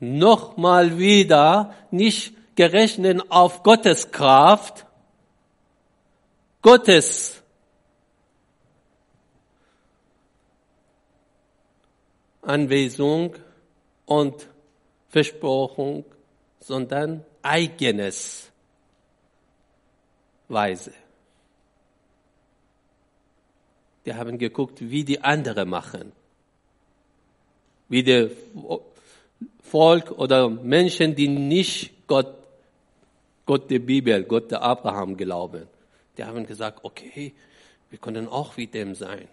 Nochmal 0.00 0.98
wieder 0.98 1.74
nicht 1.90 2.32
gerechnet 2.56 3.22
auf 3.30 3.62
Gottes 3.62 4.10
Kraft, 4.10 4.86
Gottes 6.62 7.40
Anweisung 12.42 13.36
und 14.06 14.46
Versprochung, 15.08 16.04
sondern 16.60 17.24
eigenes 17.42 18.50
Weise. 20.48 20.92
Die 24.04 24.14
haben 24.14 24.38
geguckt, 24.38 24.80
wie 24.80 25.04
die 25.04 25.20
anderen 25.20 25.68
machen. 25.68 26.12
Wie 27.88 28.02
der 28.02 28.30
Volk 29.62 30.12
oder 30.12 30.48
Menschen, 30.48 31.14
die 31.14 31.28
nicht 31.28 32.06
Gott, 32.06 32.34
Gott 33.46 33.70
der 33.70 33.80
Bibel, 33.80 34.24
Gott 34.24 34.50
der 34.50 34.62
Abraham 34.62 35.16
glauben. 35.16 35.66
Die 36.16 36.24
haben 36.24 36.46
gesagt, 36.46 36.80
okay, 36.82 37.32
wir 37.88 37.98
können 37.98 38.28
auch 38.28 38.56
wie 38.56 38.66
dem 38.66 38.94
sein. 38.94 39.28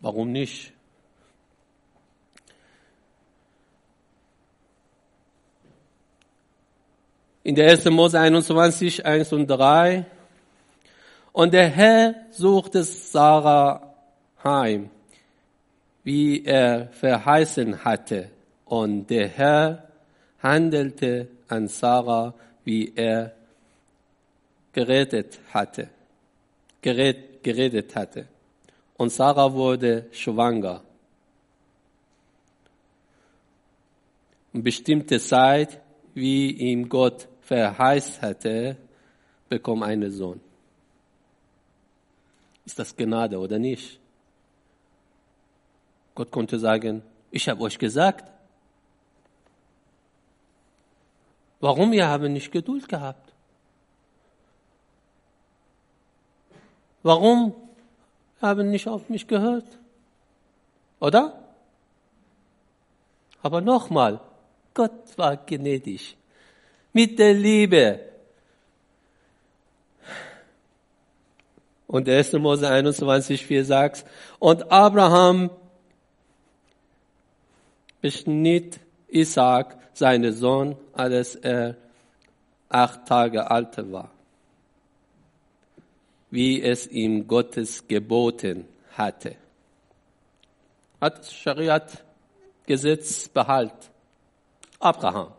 Warum 0.00 0.32
nicht? 0.32 0.72
In 7.42 7.54
der 7.54 7.70
1. 7.70 7.86
Mose 7.86 8.20
21, 8.20 9.04
1 9.04 9.32
und 9.32 9.46
3. 9.46 10.04
Und 11.32 11.52
der 11.52 11.68
Herr 11.68 12.14
suchte 12.30 12.82
Sarah 12.82 13.94
heim, 14.44 14.90
wie 16.04 16.44
er 16.44 16.88
verheißen 16.88 17.84
hatte. 17.84 18.30
Und 18.64 19.08
der 19.08 19.28
Herr 19.28 19.88
handelte 20.42 21.28
an 21.48 21.68
Sarah, 21.68 22.34
wie 22.64 22.92
er 22.94 23.32
geredet 24.72 25.38
hatte, 25.52 25.88
gered, 26.82 27.42
geredet 27.42 27.94
hatte 27.96 28.26
und 29.00 29.08
Sarah 29.08 29.50
wurde 29.54 30.08
schwanger. 30.12 30.82
Und 34.52 34.62
bestimmte 34.62 35.18
Zeit, 35.18 35.80
wie 36.14 36.50
ihm 36.50 36.88
Gott 36.88 37.28
verheißt 37.42 38.22
hatte, 38.22 38.76
bekommt 39.48 39.82
einen 39.82 40.10
Sohn. 40.10 40.40
Ist 42.64 42.78
das 42.78 42.96
Gnade 42.96 43.38
oder 43.38 43.58
nicht? 43.58 43.98
Gott 46.14 46.30
konnte 46.30 46.58
sagen, 46.58 47.02
ich 47.30 47.48
habe 47.48 47.62
euch 47.62 47.78
gesagt. 47.78 48.30
Warum 51.60 51.92
ihr 51.92 52.08
habt 52.08 52.24
nicht 52.24 52.52
Geduld 52.52 52.88
gehabt? 52.88 53.32
Warum 57.02 57.54
haben 58.40 58.70
nicht 58.70 58.88
auf 58.88 59.08
mich 59.08 59.26
gehört. 59.26 59.66
Oder? 60.98 61.38
Aber 63.42 63.60
nochmal, 63.60 64.20
Gott 64.74 65.16
war 65.16 65.36
gnädig. 65.36 66.16
Mit 66.92 67.18
der 67.18 67.34
Liebe. 67.34 68.00
Und 71.86 72.08
1. 72.08 72.34
Mose 72.34 72.68
21, 72.68 73.44
4 73.46 73.64
sagt, 73.64 74.04
und 74.38 74.70
Abraham 74.70 75.50
beschnitt 78.00 78.80
Isaac, 79.08 79.76
seinen 79.92 80.32
Sohn, 80.32 80.76
als 80.92 81.34
er 81.34 81.76
acht 82.68 83.06
Tage 83.06 83.50
alt 83.50 83.76
war 83.92 84.10
wie 86.30 86.62
es 86.62 86.86
ihm 86.86 87.26
Gottes 87.26 87.86
geboten 87.86 88.66
hatte. 88.92 89.36
Hat 91.00 91.26
Schariat 91.26 92.04
Gesetz 92.66 93.28
behalt. 93.28 93.89
Abraham, 94.80 95.32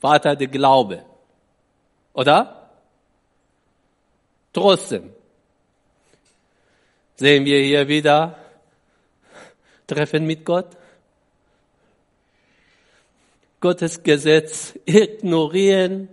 Vater 0.00 0.36
der 0.36 0.46
Glaube. 0.46 1.04
Oder? 2.12 2.70
Trotzdem 4.52 5.12
sehen 7.16 7.44
wir 7.44 7.60
hier 7.60 7.88
wieder 7.88 8.38
Treffen 9.86 10.26
mit 10.26 10.44
Gott. 10.44 10.68
Gottes 13.60 14.02
Gesetz 14.02 14.78
ignorieren 14.84 16.08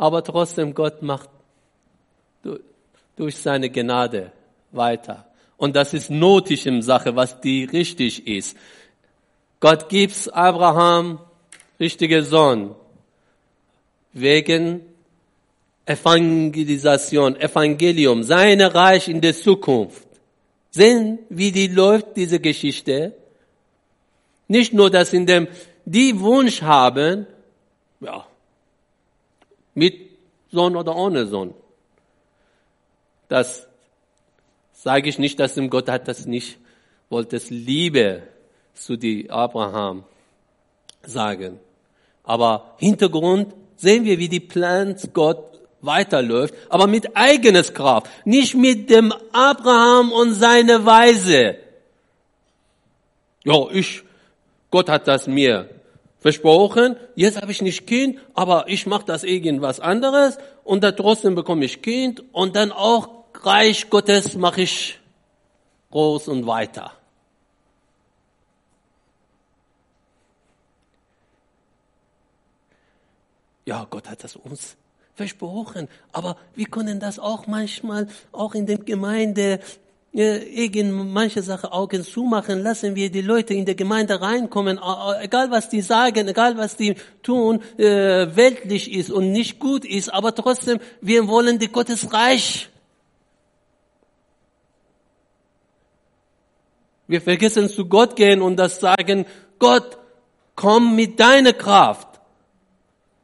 aber 0.00 0.24
trotzdem 0.24 0.72
Gott 0.72 1.02
macht 1.02 1.28
durch 3.16 3.36
seine 3.36 3.68
Gnade 3.68 4.32
weiter. 4.72 5.26
Und 5.58 5.76
das 5.76 5.92
ist 5.92 6.08
notisch 6.08 6.64
im 6.64 6.80
Sache, 6.80 7.14
was 7.16 7.38
die 7.42 7.64
richtig 7.64 8.26
ist. 8.26 8.56
Gott 9.60 9.90
gibt 9.90 10.32
Abraham 10.32 11.20
richtige 11.78 12.22
Sohn 12.22 12.74
wegen 14.14 14.80
Evangelisation, 15.84 17.36
Evangelium, 17.36 18.22
seine 18.22 18.74
Reich 18.74 19.08
in 19.08 19.20
der 19.20 19.34
Zukunft. 19.34 20.06
Sehen, 20.70 21.18
wie 21.28 21.52
die 21.52 21.66
läuft, 21.66 22.16
diese 22.16 22.40
Geschichte. 22.40 23.14
Nicht 24.48 24.72
nur, 24.72 24.88
dass 24.88 25.12
in 25.12 25.26
dem, 25.26 25.46
die 25.84 26.18
Wunsch 26.20 26.62
haben, 26.62 27.26
ja, 28.00 28.26
mit 29.74 29.94
Sohn 30.50 30.74
oder 30.74 30.96
ohne 30.96 31.26
Sohn. 31.26 31.54
Das 33.28 33.66
sage 34.72 35.08
ich 35.08 35.18
nicht, 35.18 35.38
dass 35.38 35.56
Gott 35.68 35.88
hat 35.88 36.08
das 36.08 36.26
nicht, 36.26 36.58
wollte 37.10 37.36
es 37.36 37.50
Liebe 37.50 38.22
zu 38.74 38.96
die 38.96 39.30
Abraham 39.30 40.04
sagen. 41.02 41.58
Aber 42.24 42.74
Hintergrund 42.78 43.54
sehen 43.76 44.04
wir, 44.04 44.18
wie 44.18 44.28
die 44.28 44.40
Plan 44.40 44.96
Gott 45.12 45.50
weiterläuft, 45.80 46.54
aber 46.68 46.86
mit 46.86 47.16
eigenes 47.16 47.72
Kraft, 47.72 48.08
nicht 48.24 48.54
mit 48.54 48.90
dem 48.90 49.12
Abraham 49.32 50.12
und 50.12 50.34
seine 50.34 50.84
Weise. 50.84 51.56
Ja, 53.44 53.66
ich, 53.70 54.02
Gott 54.70 54.88
hat 54.88 55.08
das 55.08 55.26
mir 55.26 55.70
versprochen, 56.18 56.96
jetzt 57.14 57.40
habe 57.40 57.50
ich 57.50 57.62
nicht 57.62 57.86
Kind, 57.86 58.18
aber 58.34 58.66
ich 58.68 58.86
mache 58.86 59.06
das 59.06 59.24
irgendwas 59.24 59.80
anderes 59.80 60.36
und 60.64 60.84
dann 60.84 60.94
trotzdem 60.96 61.34
bekomme 61.34 61.64
ich 61.64 61.80
Kind 61.80 62.22
und 62.32 62.56
dann 62.56 62.72
auch 62.72 63.08
Reich 63.42 63.88
Gottes 63.88 64.36
mache 64.36 64.60
ich 64.62 64.98
groß 65.90 66.28
und 66.28 66.46
weiter. 66.46 66.92
Ja, 73.70 73.86
Gott 73.88 74.10
hat 74.10 74.24
das 74.24 74.34
uns 74.34 74.76
versprochen. 75.14 75.86
Aber 76.10 76.36
wir 76.56 76.66
können 76.66 76.98
das 76.98 77.20
auch 77.20 77.46
manchmal 77.46 78.08
auch 78.32 78.56
in 78.56 78.66
der 78.66 78.78
Gemeinde 78.78 79.60
irgend 80.12 81.12
manche 81.12 81.40
Sache 81.40 81.70
Augen 81.72 82.02
zumachen, 82.02 82.64
lassen 82.64 82.96
wir 82.96 83.12
die 83.12 83.20
Leute 83.20 83.54
in 83.54 83.64
der 83.64 83.76
Gemeinde 83.76 84.20
reinkommen, 84.20 84.80
egal 85.20 85.52
was 85.52 85.68
die 85.68 85.82
sagen, 85.82 86.26
egal 86.26 86.56
was 86.56 86.76
die 86.76 86.96
tun, 87.22 87.62
äh, 87.78 88.34
weltlich 88.34 88.92
ist 88.92 89.08
und 89.08 89.30
nicht 89.30 89.60
gut 89.60 89.84
ist, 89.84 90.08
aber 90.08 90.34
trotzdem, 90.34 90.80
wir 91.00 91.28
wollen 91.28 91.60
die 91.60 91.68
Gottes 91.68 92.12
Reich. 92.12 92.68
Wir 97.06 97.20
vergessen 97.20 97.68
zu 97.68 97.86
Gott 97.86 98.16
gehen 98.16 98.42
und 98.42 98.56
das 98.56 98.80
sagen, 98.80 99.26
Gott, 99.60 99.96
komm 100.56 100.96
mit 100.96 101.20
deiner 101.20 101.52
Kraft. 101.52 102.09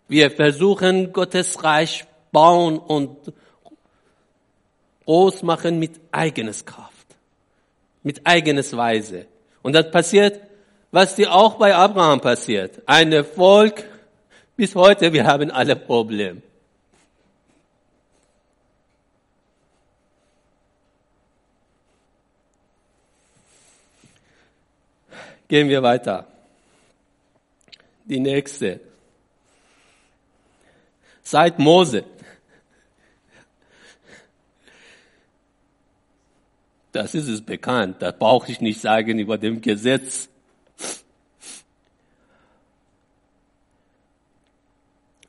Wir 0.09 0.30
versuchen 0.30 1.12
Gottes 1.12 1.62
Reich 1.64 2.04
bauen 2.30 2.78
und 2.78 3.32
groß 5.04 5.42
machen 5.42 5.78
mit 5.78 6.00
eigenes 6.12 6.64
Kraft, 6.64 7.07
mit 8.02 8.20
eigenes 8.24 8.76
Weise. 8.76 9.26
Und 9.62 9.72
das 9.72 9.90
passiert, 9.90 10.40
was 10.90 11.14
dir 11.16 11.32
auch 11.32 11.54
bei 11.54 11.74
Abraham 11.74 12.20
passiert. 12.20 12.82
Ein 12.86 13.24
Volk, 13.24 13.84
bis 14.57 14.74
heute, 14.74 15.12
wir 15.12 15.26
haben 15.26 15.50
alle 15.50 15.76
Probleme. 15.76 16.42
Gehen 25.48 25.68
wir 25.68 25.82
weiter. 25.82 26.26
Die 28.04 28.18
nächste 28.18 28.80
seit 31.27 31.59
Mose. 31.59 32.05
Das 36.93 37.14
ist 37.14 37.29
es 37.29 37.43
bekannt. 37.43 37.97
Das 38.01 38.16
brauche 38.16 38.51
ich 38.51 38.61
nicht 38.61 38.81
sagen 38.81 39.18
über 39.18 39.37
dem 39.37 39.61
Gesetz. 39.61 40.29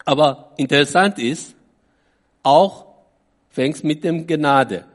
Aber 0.06 0.54
interessant 0.58 1.20
ist, 1.20 1.56
auch 2.44 2.86
fängt 3.50 3.84
mit 3.84 4.04
dem 4.04 4.28
Gnade. 4.28 4.86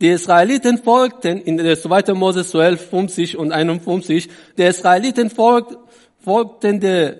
Die 0.00 0.08
Israeliten 0.10 0.78
folgten 0.78 1.40
in 1.40 1.56
der 1.56 1.78
2. 1.78 2.14
Mose 2.14 2.44
12, 2.44 2.88
50 2.88 3.36
und 3.36 3.52
51, 3.52 4.30
die 4.56 4.62
Israeliten 4.62 5.28
folgten, 5.28 6.80
der 6.80 7.16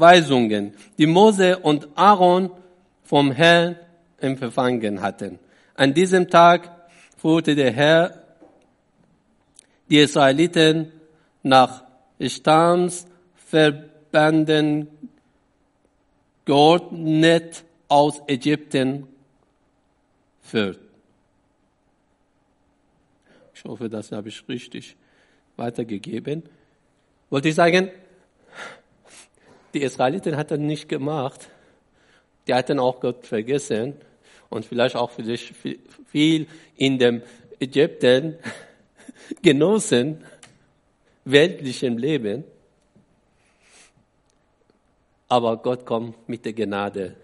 Weisungen, 0.00 0.74
die 0.98 1.06
Mose 1.06 1.58
und 1.58 1.88
Aaron 1.94 2.50
vom 3.04 3.30
Herrn 3.32 3.76
empfangen 4.18 5.00
hatten. 5.00 5.38
An 5.74 5.94
diesem 5.94 6.28
Tag 6.28 6.70
führte 7.16 7.54
der 7.54 7.72
Herr 7.72 8.22
die 9.88 9.98
Israeliten 9.98 10.92
nach 11.42 11.84
Stammsverbanden 12.20 14.88
geordnet 16.44 17.64
aus 17.88 18.20
Ägypten 18.26 19.06
führt. 20.42 20.78
Ich 23.54 23.64
hoffe, 23.64 23.88
das 23.88 24.12
habe 24.12 24.28
ich 24.28 24.46
richtig 24.48 24.96
weitergegeben. 25.56 26.42
Wollte 27.28 27.48
ich 27.48 27.54
sagen, 27.54 27.90
die 29.74 29.82
Israeliten 29.82 30.36
hatten 30.36 30.66
nicht 30.66 30.88
gemacht. 30.88 31.48
Die 32.46 32.54
hatten 32.54 32.78
auch 32.78 33.00
Gott 33.00 33.26
vergessen 33.26 33.94
und 34.48 34.64
vielleicht 34.64 34.96
auch 34.96 35.10
vielleicht 35.10 35.54
viel 36.06 36.46
in 36.76 36.98
dem 36.98 37.22
Ägypten 37.60 38.38
genossen, 39.42 40.24
weltlichem 41.24 41.98
Leben. 41.98 42.44
Aber 45.28 45.56
Gott 45.58 45.86
kommt 45.86 46.28
mit 46.28 46.44
der 46.44 46.52
Gnade. 46.52 47.14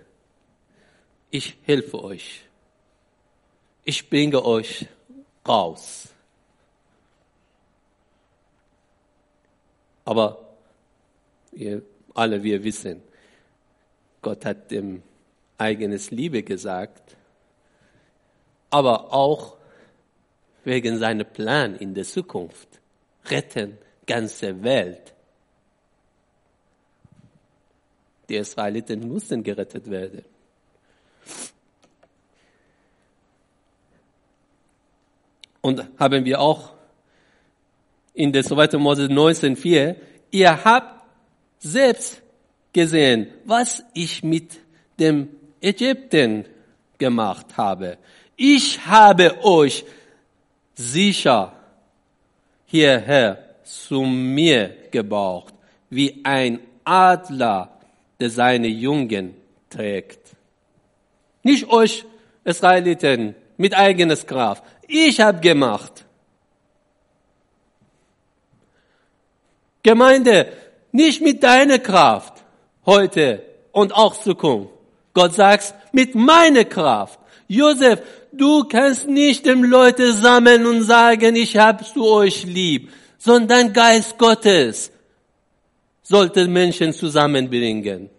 Ich 1.30 1.56
helfe 1.64 2.02
euch. 2.04 2.42
Ich 3.84 4.08
bringe 4.08 4.44
euch 4.44 4.86
raus. 5.46 6.08
Aber 10.04 10.46
ihr 11.52 11.82
alle 12.16 12.42
wir 12.42 12.62
wissen, 12.64 13.02
Gott 14.22 14.44
hat 14.44 14.70
dem 14.70 15.02
eigenes 15.58 16.10
Liebe 16.10 16.42
gesagt, 16.42 17.16
aber 18.70 19.12
auch 19.12 19.56
wegen 20.64 20.98
seiner 20.98 21.24
Plan 21.24 21.76
in 21.76 21.94
der 21.94 22.04
Zukunft. 22.04 22.80
Retten 23.26 23.78
ganze 24.06 24.62
Welt. 24.62 25.14
Die 28.28 28.36
Israeliten 28.36 29.08
mussten 29.08 29.42
gerettet 29.42 29.88
werden. 29.88 30.24
Und 35.60 35.84
haben 35.98 36.24
wir 36.24 36.40
auch 36.40 36.74
in 38.14 38.32
der 38.32 38.44
2. 38.44 38.78
Mose 38.78 39.06
19,4, 39.06 39.96
ihr 40.30 40.64
habt 40.64 40.95
selbst 41.58 42.22
gesehen, 42.72 43.28
was 43.44 43.82
ich 43.94 44.22
mit 44.22 44.58
dem 44.98 45.28
Ägypten 45.60 46.44
gemacht 46.98 47.56
habe. 47.56 47.98
Ich 48.36 48.86
habe 48.86 49.42
euch 49.42 49.84
sicher 50.74 51.52
hierher 52.66 53.56
zu 53.64 54.02
mir 54.02 54.76
gebraucht, 54.90 55.54
wie 55.90 56.20
ein 56.24 56.60
Adler, 56.84 57.70
der 58.20 58.30
seine 58.30 58.68
Jungen 58.68 59.34
trägt. 59.70 60.36
Nicht 61.42 61.68
euch 61.68 62.04
Israeliten 62.44 63.34
mit 63.56 63.74
eigenes 63.74 64.26
Kraft. 64.26 64.62
Ich 64.86 65.20
habe 65.20 65.40
gemacht. 65.40 66.04
Gemeinde, 69.82 70.52
nicht 70.96 71.20
mit 71.20 71.42
deiner 71.42 71.78
Kraft 71.78 72.44
heute 72.86 73.42
und 73.72 73.94
auch 73.94 74.20
Zukunft. 74.20 74.70
Gott 75.12 75.34
sagt, 75.34 75.74
mit 75.92 76.14
meiner 76.14 76.64
Kraft. 76.64 77.20
Josef, 77.48 78.02
du 78.32 78.64
kannst 78.64 79.06
nicht 79.06 79.46
dem 79.46 79.62
Leute 79.64 80.12
sammeln 80.12 80.66
und 80.66 80.82
sagen, 80.82 81.36
ich 81.36 81.56
hab's 81.56 81.92
zu 81.92 82.04
euch 82.04 82.44
lieb, 82.44 82.92
sondern 83.18 83.72
Geist 83.72 84.18
Gottes 84.18 84.90
sollte 86.02 86.48
Menschen 86.48 86.92
zusammenbringen. 86.92 88.10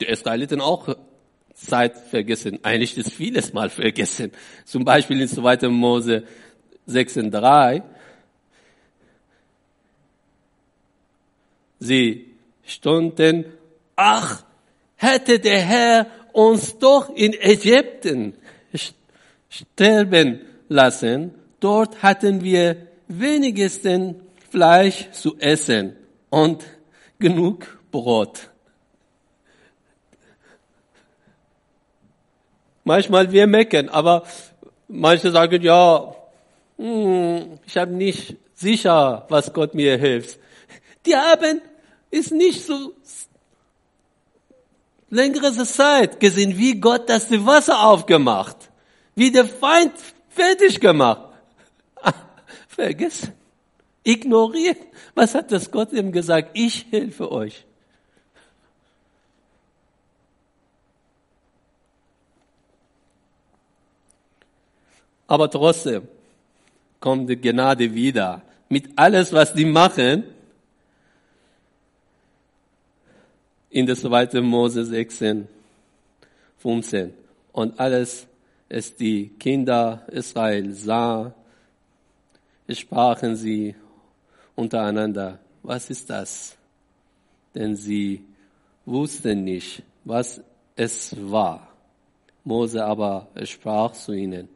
Die 0.00 0.06
Israeliten 0.06 0.60
auch 0.60 0.94
Zeit 1.56 1.96
vergessen. 1.96 2.60
Eigentlich 2.62 2.96
ist 2.96 3.12
vieles 3.12 3.52
mal 3.52 3.70
vergessen. 3.70 4.30
Zum 4.64 4.84
Beispiel 4.84 5.20
in 5.20 5.28
2. 5.28 5.68
Mose 5.68 6.24
6,3. 6.88 7.82
Sie 11.80 12.26
stunden, 12.64 13.46
ach, 13.96 14.44
hätte 14.96 15.38
der 15.38 15.60
Herr 15.60 16.06
uns 16.32 16.78
doch 16.78 17.14
in 17.14 17.32
Ägypten 17.32 18.34
sterben 19.48 20.40
lassen, 20.68 21.34
dort 21.60 22.02
hatten 22.02 22.42
wir 22.42 22.88
wenigstens 23.08 24.16
Fleisch 24.50 25.10
zu 25.12 25.36
essen 25.38 25.96
und 26.30 26.64
genug 27.18 27.78
Brot. 27.90 28.50
Manchmal 32.86 33.32
wir 33.32 33.48
meckern, 33.48 33.88
aber 33.88 34.22
manche 34.86 35.32
sagen, 35.32 35.60
ja, 35.60 36.14
hm, 36.78 37.58
ich 37.66 37.76
habe 37.76 37.92
nicht 37.92 38.36
sicher, 38.54 39.26
was 39.28 39.52
Gott 39.52 39.74
mir 39.74 39.98
hilft. 39.98 40.38
Die 41.04 41.16
haben 41.16 41.60
ist 42.12 42.30
nicht 42.30 42.64
so 42.64 42.94
längere 45.10 45.52
Zeit 45.64 46.20
gesehen, 46.20 46.56
wie 46.56 46.78
Gott 46.78 47.08
das 47.08 47.28
Wasser 47.44 47.88
aufgemacht, 47.88 48.70
wie 49.16 49.32
der 49.32 49.46
Feind 49.46 49.94
fertig 50.28 50.78
gemacht. 50.78 51.22
Vergessen, 52.68 53.32
ignoriert. 54.04 54.78
Was 55.16 55.34
hat 55.34 55.50
das 55.50 55.72
Gott 55.72 55.92
ihm 55.92 56.12
gesagt? 56.12 56.50
Ich 56.52 56.86
helfe 56.92 57.32
euch. 57.32 57.66
Aber 65.26 65.50
trotzdem 65.50 66.06
kommt 67.00 67.28
die 67.28 67.36
Gnade 67.36 67.92
wieder. 67.92 68.42
Mit 68.68 68.90
alles, 68.96 69.32
was 69.32 69.52
die 69.52 69.64
machen, 69.64 70.24
in 73.70 73.86
der 73.86 73.96
2. 73.96 74.40
Mose 74.40 74.84
16, 74.84 75.46
15. 76.58 77.12
Und 77.52 77.78
alles, 77.78 78.26
es 78.68 78.94
die 78.94 79.28
Kinder 79.38 80.04
Israel 80.08 80.72
sah, 80.72 81.32
sprachen 82.68 83.36
sie 83.36 83.74
untereinander, 84.54 85.38
was 85.62 85.90
ist 85.90 86.10
das? 86.10 86.56
Denn 87.54 87.76
sie 87.76 88.24
wussten 88.84 89.44
nicht, 89.44 89.82
was 90.04 90.40
es 90.74 91.14
war. 91.30 91.68
Mose 92.44 92.84
aber 92.84 93.28
sprach 93.44 93.92
zu 93.92 94.12
ihnen, 94.12 94.48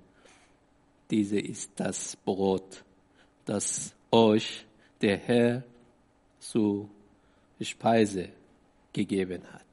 diese 1.10 1.38
ist 1.38 1.72
das 1.76 2.16
Brot, 2.16 2.84
das 3.44 3.92
euch 4.10 4.64
der 5.00 5.16
Herr 5.16 5.62
zu 6.38 6.88
Speise 7.60 8.28
gegeben 8.92 9.42
hat. 9.52 9.64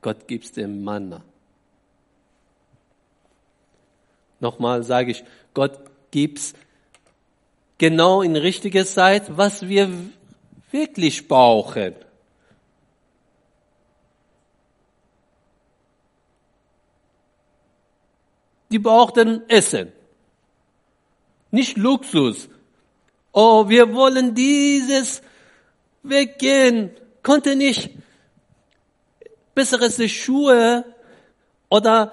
Gott 0.00 0.26
gibt 0.26 0.56
dem 0.56 0.82
Manna. 0.82 1.22
Nochmal 4.40 4.82
sage 4.84 5.10
ich, 5.10 5.24
Gott 5.52 5.78
gibt 6.10 6.54
genau 7.78 8.22
in 8.22 8.36
richtiger 8.36 8.86
Zeit, 8.86 9.36
was 9.36 9.68
wir 9.68 9.90
wirklich 10.70 11.26
brauchen. 11.26 11.94
Die 18.70 18.78
brauchten 18.78 19.48
Essen, 19.48 19.92
nicht 21.50 21.76
Luxus. 21.76 22.48
Oh, 23.32 23.68
wir 23.68 23.94
wollen 23.94 24.34
dieses 24.34 25.22
weggehen, 26.02 26.90
konnte 27.22 27.56
nicht 27.56 27.90
bessere 29.54 30.08
Schuhe 30.08 30.84
oder 31.68 32.12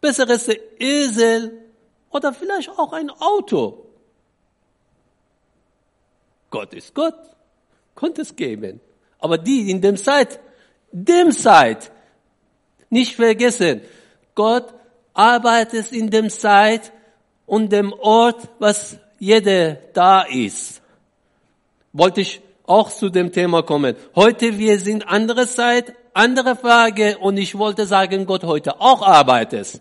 besseres 0.00 0.48
Esel 0.78 1.64
oder 2.10 2.32
vielleicht 2.32 2.70
auch 2.70 2.92
ein 2.92 3.10
Auto. 3.10 3.86
Gott 6.50 6.72
ist 6.72 6.94
Gott, 6.94 7.18
konnte 7.94 8.22
es 8.22 8.34
geben. 8.34 8.80
Aber 9.18 9.36
die 9.36 9.70
in 9.70 9.80
dem 9.80 9.96
Zeit, 9.96 10.40
dem 10.90 11.32
Zeit, 11.32 11.90
nicht 12.88 13.16
vergessen, 13.16 13.82
Gott 14.38 14.72
arbeitet 15.14 15.90
in 15.90 16.10
dem 16.10 16.30
Zeit 16.30 16.92
und 17.44 17.72
dem 17.72 17.92
Ort, 17.92 18.48
was 18.60 18.96
jeder 19.18 19.74
da 19.92 20.22
ist. 20.22 20.80
Wollte 21.92 22.20
ich 22.20 22.40
auch 22.64 22.88
zu 22.88 23.08
dem 23.08 23.32
Thema 23.32 23.62
kommen. 23.64 23.96
Heute 24.14 24.56
wir 24.56 24.78
sind 24.78 25.08
andere 25.08 25.44
Zeit, 25.48 25.92
andere 26.14 26.54
Frage 26.54 27.18
und 27.18 27.36
ich 27.36 27.58
wollte 27.58 27.84
sagen, 27.84 28.26
Gott 28.26 28.44
heute 28.44 28.80
auch 28.80 29.02
arbeitet, 29.02 29.80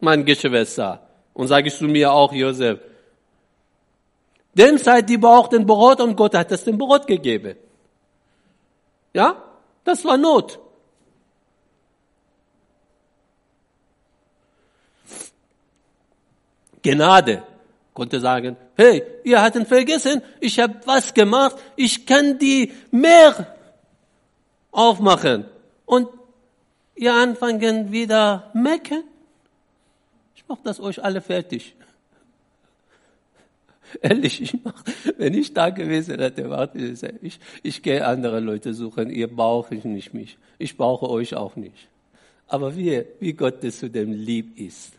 mein 0.00 0.24
Geschwister. 0.24 0.90
Und 1.34 1.48
sage 1.48 1.68
ich 1.68 1.76
zu 1.76 1.84
mir 1.84 2.12
auch, 2.12 2.32
Josef, 2.32 2.78
dem 4.54 4.78
Zeit, 4.78 5.06
die 5.10 5.18
brauchten 5.18 5.66
Brot 5.66 6.00
und 6.00 6.16
Gott 6.16 6.34
hat 6.34 6.50
es 6.50 6.64
dem 6.64 6.78
Brot 6.78 7.06
gegeben. 7.06 7.56
Ja? 9.12 9.36
Das 9.84 10.02
war 10.06 10.16
Not. 10.16 10.58
Gnade 16.82 17.42
konnte 17.94 18.20
sagen, 18.20 18.56
hey, 18.76 19.02
ihr 19.24 19.40
hattet 19.40 19.68
vergessen, 19.68 20.22
ich 20.40 20.58
habe 20.58 20.74
was 20.84 21.12
gemacht, 21.14 21.56
ich 21.76 22.06
kann 22.06 22.38
die 22.38 22.72
mehr 22.90 23.54
aufmachen. 24.70 25.44
Und 25.84 26.08
ihr 26.94 27.14
anfangen 27.14 27.92
wieder 27.92 28.50
mecken. 28.54 29.04
Ich 30.34 30.46
mache 30.48 30.60
das 30.64 30.80
euch 30.80 31.02
alle 31.02 31.20
fertig. 31.20 31.74
Ehrlich, 34.00 34.40
ich 34.40 34.56
mach, 34.64 34.82
wenn 35.18 35.34
ich 35.34 35.52
da 35.52 35.70
gewesen 35.70 36.18
hätte, 36.18 36.48
warte, 36.48 36.78
ich, 37.20 37.38
ich 37.62 37.82
gehe 37.82 38.06
andere 38.06 38.40
Leute 38.40 38.72
suchen, 38.72 39.10
ihr 39.10 39.28
braucht 39.28 39.84
nicht 39.84 40.14
mich. 40.14 40.38
Ich 40.58 40.76
brauche 40.76 41.10
euch 41.10 41.34
auch 41.34 41.56
nicht. 41.56 41.88
Aber 42.48 42.76
wie, 42.76 43.04
wie 43.20 43.32
Gott 43.34 43.62
es 43.64 43.78
zu 43.78 43.90
dem 43.90 44.12
lieb 44.12 44.58
ist, 44.58 44.92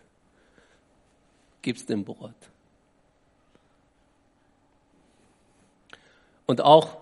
gibt's 1.63 1.87
dem 1.87 2.05
Brot. 2.05 2.35
Und 6.45 6.61
auch, 6.61 6.97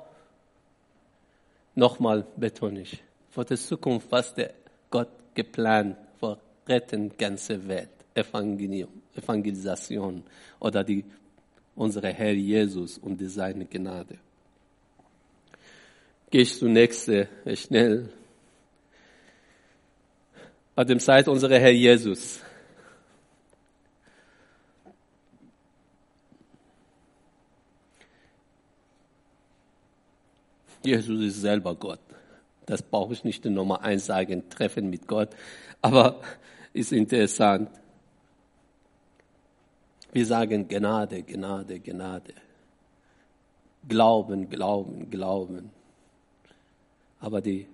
nochmal 1.75 2.25
betone 2.37 2.79
ich, 2.81 3.03
für 3.29 3.43
die 3.43 3.57
Zukunft, 3.57 4.09
was 4.11 4.33
der 4.33 4.53
Gott 4.89 5.09
geplant 5.33 5.97
für 6.19 6.37
retten 6.67 7.17
ganze 7.17 7.67
Welt, 7.67 7.89
Evangelisation 8.13 10.23
oder 10.59 10.83
die, 10.83 11.03
unsere 11.75 12.13
Herr 12.13 12.33
Jesus 12.33 12.97
und 12.97 13.21
seine 13.29 13.65
Gnade. 13.65 14.17
Gehe 16.29 16.41
ich 16.43 16.57
zunächst 16.57 17.09
schnell. 17.55 18.09
Bei 20.75 20.83
dem 20.85 20.99
Zeit 20.99 21.27
unserer 21.27 21.59
Herr 21.59 21.71
Jesus 21.71 22.41
Jesus 30.83 31.21
ist 31.21 31.41
selber 31.41 31.75
Gott. 31.75 31.99
Das 32.65 32.81
brauche 32.81 33.13
ich 33.13 33.23
nicht 33.23 33.45
in 33.45 33.53
Nummer 33.53 33.81
eins 33.81 34.05
sagen, 34.05 34.49
Treffen 34.49 34.89
mit 34.89 35.07
Gott. 35.07 35.29
Aber 35.81 36.21
ist 36.73 36.91
interessant. 36.91 37.69
Wir 40.11 40.25
sagen 40.25 40.67
Gnade, 40.67 41.23
Gnade, 41.23 41.79
Gnade. 41.79 42.33
Glauben, 43.87 44.49
Glauben, 44.49 45.09
Glauben. 45.09 45.71
Aber 47.19 47.41
die 47.41 47.67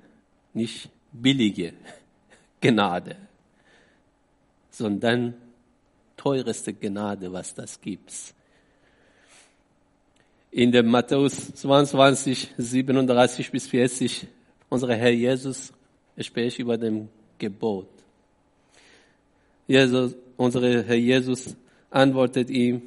nicht 0.53 0.89
billige 1.12 1.74
Gnade, 2.62 3.16
sondern 4.70 5.36
teureste 6.16 6.74
Gnade, 6.74 7.32
was 7.32 7.53
das 7.53 7.80
gibt 7.82 8.36
in 10.51 10.71
dem 10.71 10.87
Matthäus 10.87 11.53
22, 11.55 12.53
37 12.57 13.51
bis 13.51 13.67
40, 13.67 14.27
unser 14.69 14.95
Herr 14.95 15.11
Jesus 15.11 15.71
spricht 16.19 16.59
über 16.59 16.77
dem 16.77 17.09
Gebot. 17.37 17.89
Jesus, 19.67 20.15
unser 20.37 20.61
Herr 20.61 20.95
Jesus 20.95 21.55
antwortet 21.89 22.49
ihm, 22.49 22.81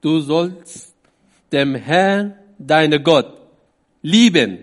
du 0.00 0.20
sollst 0.20 0.94
dem 1.52 1.74
Herrn, 1.74 2.34
deine 2.58 3.02
Gott, 3.02 3.40
lieben, 4.02 4.58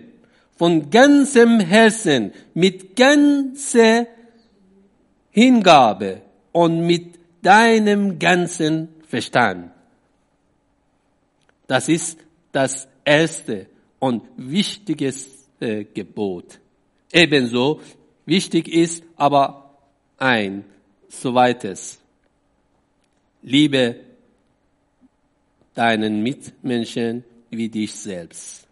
von 0.56 0.90
ganzem 0.90 1.60
Herzen, 1.60 2.32
mit 2.54 2.96
ganzer 2.96 4.06
Hingabe 5.30 6.22
und 6.52 6.86
mit 6.86 7.18
deinem 7.42 8.18
ganzen 8.18 8.88
Verstand. 9.08 9.70
Das 11.72 11.88
ist 11.88 12.18
das 12.52 12.86
erste 13.02 13.66
und 13.98 14.24
wichtigste 14.36 15.86
Gebot. 15.86 16.60
Ebenso 17.10 17.80
wichtig 18.26 18.68
ist 18.68 19.02
aber 19.16 19.72
ein 20.18 20.66
zweites. 21.08 21.98
Liebe 23.40 24.00
deinen 25.72 26.22
Mitmenschen 26.22 27.24
wie 27.48 27.70
dich 27.70 27.94
selbst. 27.94 28.66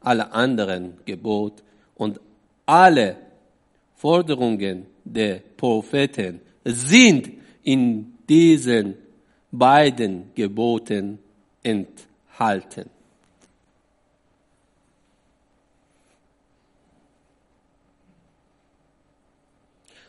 Alle 0.00 0.32
anderen 0.32 0.94
Gebot 1.04 1.62
und 1.96 2.18
alle 2.64 3.16
Forderungen 3.96 4.86
der 5.04 5.42
Propheten 5.54 6.40
sind 6.64 7.30
in 7.62 8.14
diesen 8.26 8.94
beiden 9.52 10.30
Geboten 10.34 11.18
enthalten 11.62 12.10
halten. 12.40 12.90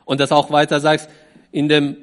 Und 0.05 0.19
das 0.19 0.31
auch 0.31 0.49
weiter 0.49 0.79
sagst, 0.79 1.09
in 1.51 1.69
dem 1.69 1.95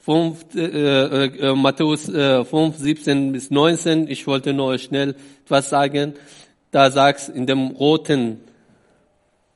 5, 0.00 0.54
äh, 0.54 1.24
äh, 1.24 1.54
Matthäus 1.54 2.08
äh, 2.10 2.44
5, 2.44 2.76
17 2.76 3.32
bis 3.32 3.50
19, 3.50 4.08
ich 4.08 4.26
wollte 4.26 4.52
nur 4.52 4.76
schnell 4.76 5.16
etwas 5.44 5.70
sagen, 5.70 6.14
da 6.70 6.90
sagst 6.90 7.30
in 7.30 7.46
dem 7.46 7.68
roten 7.68 8.40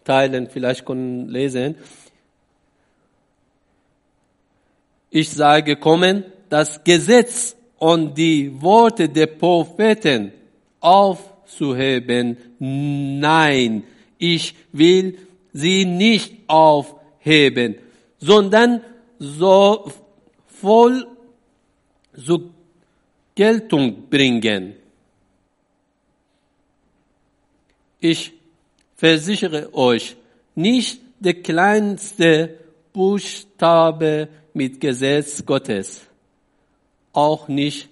Teilen, 0.05 0.49
vielleicht 0.49 0.87
können 0.87 1.29
lesen, 1.29 1.75
ich 5.11 5.31
sage 5.31 5.77
kommen, 5.77 6.25
das 6.49 6.85
Gesetz 6.85 7.58
und 7.79 8.17
die 8.17 8.61
Worte 8.61 9.09
der 9.09 9.27
Propheten 9.27 10.33
aufzuheben. 10.81 12.37
Nein, 12.59 13.85
ich 14.19 14.55
will 14.73 15.19
sie 15.53 15.85
nicht 15.85 16.35
aufheben, 16.47 17.77
sondern 18.19 18.83
so 19.19 19.91
voll 20.47 21.07
zur 22.25 22.51
Geltung 23.35 24.09
bringen. 24.09 24.75
Ich 28.01 28.33
versichere 28.97 29.73
euch, 29.75 30.17
nicht 30.55 31.01
der 31.21 31.35
kleinste 31.35 32.59
Buchstabe 32.93 34.29
mit 34.55 34.81
Gesetz 34.81 35.45
Gottes, 35.45 36.08
auch 37.19 37.49
nicht 37.49 37.89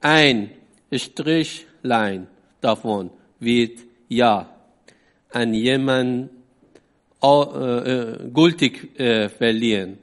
ein 0.00 0.50
Strichlein 0.90 2.28
davon 2.62 3.10
wird 3.38 3.78
ja 4.08 4.48
an 5.28 5.52
jemanden 5.52 6.30
äh, 7.22 7.26
äh, 7.26 8.30
gültig 8.32 8.98
äh, 8.98 9.28
verlieren. 9.28 9.98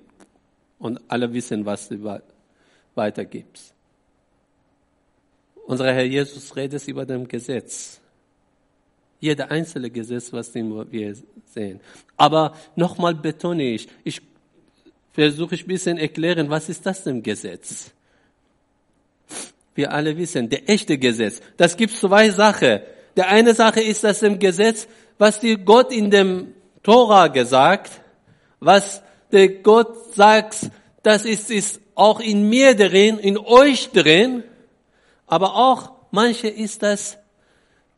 Und 0.78 1.02
alle 1.08 1.34
wissen, 1.34 1.66
was 1.66 1.90
du 1.90 2.22
weitergibst. 2.94 3.74
Unser 5.66 5.92
Herr 5.92 6.06
Jesus 6.06 6.56
redet 6.56 6.88
über 6.88 7.04
dem 7.04 7.28
Gesetz. 7.28 8.00
Jeder 9.20 9.50
einzelne 9.50 9.90
Gesetz, 9.90 10.32
was 10.32 10.54
wir 10.54 11.16
sehen. 11.46 11.80
Aber 12.16 12.56
nochmal 12.76 13.16
betone 13.16 13.64
ich, 13.64 13.88
ich 14.04 14.22
versuche 15.14 15.56
ich 15.56 15.64
ein 15.64 15.68
bisschen 15.68 15.98
erklären, 15.98 16.48
was 16.52 16.70
ist 16.70 16.86
das 16.86 17.04
denn 17.04 17.24
Gesetz? 17.24 17.92
Wir 19.78 19.94
alle 19.94 20.18
wissen, 20.18 20.50
der 20.50 20.68
echte 20.68 20.98
Gesetz. 20.98 21.40
Das 21.56 21.78
gibt 21.78 21.96
zwei 21.96 22.32
Sachen. 22.32 22.80
Der 23.16 23.28
eine 23.28 23.54
Sache 23.54 23.80
ist 23.80 24.04
das 24.04 24.24
im 24.24 24.40
Gesetz, 24.40 24.88
was 25.20 25.40
dir 25.40 25.60
Gott 25.60 25.92
in 25.92 26.10
dem 26.10 26.56
Tora 26.82 27.28
gesagt, 27.28 27.92
was 28.60 29.04
der 29.32 29.50
Gott 29.50 30.16
sagt, 30.16 30.72
das 31.04 31.26
ist, 31.26 31.52
ist 31.52 31.80
auch 31.94 32.20
in 32.20 32.50
mir 32.50 32.76
drin, 32.76 33.20
in 33.20 33.38
euch 33.38 33.92
drin, 33.92 34.44
aber 35.28 35.54
auch 35.54 35.92
manche 36.10 36.48
ist 36.48 36.82
das 36.82 37.20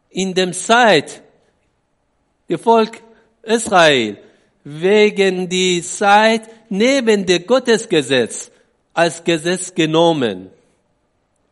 in 0.10 0.34
dem 0.34 0.52
Zeit, 0.52 1.22
ihr 2.50 2.60
Volk 2.60 3.02
Israel, 3.44 4.18
wegen 4.66 5.48
die 5.48 5.82
Zeit 5.82 6.42
neben 6.68 7.26
dem 7.26 7.48
Gottesgesetz 7.48 8.52
als 8.94 9.24
Gesetz 9.24 9.74
genommen. 9.74 10.50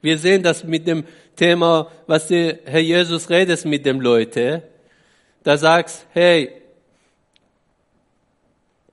Wir 0.01 0.17
sehen 0.17 0.43
das 0.43 0.63
mit 0.63 0.87
dem 0.87 1.03
Thema, 1.35 1.91
was 2.05 2.27
der 2.27 2.59
Herr 2.65 2.81
Jesus 2.81 3.29
redet 3.29 3.65
mit 3.65 3.85
dem 3.85 4.01
Leute. 4.01 4.63
Da 5.43 5.57
sagst, 5.57 6.05
hey, 6.13 6.51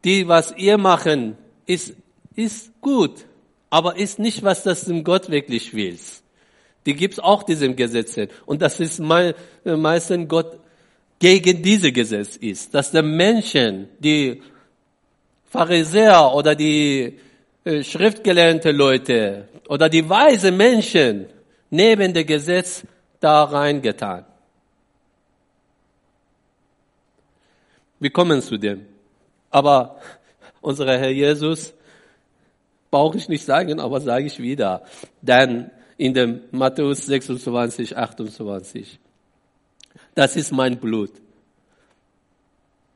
die, 0.04 0.28
was 0.28 0.54
ihr 0.56 0.78
machen, 0.78 1.36
ist, 1.66 1.94
ist 2.36 2.70
gut, 2.80 3.24
aber 3.70 3.96
ist 3.96 4.18
nicht, 4.18 4.42
was 4.42 4.62
das 4.62 4.84
dem 4.84 5.02
Gott 5.02 5.30
wirklich 5.30 5.74
will. 5.74 5.98
Die 6.86 6.94
gibt's 6.94 7.18
auch 7.18 7.42
diesem 7.42 7.76
Gesetz. 7.76 8.18
Und 8.44 8.60
das 8.60 8.78
ist 8.80 9.00
me 9.00 9.34
meistens 9.64 10.28
Gott 10.28 10.58
gegen 11.18 11.62
diese 11.62 11.90
Gesetz 11.90 12.36
ist, 12.36 12.74
dass 12.74 12.90
der 12.90 13.02
Menschen, 13.02 13.88
die 13.98 14.42
Pharisäer 15.48 16.32
oder 16.34 16.54
die 16.54 17.00
äh, 17.00 17.12
schriftgelernte 17.64 18.70
Leute 18.72 19.48
oder 19.68 19.88
die 19.88 20.08
weise 20.08 20.52
Menschen 20.52 21.26
neben 21.70 22.12
dem 22.12 22.26
Gesetz 22.26 22.84
da 23.20 23.44
reingetan. 23.44 24.24
Wir 27.98 28.10
kommen 28.10 28.42
zu 28.42 28.58
dem. 28.58 28.86
Aber 29.50 29.98
unser 30.60 30.86
Herr 30.86 31.10
Jesus, 31.10 31.72
brauche 32.90 33.16
ich 33.16 33.28
nicht 33.28 33.44
sagen, 33.44 33.80
aber 33.80 34.00
sage 34.00 34.26
ich 34.26 34.38
wieder. 34.38 34.82
Denn 35.22 35.70
in 35.96 36.12
dem 36.12 36.40
Matthäus 36.50 37.06
26, 37.06 37.96
28, 37.96 38.98
das 40.14 40.36
ist 40.36 40.52
mein 40.52 40.76
Blut, 40.78 41.12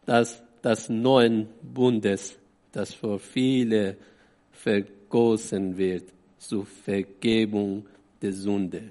das 0.04 0.42
das 0.62 0.88
neuen 0.88 1.48
Bundes, 1.62 2.36
das 2.72 2.92
für 2.92 3.18
viele 3.18 3.96
vergossen 4.62 5.76
wird 5.76 6.12
zur 6.38 6.66
Vergebung 6.66 7.86
der 8.20 8.32
Sünde. 8.32 8.90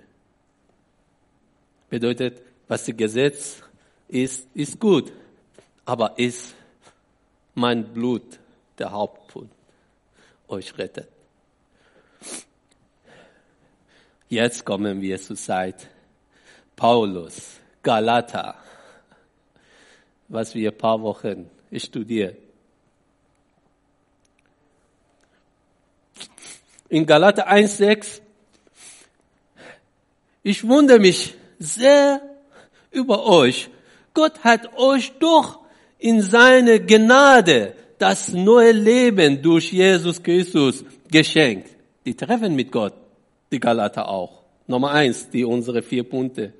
Bedeutet, 1.89 2.41
was 2.67 2.85
das 2.85 2.95
Gesetz 2.95 3.61
ist, 4.07 4.47
ist 4.53 4.79
gut, 4.79 5.11
aber 5.85 6.17
ist 6.17 6.55
mein 7.55 7.83
Blut 7.93 8.39
der 8.77 8.91
Hauptpunkt 8.91 9.51
euch 10.47 10.77
rettet. 10.77 11.09
Jetzt 14.29 14.65
kommen 14.65 15.01
wir 15.01 15.19
zur 15.19 15.35
Zeit 15.35 15.87
Paulus, 16.75 17.59
Galater, 17.81 18.55
was 20.27 20.53
wir 20.53 20.71
ein 20.71 20.77
paar 20.77 21.01
Wochen 21.01 21.49
studieren. 21.73 22.35
In 26.89 27.05
Galater 27.05 27.49
1,6 27.49 28.21
ich 30.47 30.65
wundere 30.65 30.97
mich 30.97 31.33
sehr 31.59 32.21
über 32.91 33.25
euch. 33.25 33.69
Gott 34.13 34.45
hat 34.45 34.77
euch 34.77 35.11
doch 35.19 35.59
in 35.99 36.21
seine 36.21 36.79
Gnade 36.79 37.73
das 37.97 38.31
neue 38.31 38.71
Leben 38.71 39.41
durch 39.41 39.73
Jesus 39.73 40.23
Christus 40.23 40.85
geschenkt. 41.11 41.69
Die 42.05 42.15
treffen 42.15 42.55
mit 42.55 42.71
Gott, 42.71 42.93
die 43.51 43.59
Galater 43.59 44.07
auch. 44.07 44.41
Nummer 44.67 44.91
eins, 44.91 45.29
die 45.29 45.43
unsere 45.43 45.81
vier 45.81 46.03
Punkte. 46.03 46.53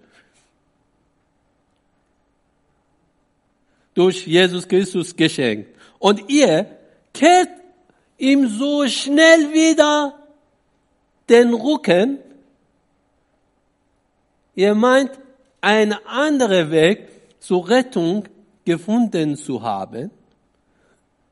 Durch 3.94 4.28
Jesus 4.28 4.68
Christus 4.68 5.16
geschenkt. 5.16 5.74
Und 5.98 6.30
ihr 6.30 6.66
kehrt 7.14 7.57
ihm 8.18 8.48
so 8.48 8.88
schnell 8.88 9.54
wieder 9.54 10.18
den 11.30 11.54
Rücken. 11.54 12.20
Ihr 14.56 14.74
meint, 14.76 15.12
ein 15.62 15.94
anderer 16.06 16.72
Weg 16.72 17.10
zur 17.40 17.68
Rettung 17.70 18.28
gefunden 18.66 19.36
zu 19.36 19.62
haben, 19.62 20.12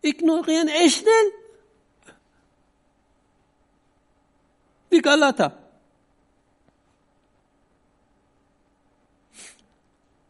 ignorieren 0.02 0.68
echt 0.68 1.00
schnell 1.00 1.32
die 4.92 5.02
Galater. 5.02 5.58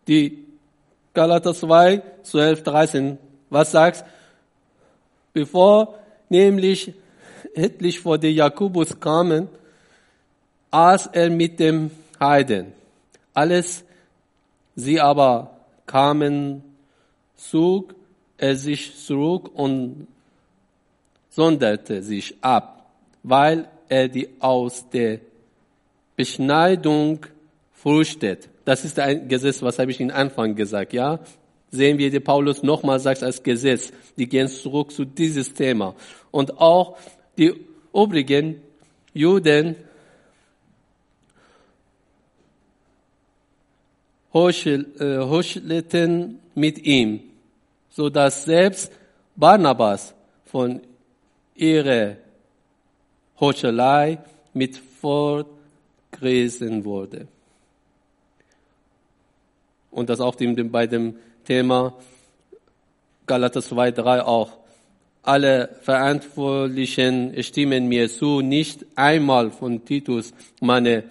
Die 0.07 0.45
Galater 1.13 1.53
2, 1.53 2.01
12, 2.23 2.63
13, 2.63 3.17
was 3.49 3.71
sagst? 3.71 4.05
Bevor 5.33 5.99
nämlich 6.29 6.93
etlich 7.53 7.99
vor 7.99 8.17
die 8.17 8.29
Jakobus 8.29 8.99
kamen, 8.99 9.47
aß 10.71 11.07
er 11.07 11.29
mit 11.29 11.59
dem 11.59 11.91
Heiden. 12.19 12.73
Alles, 13.33 13.83
sie 14.75 14.99
aber 14.99 15.51
kamen 15.85 16.63
zog 17.35 17.95
er 18.37 18.55
sich 18.55 18.95
zurück 19.05 19.51
und 19.53 20.07
sonderte 21.29 22.01
sich 22.01 22.35
ab, 22.41 22.89
weil 23.23 23.67
er 23.89 24.07
die 24.07 24.29
aus 24.39 24.89
der 24.89 25.19
Beschneidung 26.15 27.25
fürchtet. 27.73 28.49
Das 28.63 28.83
ist 28.83 28.97
ein 28.99 29.27
Gesetz, 29.27 29.61
was 29.61 29.79
habe 29.79 29.91
ich 29.91 29.99
in 29.99 30.11
Anfang 30.11 30.55
gesagt, 30.55 30.93
ja? 30.93 31.19
Sehen 31.75 31.97
wir, 31.97 32.09
die 32.09 32.19
Paulus 32.19 32.63
nochmal 32.63 32.99
sagt 32.99 33.23
als 33.23 33.43
Gesetz. 33.43 33.91
Die 34.17 34.27
gehen 34.27 34.47
zurück 34.47 34.91
zu 34.91 35.05
dieses 35.05 35.53
Thema. 35.53 35.95
Und 36.31 36.59
auch 36.59 36.97
die 37.37 37.53
übrigen 37.93 38.61
Juden 39.13 39.75
heuchelten 44.33 44.99
äh, 44.99 46.59
mit 46.59 46.85
ihm, 46.85 47.21
so 47.89 48.09
dass 48.09 48.43
selbst 48.43 48.91
Barnabas 49.35 50.13
von 50.45 50.81
ihrer 51.55 52.17
Heuchelei 53.39 54.19
mit 54.53 54.77
fortgerissen 54.77 56.83
wurde. 56.83 57.27
Und 59.91 60.09
das 60.09 60.19
auch 60.19 60.35
bei 60.35 60.87
dem 60.87 61.15
Thema 61.45 61.93
Galater 63.25 63.61
2, 63.61 63.91
3 63.91 64.21
auch. 64.23 64.65
alle 65.25 65.69
Verantwortlichen 65.81 67.41
stimmen 67.41 67.87
mir 67.87 68.07
zu, 68.09 68.41
nicht 68.41 68.85
einmal 68.95 69.49
von 69.49 69.83
Titus, 69.83 70.33
meine 70.61 71.03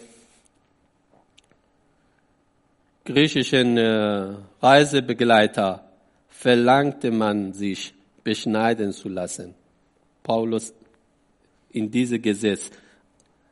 griechischen 3.04 3.76
äh, 3.76 4.34
Reisebegleiter, 4.62 5.84
verlangte 6.28 7.10
man 7.10 7.52
sich 7.52 7.92
beschneiden 8.22 8.92
zu 8.92 9.08
lassen. 9.08 9.54
Paulus 10.22 10.72
in 11.72 11.90
diesem 11.90 12.22
Gesetz. 12.22 12.70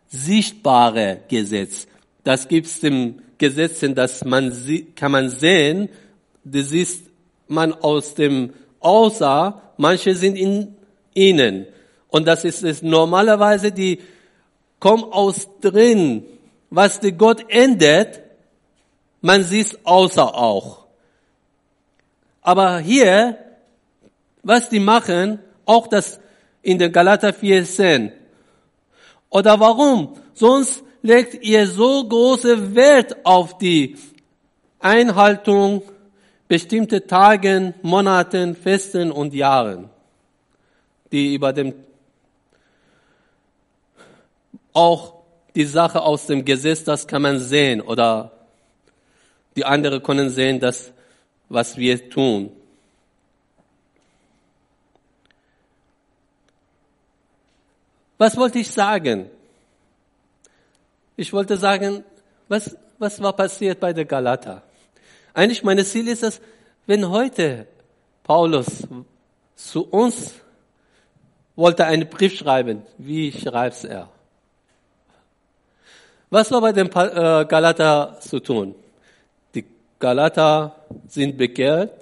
Sichtbare 0.09 1.23
Gesetz. 1.29 1.87
Das 2.23 2.47
gibt's 2.47 2.79
im 2.83 3.21
Gesetzen, 3.37 3.95
dass 3.95 4.25
man 4.25 4.53
kann 4.95 5.13
man 5.13 5.29
sehen, 5.29 5.89
das 6.45 6.73
ist 6.73 7.07
man 7.49 7.73
aus 7.73 8.15
dem 8.15 8.53
Außer, 8.81 9.63
manche 9.77 10.15
sind 10.15 10.37
in 10.37 10.77
ihnen. 11.15 11.67
Und 12.09 12.27
das 12.27 12.45
ist 12.45 12.65
es 12.65 12.83
normalerweise, 12.83 13.71
die 13.71 14.01
kommen 14.81 15.05
aus 15.05 15.49
drin. 15.61 16.25
Was 16.69 16.99
die 16.99 17.13
Gott 17.13 17.45
ändert, 17.49 18.21
man 19.21 19.45
sieht 19.45 19.79
außer 19.85 20.35
auch. 20.35 20.87
Aber 22.41 22.79
hier, 22.81 23.39
was 24.43 24.69
die 24.69 24.81
machen, 24.81 25.39
auch 25.65 25.87
das 25.87 26.19
in 26.63 26.79
der 26.79 26.91
Galater 26.91 27.33
14. 27.33 28.13
Oder 29.31 29.61
warum? 29.61 30.15
Sonst 30.35 30.83
legt 31.03 31.45
ihr 31.45 31.69
so 31.69 32.05
große 32.09 32.75
Wert 32.75 33.25
auf 33.25 33.59
die 33.59 33.97
Einhaltung 34.81 35.83
bestimmter 36.53 37.07
Tagen, 37.07 37.73
Monaten, 37.81 38.55
Festen 38.55 39.11
und 39.11 39.33
Jahren, 39.33 39.89
die 41.11 41.35
über 41.35 41.51
dem 41.51 41.73
auch 44.75 45.15
die 45.55 45.65
Sache 45.65 46.03
aus 46.03 46.27
dem 46.27 46.45
Gesetz, 46.45 46.85
das 46.85 47.07
kann 47.07 47.23
man 47.23 47.39
sehen 47.39 47.81
oder 47.81 48.33
die 49.57 49.65
anderen 49.65 50.03
können 50.03 50.29
sehen, 50.29 50.61
das, 50.61 50.93
was 51.49 51.79
wir 51.79 52.11
tun. 52.11 52.53
Was 58.19 58.37
wollte 58.37 58.59
ich 58.59 58.71
sagen? 58.71 59.31
Ich 61.17 61.33
wollte 61.33 61.57
sagen, 61.57 62.05
was, 62.47 62.77
was 62.99 63.23
war 63.23 63.33
passiert 63.33 63.81
bei 63.81 63.95
der 63.95 64.05
Galata? 64.05 64.63
Eigentlich 65.35 65.63
mein 65.63 65.85
Ziel 65.85 66.09
ist 66.09 66.23
es, 66.23 66.41
wenn 66.87 67.09
heute 67.09 67.67
Paulus 68.23 68.87
zu 69.57 69.85
uns 69.89 70.35
wollte 71.57 71.85
einen 71.85 72.09
Brief 72.09 72.39
schreiben, 72.39 72.83
wie 72.99 73.33
schreibt 73.33 73.85
er? 73.85 74.09
Was 76.31 76.51
war 76.51 76.61
bei 76.61 76.73
den 76.73 76.87
äh, 76.87 77.45
Galater 77.45 78.19
zu 78.21 78.41
tun? 78.41 78.75
Die 79.55 79.65
Galater 79.99 80.75
sind 81.07 81.37
bekehrt 81.37 81.93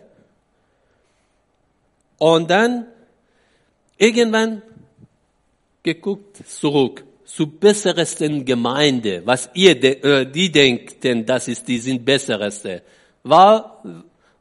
und 2.19 2.49
dann 2.49 2.87
irgendwann 3.99 4.63
geguckt 5.83 6.49
zurück 6.49 7.05
zu 7.25 7.47
besseresten 7.47 8.45
Gemeinde, 8.45 9.23
was 9.25 9.51
ihr, 9.55 9.83
äh, 9.83 10.27
die 10.27 10.51
denken, 10.51 11.27
das 11.27 11.49
ist, 11.49 11.67
die 11.67 11.79
sind 11.79 12.05
bessereste. 12.05 12.83
War, 13.23 13.83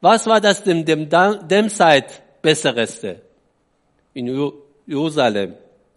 was 0.01 0.25
war 0.25 0.39
das 0.39 0.63
dem, 0.63 0.85
dem, 0.85 1.09
dem 1.09 1.69
Zeit 1.69 2.21
bessereste? 2.41 3.21
In 4.13 4.53
Jerusalem, 4.85 5.55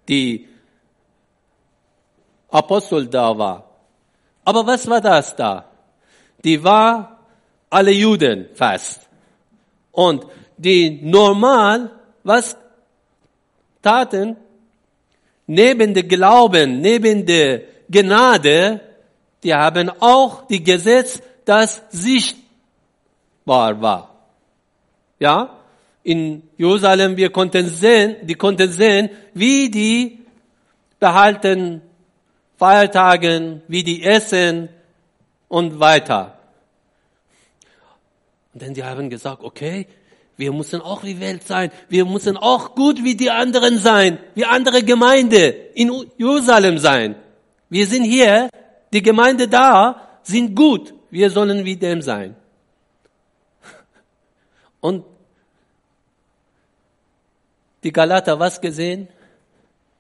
die 0.09 0.49
Apostel 2.49 3.07
da 3.07 3.37
war. 3.37 3.65
Aber 4.45 4.67
was 4.67 4.87
war 4.89 5.01
das 5.01 5.35
da? 5.35 5.65
Die 6.45 6.63
war 6.63 7.19
alle 7.71 7.93
Juden 7.93 8.49
fast. 8.55 9.09
Und 9.93 10.27
die 10.57 11.01
normal, 11.03 11.91
was 12.25 12.57
taten, 13.81 14.37
neben 15.47 15.95
der 15.95 16.05
Glauben, 16.05 16.81
neben 16.81 17.25
der 17.25 17.63
Gnade, 17.89 18.81
die 19.43 19.55
haben 19.55 19.91
auch 20.01 20.47
die 20.47 20.63
Gesetz, 20.63 21.21
das 21.45 21.83
sichtbar 21.91 22.42
war. 23.45 24.11
Ja, 25.19 25.59
in 26.03 26.43
Jerusalem, 26.57 27.17
wir 27.17 27.31
konnten 27.31 27.69
sehen, 27.69 28.17
die 28.23 28.35
konnten 28.35 28.71
sehen, 28.71 29.11
wie 29.35 29.71
die 29.71 30.19
behalten 30.99 31.81
Feiertagen, 32.57 33.63
wie 33.69 33.83
die 33.83 34.03
essen 34.03 34.69
und 35.49 35.79
weiter. 35.79 36.39
Und 38.53 38.63
dann 38.63 38.75
die 38.75 38.85
haben 38.85 39.09
gesagt, 39.11 39.43
okay, 39.43 39.87
wir 40.37 40.53
müssen 40.53 40.81
auch 40.81 41.05
wie 41.05 41.21
Welt 41.21 41.47
sein. 41.47 41.71
Wir 41.89 42.05
müssen 42.05 42.37
auch 42.37 42.75
gut 42.75 43.05
wie 43.05 43.15
die 43.15 43.31
anderen 43.31 43.79
sein, 43.79 44.19
wie 44.35 44.45
andere 44.45 44.83
Gemeinde 44.83 45.49
in 45.75 45.93
Jerusalem 46.19 46.79
sein. 46.79 47.15
Wir 47.69 47.87
sind 47.87 48.05
hier, 48.05 48.49
die 48.93 49.03
Gemeinde 49.03 49.49
da 49.49 50.19
sind 50.23 50.55
gut. 50.55 50.95
Wir 51.11 51.31
sollen 51.31 51.65
wie 51.65 51.77
dem 51.77 52.03
sein. 52.03 52.35
Und 54.83 55.05
die 57.85 57.93
Galater 57.93 58.39
was 58.39 58.61
gesehen? 58.61 59.09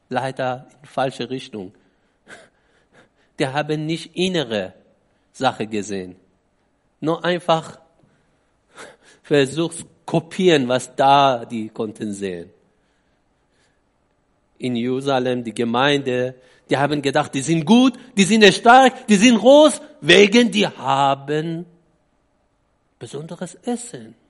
Leider 0.08 0.66
in 0.82 0.88
falsche 0.88 1.30
Richtung. 1.30 1.72
Die 3.38 3.46
haben 3.46 3.86
nicht 3.86 4.14
innere 4.16 4.74
Sache 5.32 5.66
gesehen. 5.66 6.16
Nur 7.00 7.24
einfach 7.24 7.78
versucht 9.22 9.86
kopieren, 10.04 10.68
was 10.68 10.94
da 10.94 11.44
die 11.44 11.68
konnten 11.68 12.12
sehen. 12.12 12.50
In 14.58 14.76
Jerusalem, 14.76 15.44
die 15.44 15.54
Gemeinde, 15.54 16.34
die 16.68 16.76
haben 16.76 17.00
gedacht, 17.00 17.32
die 17.34 17.40
sind 17.40 17.64
gut, 17.64 17.94
die 18.16 18.24
sind 18.24 18.44
stark, 18.52 19.06
die 19.06 19.16
sind 19.16 19.38
groß, 19.38 19.80
wegen 20.00 20.50
die 20.50 20.66
haben 20.66 21.66
besonderes 22.98 23.54
Essen. 23.64 24.21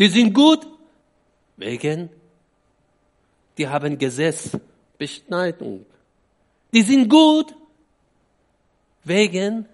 Die 0.00 0.08
sind 0.08 0.32
gut, 0.32 0.66
wegen 1.58 2.08
die 3.58 3.68
haben 3.68 3.98
Gesetz, 3.98 4.56
Beschneidung. 4.96 5.84
Die 6.72 6.80
sind 6.80 7.06
gut, 7.10 7.54
wegen 9.04 9.66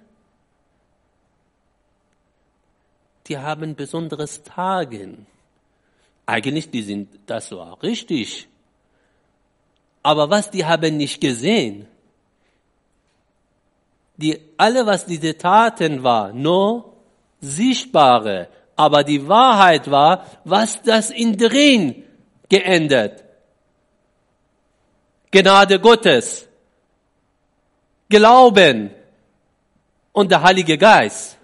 die 3.29 3.39
haben 3.39 3.77
besonderes 3.77 4.43
Tagen. 4.43 5.27
Eigentlich, 6.27 6.71
die 6.71 6.83
sind, 6.83 7.09
das 7.27 7.53
war 7.53 7.81
richtig. 7.81 8.49
Aber 10.03 10.29
was 10.29 10.51
die 10.51 10.65
haben 10.65 10.97
nicht 10.97 11.21
gesehen, 11.21 11.87
die, 14.17 14.41
alle 14.57 14.85
was 14.87 15.07
diese 15.07 15.39
Taten 15.39 16.03
war, 16.03 16.33
nur 16.33 16.93
sichtbare, 17.41 18.49
aber 18.77 19.03
die 19.03 19.27
Wahrheit 19.27 19.91
war, 19.91 20.27
was 20.45 20.83
das 20.83 21.11
in 21.11 21.37
drin 21.37 22.05
geändert. 22.49 23.25
Gnade 25.31 25.81
Gottes, 25.81 26.47
Glauben 28.09 28.91
und 30.13 30.31
der 30.31 30.43
Heilige 30.43 30.79
Geist. 30.79 31.37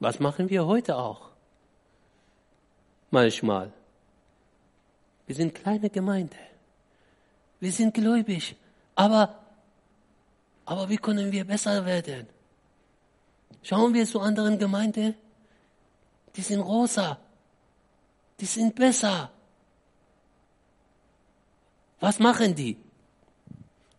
Was 0.00 0.18
machen 0.18 0.50
wir 0.50 0.66
heute 0.66 0.96
auch? 0.96 1.30
Manchmal. 3.10 3.72
Wir 5.26 5.36
sind 5.36 5.54
kleine 5.54 5.88
Gemeinde. 5.88 6.36
Wir 7.60 7.70
sind 7.70 7.94
gläubig. 7.94 8.56
Aber, 8.94 9.38
aber 10.66 10.88
wie 10.88 10.96
können 10.96 11.30
wir 11.30 11.44
besser 11.44 11.86
werden? 11.86 12.26
Schauen 13.62 13.94
wir 13.94 14.06
zu 14.06 14.20
anderen 14.20 14.58
Gemeinden. 14.58 15.14
Die 16.36 16.42
sind 16.42 16.60
rosa. 16.60 17.18
Die 18.40 18.46
sind 18.46 18.74
besser. 18.74 19.30
Was 22.00 22.18
machen 22.18 22.54
die? 22.54 22.76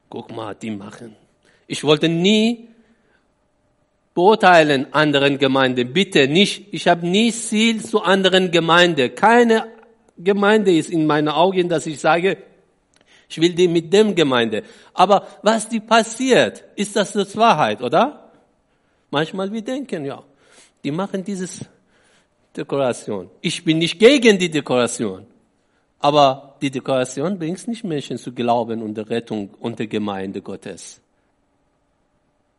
Guck 0.09 0.31
mal, 0.35 0.53
die 0.53 0.71
machen. 0.71 1.15
Ich 1.67 1.83
wollte 1.83 2.09
nie 2.09 2.67
beurteilen 4.13 4.93
anderen 4.93 5.37
Gemeinden. 5.37 5.93
Bitte 5.93 6.27
nicht. 6.27 6.73
Ich 6.73 6.87
habe 6.87 7.07
nie 7.07 7.31
Ziel 7.31 7.83
zu 7.83 8.01
anderen 8.01 8.51
Gemeinden. 8.51 9.15
Keine 9.15 9.67
Gemeinde 10.17 10.75
ist 10.75 10.89
in 10.89 11.07
meinen 11.07 11.29
Augen, 11.29 11.69
dass 11.69 11.85
ich 11.85 11.99
sage, 11.99 12.37
ich 13.29 13.41
will 13.41 13.53
die 13.53 13.67
mit 13.67 13.91
dem 13.91 14.13
Gemeinde. 14.13 14.63
Aber 14.93 15.25
was 15.41 15.67
die 15.69 15.79
passiert, 15.79 16.63
ist 16.75 16.95
das 16.95 17.13
das 17.13 17.35
Wahrheit, 17.35 17.81
oder? 17.81 18.22
Manchmal 19.13 19.51
wir 19.51 19.61
denken, 19.61 20.05
ja, 20.05 20.23
die 20.83 20.89
machen 20.89 21.23
dieses 21.23 21.63
Dekoration. 22.57 23.29
Ich 23.41 23.63
bin 23.63 23.77
nicht 23.77 23.99
gegen 23.99 24.39
die 24.39 24.49
Dekoration. 24.49 25.27
Aber 25.99 26.55
die 26.59 26.71
Dekoration 26.71 27.37
bringt 27.37 27.67
nicht 27.67 27.83
Menschen 27.83 28.17
zu 28.17 28.31
Glauben 28.31 28.81
und 28.81 28.95
der 28.95 29.07
Rettung 29.07 29.51
und 29.59 29.77
der 29.77 29.85
Gemeinde 29.85 30.41
Gottes. 30.41 30.99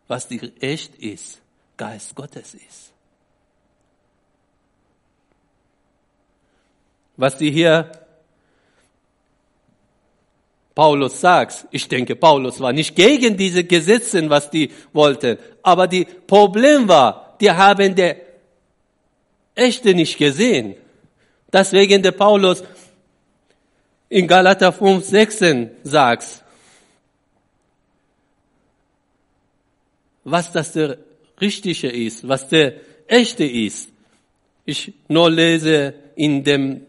Was 0.07 0.28
die 0.28 0.40
echt 0.61 0.94
ist, 0.94 1.42
Geist 1.76 2.14
Gottes 2.14 2.55
ist. 2.55 2.92
Was 7.16 7.36
die 7.36 7.50
hier 7.50 7.90
Paulus 10.75 11.20
sagt, 11.20 11.66
ich 11.70 11.87
denke, 11.87 12.16
Paulus 12.16 12.61
war 12.61 12.72
nicht 12.72 12.97
gegen 12.97 13.37
diese 13.37 13.62
Gesetze, 13.64 14.29
was 14.29 14.51
die 14.51 14.70
wollten, 14.93 15.39
aber 15.62 15.87
die 15.87 16.05
Problem 16.05 16.89
war, 16.89 17.37
die 17.41 17.51
haben 17.51 17.95
der 17.95 18.16
echte 19.55 19.95
nicht 19.95 20.18
gesehen. 20.18 20.75
Deswegen 21.53 22.03
der 22.03 22.12
Paulus 22.12 22.64
in 24.09 24.27
Galater 24.27 24.72
5, 24.72 25.05
16 25.05 25.70
sagt, 25.85 26.43
was 30.25 30.51
das 30.51 30.72
der 30.72 30.99
Richtige 31.41 31.89
ist, 31.89 32.27
was 32.27 32.49
der 32.49 32.75
Echte 33.07 33.45
ist. 33.45 33.91
Ich 34.64 34.93
nur 35.09 35.31
lese 35.31 35.95
in 36.16 36.43
dem 36.43 36.87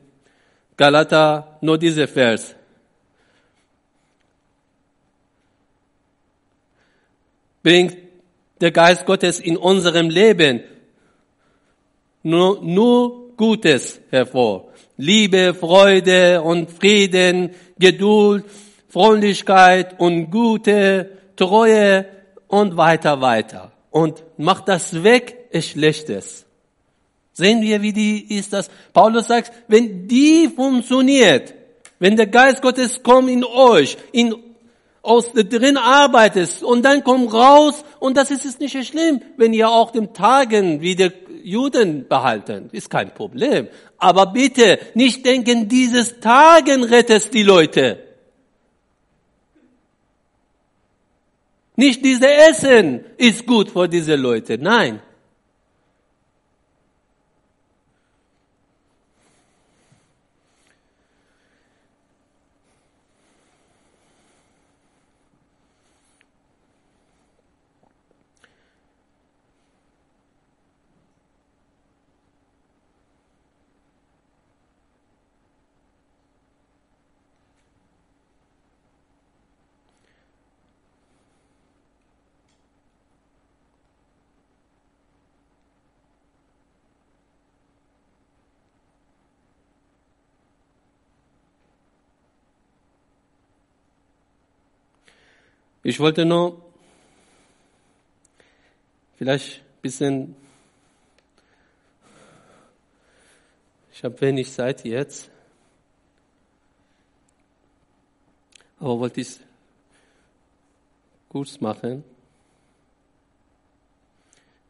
Galater 0.77 1.57
nur 1.61 1.77
diese 1.77 2.07
Vers. 2.07 2.55
Bringt 7.65 7.97
der 8.61 8.69
Geist 8.69 9.07
Gottes 9.07 9.39
in 9.39 9.57
unserem 9.57 10.11
Leben 10.11 10.61
nur, 12.21 12.61
nur 12.61 13.35
Gutes 13.35 13.99
hervor. 14.11 14.67
Liebe, 14.97 15.55
Freude 15.55 16.43
und 16.43 16.69
Frieden, 16.69 17.55
Geduld, 17.79 18.45
Freundlichkeit 18.87 19.99
und 19.99 20.29
Gute, 20.29 21.17
Treue 21.35 22.05
und 22.47 22.77
weiter, 22.77 23.19
weiter. 23.21 23.71
Und 23.89 24.23
macht 24.37 24.67
das 24.67 25.03
weg, 25.03 25.47
es 25.49 25.69
Schlechtes. 25.69 26.45
Sehen 27.33 27.63
wir, 27.63 27.81
wie 27.81 27.93
die 27.93 28.37
ist 28.37 28.53
das? 28.53 28.69
Paulus 28.93 29.25
sagt, 29.25 29.51
wenn 29.67 30.07
die 30.07 30.51
funktioniert, 30.55 31.55
wenn 31.97 32.15
der 32.15 32.27
Geist 32.27 32.61
Gottes 32.61 33.01
kommt 33.01 33.31
in 33.31 33.43
euch, 33.43 33.97
in 34.11 34.35
aus 35.05 35.31
drin 35.33 35.77
arbeitest 35.77 36.63
und 36.63 36.83
dann 36.83 37.03
komm 37.03 37.27
raus 37.27 37.83
und 37.99 38.17
das 38.17 38.31
ist 38.31 38.45
es 38.45 38.59
nicht 38.59 38.75
schlimm, 38.87 39.21
wenn 39.37 39.53
ihr 39.53 39.69
auch 39.69 39.91
den 39.91 40.13
Tagen 40.13 40.81
wie 40.81 40.95
der 40.95 41.13
Juden 41.43 42.07
behalten, 42.07 42.69
ist 42.71 42.89
kein 42.89 43.13
Problem. 43.13 43.67
Aber 43.97 44.25
bitte 44.27 44.79
nicht 44.95 45.25
denken, 45.25 45.69
dieses 45.69 46.19
Tagen 46.19 46.83
rettest 46.83 47.33
die 47.33 47.43
Leute. 47.43 47.99
Nicht 51.75 52.03
diese 52.03 52.27
Essen 52.27 53.03
ist 53.17 53.45
gut 53.45 53.69
für 53.69 53.87
diese 53.87 54.15
Leute. 54.15 54.57
Nein. 54.57 55.01
Ich 95.87 95.99
wollte 95.99 96.25
nur 96.25 96.59
vielleicht 99.17 99.59
ein 99.59 99.81
bisschen, 99.83 100.35
ich 103.93 104.03
habe 104.03 104.19
wenig 104.19 104.51
Zeit 104.51 104.83
jetzt, 104.83 105.29
aber 108.79 108.99
wollte 108.99 109.21
ich 109.21 109.39
kurz 111.29 111.61
machen. 111.61 112.03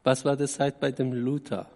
Was 0.04 0.26
war 0.26 0.36
die 0.36 0.48
Zeit 0.48 0.82
bei 0.82 0.92
dem 0.92 1.14
Luther? 1.14 1.72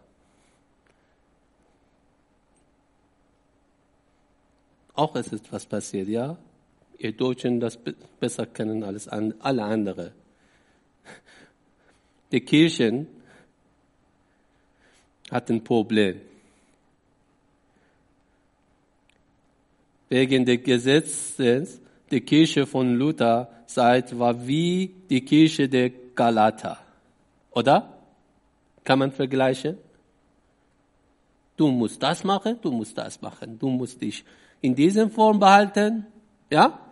Auch 4.96 5.16
ist 5.16 5.32
etwas 5.32 5.66
passiert, 5.66 6.10
ja? 6.10 6.38
Ihr 7.00 7.14
Deutschen 7.14 7.60
das 7.60 7.80
besser 8.20 8.46
kennen 8.46 8.84
als 8.84 9.08
alle 9.08 9.64
anderen. 9.64 10.12
Die 12.32 12.42
Kirchen 12.42 13.08
hatten 15.32 15.54
ein 15.54 15.64
Problem. 15.64 16.22
Wegen 20.10 20.46
des 20.46 20.64
Gesetzes, 20.64 21.80
die 22.12 22.22
Kirche 22.22 22.66
von 22.66 22.96
Luther 22.96 23.50
seit 23.66 24.18
war 24.18 24.46
wie 24.48 24.92
die 25.10 25.22
Kirche 25.22 25.70
der 25.70 25.92
Galater. 26.16 26.80
Oder? 27.52 27.98
Kann 28.84 29.00
man 29.00 29.12
vergleichen? 29.12 29.78
Du 31.56 31.68
musst 31.70 32.02
das 32.02 32.24
machen, 32.24 32.58
du 32.62 32.72
musst 32.72 32.98
das 32.98 33.22
machen, 33.22 33.58
du 33.60 33.70
musst 33.70 34.02
dich 34.02 34.24
in 34.62 34.76
dieser 34.76 35.10
Form 35.10 35.40
behalten, 35.40 36.06
ja? 36.50 36.89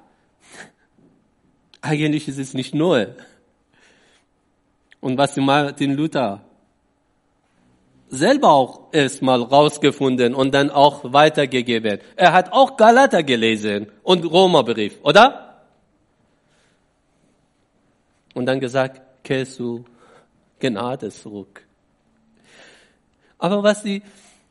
Eigentlich 1.82 2.28
ist 2.28 2.38
es 2.38 2.54
nicht 2.54 2.74
neu. 2.74 3.08
Und 5.00 5.18
was 5.18 5.36
Martin 5.38 5.94
Luther 5.94 6.42
selber 8.10 8.52
auch 8.52 8.94
erstmal 8.94 9.42
rausgefunden 9.42 10.34
und 10.34 10.54
dann 10.54 10.70
auch 10.70 11.12
weitergegeben. 11.12 12.00
Er 12.16 12.34
hat 12.34 12.54
auch 12.54 12.78
Galater 12.78 13.22
gelesen 13.22 13.88
und 14.04 14.26
Romerbrief, 14.26 14.98
oder? 15.04 15.62
Und 18.34 18.46
dann 18.46 18.60
gesagt, 18.60 19.02
kehrst 19.24 19.60
du 19.60 19.84
Gnade 20.60 21.10
zurück. 21.10 21.66
Aber 23.38 23.62
was 23.62 23.84
die 23.84 24.02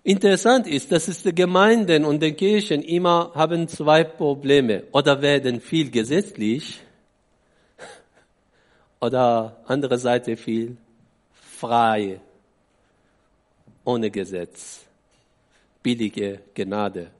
Interessant 0.06 0.68
ist, 0.68 0.92
dass 0.92 1.08
es 1.08 1.24
die 1.24 1.34
Gemeinden 1.34 2.04
und 2.04 2.22
die 2.22 2.32
Kirchen 2.32 2.80
immer 2.82 3.32
haben 3.34 3.66
zwei 3.66 4.04
Probleme. 4.04 4.84
Oder 4.92 5.20
werden 5.20 5.60
viel 5.60 5.90
gesetzlich 5.90 6.80
oder 9.06 9.62
andere 9.66 9.98
Seite 9.98 10.36
viel 10.36 10.76
frei, 11.30 12.20
ohne 13.84 14.10
Gesetz, 14.10 14.84
billige 15.80 16.40
Gnade. 16.54 17.12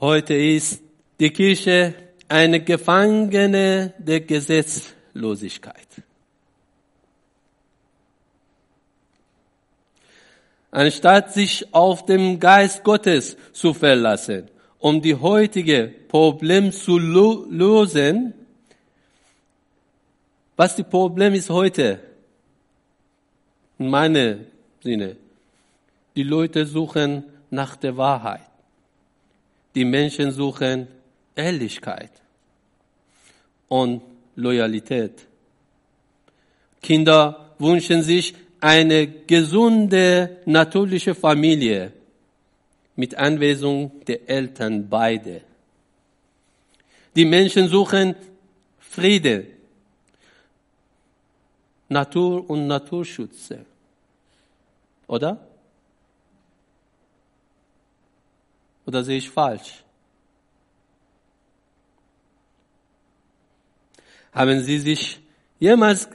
Heute 0.00 0.34
ist 0.34 0.82
die 1.20 1.30
Kirche 1.30 1.94
eine 2.26 2.64
Gefangene 2.64 3.92
der 3.98 4.20
Gesetz 4.20 4.94
Anstatt 10.70 11.32
sich 11.32 11.72
auf 11.74 12.04
den 12.04 12.38
Geist 12.40 12.84
Gottes 12.84 13.36
zu 13.52 13.72
verlassen, 13.72 14.50
um 14.78 15.00
die 15.00 15.14
heutige 15.14 15.92
Problem 16.08 16.72
zu 16.72 16.98
lösen, 16.98 18.34
was 20.56 20.74
die 20.74 20.84
Problem 20.84 21.34
ist 21.34 21.50
heute? 21.50 22.00
In 23.78 23.90
meinem 23.90 24.46
Sinne. 24.82 25.16
Die 26.14 26.22
Leute 26.22 26.64
suchen 26.64 27.24
nach 27.50 27.76
der 27.76 27.96
Wahrheit. 27.96 28.40
Die 29.74 29.84
Menschen 29.84 30.30
suchen 30.30 30.88
Ehrlichkeit. 31.34 32.10
Und 33.68 34.00
Loyalität. 34.34 35.26
Kinder 36.82 37.54
wünschen 37.58 38.02
sich 38.02 38.34
eine 38.60 39.06
gesunde, 39.06 40.38
natürliche 40.44 41.14
Familie 41.14 41.92
mit 42.94 43.14
Anwesenung 43.14 44.04
der 44.06 44.28
Eltern 44.28 44.88
beide. 44.88 45.42
Die 47.14 47.24
Menschen 47.24 47.68
suchen 47.68 48.14
Friede. 48.78 49.46
Natur 51.88 52.48
und 52.50 52.66
Naturschützer. 52.66 53.58
Oder? 55.06 55.38
Oder 58.84 59.04
sehe 59.04 59.18
ich 59.18 59.30
falsch? 59.30 59.84
Haben 64.32 64.60
Sie 64.60 64.78
sich 64.78 65.20
jemals 65.58 66.08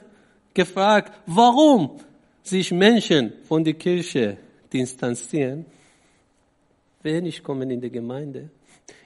gefragt, 0.54 1.12
warum 1.26 2.00
sich 2.42 2.72
Menschen 2.72 3.32
von 3.44 3.64
der 3.64 3.74
Kirche 3.74 4.36
distanzieren? 4.72 5.64
Wenig 7.02 7.42
kommen 7.42 7.70
in 7.70 7.80
die 7.80 7.90
Gemeinde, 7.90 8.50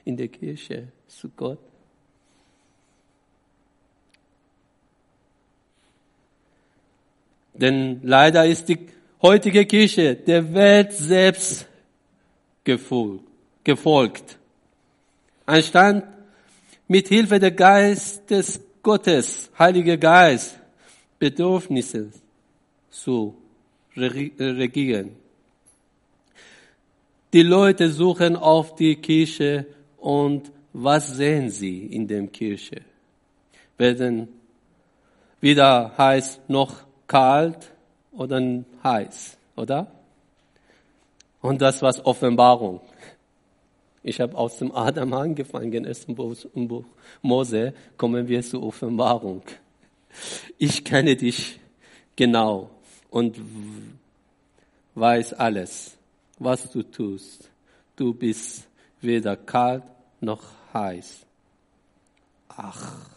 in 0.05 0.15
die 0.15 0.27
Kirche 0.27 0.87
zu 1.07 1.29
Gott. 1.29 1.59
Denn 7.53 8.01
leider 8.03 8.45
ist 8.45 8.69
die 8.69 8.77
heutige 9.21 9.65
Kirche 9.65 10.15
der 10.15 10.53
Welt 10.53 10.93
selbst 10.93 11.67
gefolgt. 12.63 14.37
Anstatt 15.45 16.03
mit 16.87 17.07
Hilfe 17.07 17.39
des 17.39 17.55
Geistes 17.55 18.59
Gottes, 18.83 19.49
Heiliger 19.57 19.97
Geist, 19.97 20.59
Bedürfnisse 21.17 22.11
zu 23.03 23.35
regieren. 23.95 25.15
Die 27.33 27.43
Leute 27.43 27.89
suchen 27.89 28.35
auf 28.35 28.75
die 28.75 28.95
Kirche 28.95 29.65
und 29.97 30.51
was 30.73 31.15
sehen 31.15 31.49
sie 31.49 31.85
in 31.85 32.07
der 32.07 32.25
Kirche? 32.27 32.81
Werden 33.77 34.27
wieder 35.41 35.93
heiß 35.97 36.41
noch 36.47 36.73
kalt 37.07 37.71
oder 38.11 38.41
heiß, 38.83 39.37
oder? 39.55 39.87
Und 41.41 41.61
das 41.61 41.81
war 41.81 41.93
Offenbarung. 42.03 42.81
Ich 44.03 44.19
habe 44.21 44.35
aus 44.37 44.57
dem 44.57 44.71
Adam 44.71 45.13
angefangen, 45.13 45.85
erst 45.85 46.07
im 46.07 46.15
Buch 46.15 46.85
Mose 47.21 47.73
kommen 47.97 48.27
wir 48.27 48.41
zur 48.41 48.63
Offenbarung. 48.63 49.43
Ich 50.57 50.83
kenne 50.83 51.15
dich 51.15 51.59
genau 52.15 52.71
und 53.09 53.39
weiß 54.95 55.33
alles, 55.33 55.97
was 56.39 56.69
du 56.71 56.83
tust. 56.83 57.49
Du 57.95 58.13
bist 58.13 58.67
weder 59.01 59.35
kalt 59.35 59.83
noch 60.21 60.43
heiß. 60.73 61.25
Ach, 62.49 63.09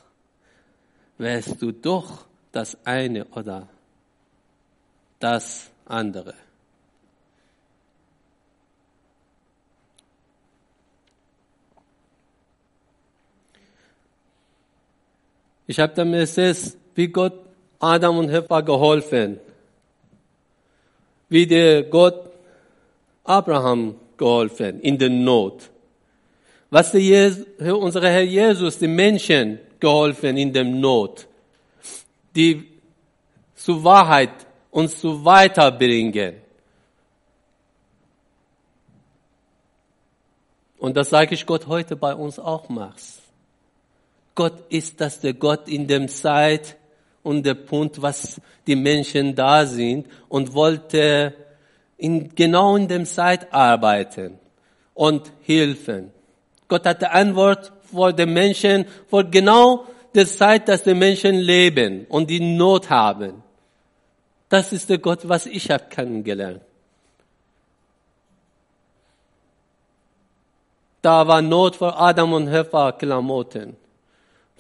wärst 1.19 1.61
du 1.61 1.73
doch 1.73 2.27
das 2.53 2.77
eine 2.85 3.25
oder 3.27 3.69
das 5.19 5.71
andere. 5.87 6.35
Ich 15.67 15.79
habe 15.79 15.93
damit 15.95 16.23
gesehen, 16.23 16.75
wie 16.97 17.07
Gott 17.07 17.35
Adam 17.79 18.19
und 18.19 18.29
Eva 18.29 18.61
geholfen, 18.61 19.39
wie 21.31 21.47
der 21.47 21.85
Gott 21.85 22.29
Abraham 23.25 23.95
geholfen 24.19 24.81
in 24.81 24.99
der 24.99 25.09
Not. 25.09 25.71
Was 26.69 26.93
der 26.93 27.01
Jesus, 27.01 27.47
unser 27.59 28.03
Herr 28.03 28.23
Jesus 28.23 28.79
den 28.79 28.95
Menschen 28.95 29.59
geholfen 29.79 30.37
in 30.37 30.53
der 30.53 30.65
Not, 30.65 31.27
die 32.37 32.69
zur 33.55 33.83
Wahrheit 33.83 34.47
uns 34.71 35.01
zu 35.01 35.25
weiterbringen. 35.25 36.35
Und 40.79 40.97
das 40.97 41.11
sage 41.11 41.35
ich 41.35 41.45
Gott 41.45 41.67
heute 41.67 41.97
bei 41.97 42.15
uns 42.15 42.39
auch 42.39 42.69
machst. 42.69 43.21
Gott 44.35 44.65
ist 44.71 45.01
das 45.01 45.21
der 45.21 45.35
Gott 45.35 45.69
in 45.69 45.87
dem 45.87 46.09
Zeit 46.09 46.77
und 47.23 47.45
der 47.45 47.55
Punkt, 47.55 48.01
was 48.01 48.41
die 48.67 48.77
Menschen 48.77 49.35
da 49.35 49.67
sind 49.67 50.07
und 50.29 50.55
wollte 50.55 51.35
in, 51.97 52.35
genau 52.35 52.77
in 52.77 52.89
dem 52.89 53.05
Zeit 53.05 53.53
arbeiten 53.53 54.39
und 54.95 55.31
helfen. 55.45 56.11
Gott 56.69 56.87
hatte 56.87 57.11
Antwort 57.11 57.73
vor 57.93 58.13
den 58.13 58.33
Menschen, 58.33 58.87
vor 59.09 59.25
genau 59.25 59.87
der 60.15 60.27
Zeit, 60.27 60.69
dass 60.69 60.83
die 60.83 60.95
Menschen 60.95 61.37
leben 61.37 62.07
und 62.09 62.31
die 62.31 62.41
Not 62.41 62.91
haben. 62.91 63.43
Das 64.49 64.73
ist 64.73 64.89
der 64.89 64.99
Gott, 64.99 65.29
was 65.29 65.47
ich 65.47 65.71
habe 65.71 65.85
kennengelernt. 65.89 66.63
Da 71.03 71.27
war 71.27 71.41
Not 71.41 71.77
vor 71.77 71.99
Adam 72.01 72.33
und 72.33 72.49
Eva 72.49 72.93
Klamotten. 72.93 73.77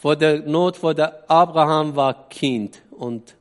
Vor 0.00 0.16
der 0.16 0.38
Not 0.38 0.78
vor 0.78 0.94
der 0.94 1.30
Abraham 1.30 1.94
war 1.94 2.28
Kind 2.30 2.80
und 2.90 3.34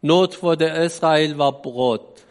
Not 0.00 0.34
vor 0.34 0.56
der 0.56 0.74
Israel 0.84 1.36
war 1.36 1.52
Brot. 1.52 2.22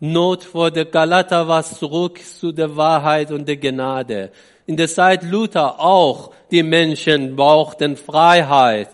Not 0.00 0.44
vor 0.44 0.70
der 0.70 0.84
Galater 0.84 1.48
war 1.48 1.62
zurück 1.62 2.20
zu 2.22 2.52
der 2.52 2.76
Wahrheit 2.76 3.30
und 3.30 3.48
der 3.48 3.56
Gnade. 3.56 4.32
In 4.66 4.76
der 4.76 4.88
Zeit 4.88 5.22
Luther 5.22 5.80
auch 5.80 6.32
die 6.50 6.62
Menschen 6.62 7.36
brauchten 7.36 7.96
Freiheit 7.96 8.90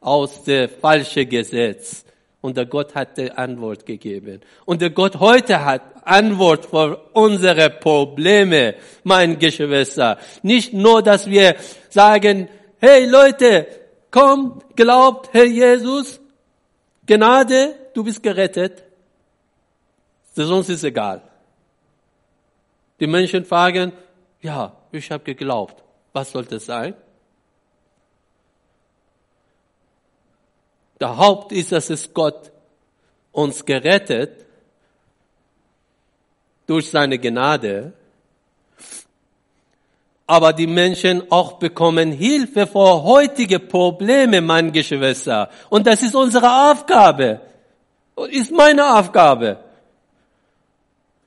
aus 0.00 0.42
der 0.42 0.68
falschen 0.68 1.28
Gesetz. 1.28 2.05
Und 2.40 2.56
der 2.56 2.66
Gott 2.66 2.94
hat 2.94 3.16
die 3.16 3.30
Antwort 3.30 3.86
gegeben. 3.86 4.40
Und 4.64 4.80
der 4.80 4.90
Gott 4.90 5.16
heute 5.18 5.64
hat 5.64 5.82
Antwort 6.06 6.66
für 6.66 7.10
unsere 7.12 7.70
Probleme, 7.70 8.76
mein 9.02 9.38
Geschwister. 9.38 10.18
Nicht 10.42 10.72
nur, 10.72 11.02
dass 11.02 11.28
wir 11.28 11.56
sagen, 11.88 12.48
hey 12.78 13.06
Leute, 13.06 13.66
komm, 14.10 14.62
glaubt, 14.76 15.30
Herr 15.32 15.46
Jesus, 15.46 16.20
Gnade, 17.06 17.74
du 17.94 18.04
bist 18.04 18.22
gerettet. 18.22 18.82
Sonst 20.34 20.68
ist 20.68 20.84
egal. 20.84 21.22
Die 23.00 23.06
Menschen 23.06 23.44
fragen, 23.44 23.92
ja, 24.42 24.76
ich 24.92 25.10
habe 25.10 25.24
geglaubt. 25.24 25.82
Was 26.12 26.30
soll 26.32 26.44
das 26.44 26.66
sein? 26.66 26.94
Der 31.00 31.16
Haupt 31.16 31.52
ist, 31.52 31.72
dass 31.72 31.90
es 31.90 32.12
Gott 32.12 32.50
uns 33.32 33.64
gerettet 33.64 34.46
durch 36.66 36.90
seine 36.90 37.18
Gnade. 37.18 37.92
Aber 40.26 40.52
die 40.52 40.66
Menschen 40.66 41.30
auch 41.30 41.54
bekommen 41.54 42.10
Hilfe 42.10 42.66
vor 42.66 43.04
heutige 43.04 43.60
Probleme, 43.60 44.40
mein 44.40 44.72
Geschwister. 44.72 45.50
Und 45.68 45.86
das 45.86 46.02
ist 46.02 46.16
unsere 46.16 46.70
Aufgabe. 46.70 47.40
Ist 48.30 48.50
meine 48.50 48.98
Aufgabe. 48.98 49.58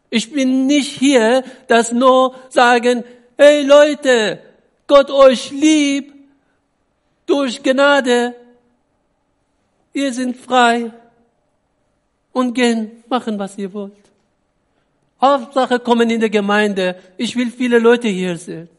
Ich 0.10 0.32
bin 0.32 0.66
nicht 0.66 0.98
hier, 0.98 1.44
dass 1.68 1.92
nur 1.92 2.36
sagen, 2.50 3.04
hey 3.38 3.64
Leute, 3.64 4.40
Gott 4.88 5.12
euch 5.12 5.52
lieb, 5.52 6.14
durch 7.28 7.62
Gnade, 7.62 8.36
Ihr 9.94 10.14
seid 10.14 10.38
frei 10.38 10.92
und 12.32 12.54
gehen, 12.54 13.04
machen, 13.08 13.38
was 13.40 13.58
ihr 13.58 13.74
wollt. 13.74 13.94
Hauptsache 15.22 15.80
kommen 15.80 16.10
in 16.10 16.20
der 16.20 16.30
Gemeinde. 16.30 16.96
Ich 17.18 17.36
will 17.36 17.52
viele 17.52 17.80
Leute 17.80 18.08
hier 18.08 18.38
sehen. 18.38 18.70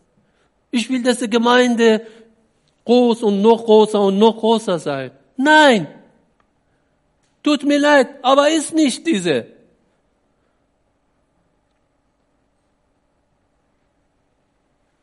Ich 0.71 0.89
will, 0.89 1.03
dass 1.03 1.19
die 1.19 1.29
Gemeinde 1.29 2.07
groß 2.85 3.23
und 3.25 3.43
noch 3.43 3.65
größer 3.65 4.01
und 4.01 4.19
noch 4.19 4.37
größer 4.39 4.79
sein. 4.79 5.11
Nein. 5.37 5.89
Tut 7.43 7.65
mir 7.65 7.79
leid, 7.79 8.09
aber 8.23 8.51
ist 8.51 8.75
nicht 8.75 9.07
diese. 9.07 9.47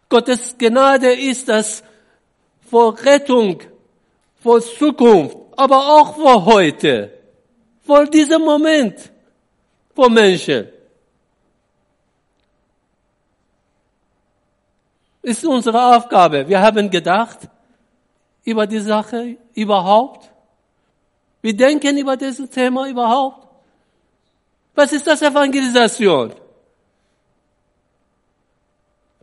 Gottes 0.10 0.56
Gnade 0.58 1.12
ist 1.14 1.50
das 1.50 1.84
vor 2.70 2.98
Rettung, 3.04 3.62
vor 4.42 4.62
Zukunft, 4.62 5.38
aber 5.58 5.78
auch 5.78 6.16
vor 6.16 6.46
heute, 6.46 7.12
vor 7.82 8.06
diesem 8.06 8.44
Moment, 8.44 9.12
vor 9.94 10.10
Menschen. 10.10 10.70
Ist 15.24 15.44
unsere 15.44 15.96
Aufgabe. 15.96 16.48
Wir 16.48 16.62
haben 16.62 16.90
gedacht 16.90 17.40
über 18.46 18.66
die 18.68 18.80
Sache 18.80 19.38
überhaupt. 19.56 20.32
Wir 21.42 21.56
denken 21.58 21.98
über 21.98 22.16
dieses 22.16 22.50
Thema 22.50 22.88
überhaupt. 22.88 23.48
Was 24.76 24.94
ist 24.94 25.08
das 25.08 25.22
Evangelisation? 25.24 26.34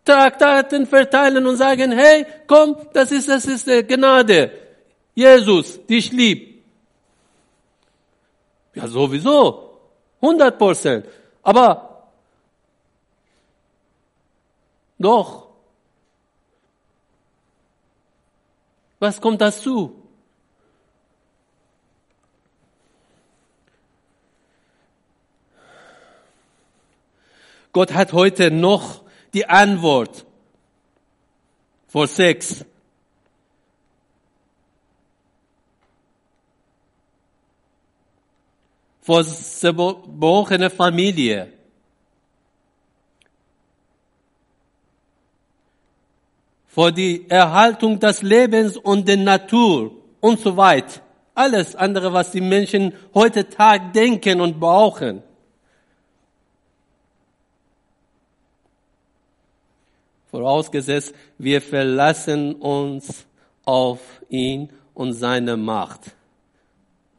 Traktaten 0.04 0.84
verteilen 0.86 1.46
und 1.46 1.56
sagen, 1.56 1.92
hey, 1.92 2.26
komm, 2.46 2.76
das 2.92 3.12
ist, 3.12 3.28
das 3.28 3.46
ist 3.46 3.66
Gnade. 3.88 4.63
Jesus 5.14 5.84
dich 5.86 6.10
liebt. 6.12 6.64
Ja, 8.74 8.88
sowieso. 8.88 9.78
100 10.20 10.58
Prozent. 10.58 11.06
Aber 11.42 12.08
doch. 14.98 15.48
Was 18.98 19.20
kommt 19.20 19.40
dazu? 19.40 20.00
Gott 27.72 27.92
hat 27.92 28.12
heute 28.12 28.50
noch 28.50 29.02
die 29.34 29.46
Antwort 29.46 30.24
vor 31.88 32.06
Sex. 32.06 32.64
Vor 39.04 39.22
zerbrochene 39.24 40.70
Familie. 40.70 41.52
Vor 46.66 46.90
die 46.90 47.28
Erhaltung 47.28 48.00
des 48.00 48.22
Lebens 48.22 48.76
und 48.76 49.06
der 49.06 49.18
Natur 49.18 49.92
und 50.20 50.40
so 50.40 50.56
weiter. 50.56 51.02
Alles 51.34 51.76
andere, 51.76 52.12
was 52.12 52.30
die 52.30 52.40
Menschen 52.40 52.92
heute 53.12 53.48
Tag 53.48 53.92
denken 53.92 54.40
und 54.40 54.58
brauchen. 54.58 55.22
vorausgesetzt, 60.34 61.14
wir 61.38 61.62
verlassen 61.62 62.56
uns 62.56 63.24
auf 63.64 64.00
ihn 64.28 64.68
und 64.92 65.12
seine 65.12 65.56
Macht, 65.56 66.00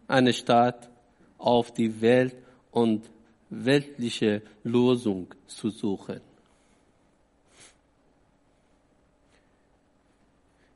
Eine 0.05 0.33
Stadt 0.33 0.89
auf 1.46 1.72
die 1.72 2.02
Welt 2.02 2.36
und 2.72 3.04
weltliche 3.50 4.41
Lösung 4.64 5.28
zu 5.46 5.70
suchen. 5.70 6.20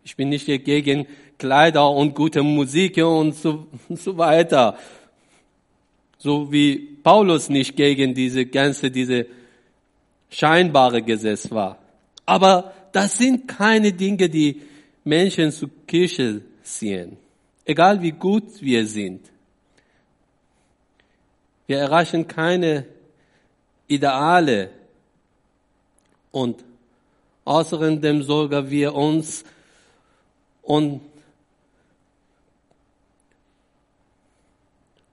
Ich 0.03 0.15
bin 0.15 0.29
nicht 0.29 0.45
gegen 0.45 1.07
Kleider 1.37 1.89
und 1.89 2.13
gute 2.13 2.43
Musik 2.43 2.97
und 2.97 3.35
so, 3.35 3.67
so 3.89 4.17
weiter. 4.17 4.77
So 6.17 6.51
wie 6.51 6.75
Paulus 7.03 7.49
nicht 7.49 7.75
gegen 7.75 8.13
diese 8.13 8.45
ganze, 8.45 8.91
diese 8.91 9.25
scheinbare 10.29 11.01
Gesetz 11.01 11.49
war. 11.49 11.79
Aber 12.25 12.73
das 12.91 13.17
sind 13.17 13.47
keine 13.47 13.91
Dinge, 13.91 14.29
die 14.29 14.61
Menschen 15.03 15.51
zur 15.51 15.69
Kirche 15.87 16.41
ziehen. 16.61 17.17
Egal 17.65 18.01
wie 18.01 18.11
gut 18.11 18.61
wir 18.61 18.85
sind. 18.85 19.21
Wir 21.69 21.77
erreichen 21.77 22.27
keine 22.27 22.83
Ideale 23.87 24.71
und 26.31 26.65
außerdem 27.45 28.23
sorgen 28.23 28.71
wir 28.71 28.95
uns 28.95 29.43
und 30.63 31.01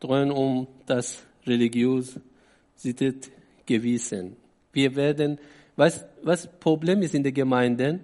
drehen 0.00 0.30
um 0.30 0.66
das 0.86 1.18
religiöse 1.46 2.22
Gewissen. 3.66 4.34
Wir 4.72 4.96
werden 4.96 5.38
was, 5.76 6.06
was 6.22 6.48
Problem 6.58 7.02
ist 7.02 7.14
in 7.14 7.22
der 7.22 7.32
Gemeinde? 7.32 8.00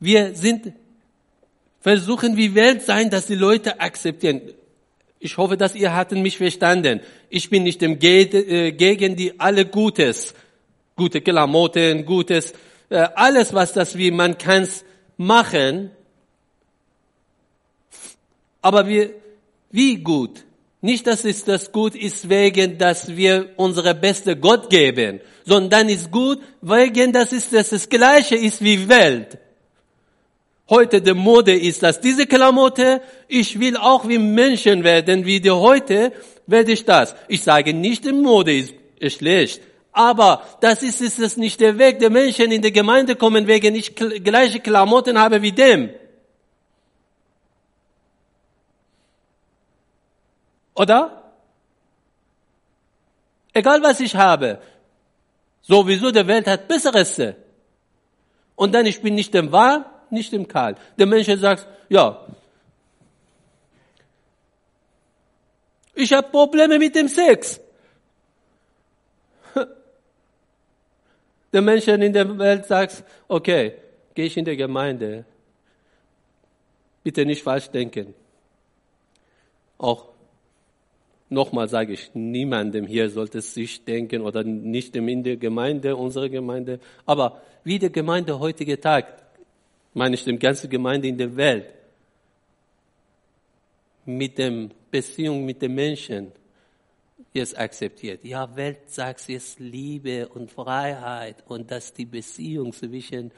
Wir 0.00 0.34
sind, 0.34 0.72
versuchen 1.78 2.36
wie 2.36 2.56
Welt 2.56 2.82
sein, 2.82 3.08
dass 3.08 3.26
die 3.26 3.36
Leute 3.36 3.78
akzeptieren. 3.78 4.40
Ich 5.20 5.36
hoffe, 5.36 5.56
dass 5.56 5.74
ihr 5.74 5.94
hatten 5.94 6.22
mich 6.22 6.38
verstanden. 6.38 7.00
Ich 7.28 7.50
bin 7.50 7.64
nicht 7.64 7.82
im 7.82 7.98
Ge 7.98 8.22
äh, 8.22 8.72
gegen 8.72 9.16
die 9.16 9.38
alle 9.40 9.66
Gutes, 9.66 10.34
gute 10.96 11.20
Klamotten, 11.20 12.04
Gutes, 12.04 12.52
äh, 12.88 13.08
alles 13.14 13.52
was 13.52 13.72
das 13.72 13.98
wie 13.98 14.10
man 14.10 14.38
kann's 14.38 14.84
machen. 15.16 15.90
Aber 18.62 18.86
wir, 18.86 19.10
wie 19.70 19.96
gut? 19.96 20.44
Nicht, 20.80 21.08
dass 21.08 21.24
es 21.24 21.44
das 21.44 21.72
gut 21.72 21.96
ist 21.96 22.28
wegen, 22.28 22.78
dass 22.78 23.16
wir 23.16 23.50
unsere 23.56 23.96
beste 23.96 24.36
Gott 24.36 24.70
geben, 24.70 25.20
sondern 25.44 25.88
ist 25.88 26.12
gut 26.12 26.40
wegen, 26.62 27.12
dass 27.12 27.32
es 27.32 27.50
das 27.50 27.88
Gleiche 27.88 28.36
ist 28.36 28.62
wie 28.62 28.88
Welt. 28.88 29.38
Heute 30.70 31.00
die 31.00 31.14
Mode 31.14 31.58
ist 31.58 31.82
das. 31.82 32.00
Diese 32.00 32.26
Klamotte, 32.26 33.00
ich 33.26 33.58
will 33.58 33.76
auch 33.76 34.06
wie 34.06 34.18
Menschen 34.18 34.84
werden, 34.84 35.24
wie 35.24 35.40
die 35.40 35.50
heute, 35.50 36.12
werde 36.46 36.72
ich 36.72 36.84
das. 36.84 37.14
Ich 37.28 37.42
sage 37.42 37.72
nicht, 37.72 38.04
die 38.04 38.12
Mode 38.12 38.52
ist 38.98 39.18
schlecht. 39.18 39.62
Aber 39.92 40.42
das 40.60 40.82
ist, 40.82 41.00
ist 41.00 41.18
es 41.18 41.36
nicht 41.38 41.60
der 41.60 41.78
Weg 41.78 41.98
der 41.98 42.10
Menschen 42.10 42.52
in 42.52 42.60
die 42.60 42.72
Gemeinde 42.72 43.16
kommen, 43.16 43.46
wegen 43.46 43.74
ich 43.74 43.96
gleiche 43.96 44.60
Klamotten 44.60 45.18
habe 45.18 45.40
wie 45.40 45.52
dem. 45.52 45.90
Oder? 50.74 51.32
Egal 53.54 53.82
was 53.82 54.00
ich 54.00 54.14
habe. 54.14 54.60
Sowieso 55.62 56.10
der 56.10 56.26
Welt 56.26 56.46
hat 56.46 56.68
Besseres. 56.68 57.20
Und 58.54 58.74
dann 58.74 58.86
ich 58.86 59.00
bin 59.00 59.14
nicht 59.14 59.34
im 59.34 59.50
Warm, 59.50 59.84
nicht 60.10 60.32
im 60.32 60.46
Kalt. 60.46 60.78
Der 60.98 61.06
Mensch 61.06 61.26
sagt, 61.26 61.66
ja, 61.88 62.26
ich 65.94 66.12
habe 66.12 66.28
Probleme 66.28 66.78
mit 66.78 66.94
dem 66.94 67.08
Sex. 67.08 67.60
Der 71.52 71.62
Mensch 71.62 71.88
in 71.88 72.12
der 72.12 72.38
Welt 72.38 72.66
sagt, 72.66 73.02
okay, 73.26 73.74
gehe 74.14 74.26
ich 74.26 74.36
in 74.36 74.44
die 74.44 74.56
Gemeinde. 74.56 75.24
Bitte 77.02 77.24
nicht 77.24 77.42
falsch 77.42 77.70
denken. 77.70 78.14
Auch 79.78 80.08
Nochmal 81.30 81.68
sage 81.68 81.92
ich, 81.92 82.10
niemandem 82.14 82.86
hier 82.86 83.10
sollte 83.10 83.42
sich 83.42 83.84
denken 83.84 84.22
oder 84.22 84.44
nicht 84.44 84.96
in 84.96 85.22
der 85.22 85.36
Gemeinde, 85.36 85.94
unsere 85.94 86.30
Gemeinde, 86.30 86.80
aber 87.04 87.42
wie 87.64 87.78
die 87.78 87.92
Gemeinde 87.92 88.38
heutige 88.38 88.80
Tag, 88.80 89.27
meine 89.98 90.14
ich 90.14 90.24
die 90.24 90.38
ganze 90.38 90.68
Gemeinde 90.68 91.08
in 91.08 91.18
der 91.18 91.34
Welt, 91.36 91.74
mit 94.06 94.38
dem 94.38 94.70
Beziehung 94.90 95.44
mit 95.44 95.60
den 95.60 95.74
Menschen 95.74 96.32
jetzt 97.34 97.58
akzeptiert. 97.58 98.24
Ja, 98.24 98.54
Welt 98.56 98.78
sagt 98.86 99.28
jetzt 99.28 99.58
Liebe 99.58 100.28
und 100.28 100.50
Freiheit 100.50 101.44
und 101.48 101.70
dass 101.70 101.92
die 101.92 102.06
Beziehung 102.06 102.72
zwischen 102.72 103.32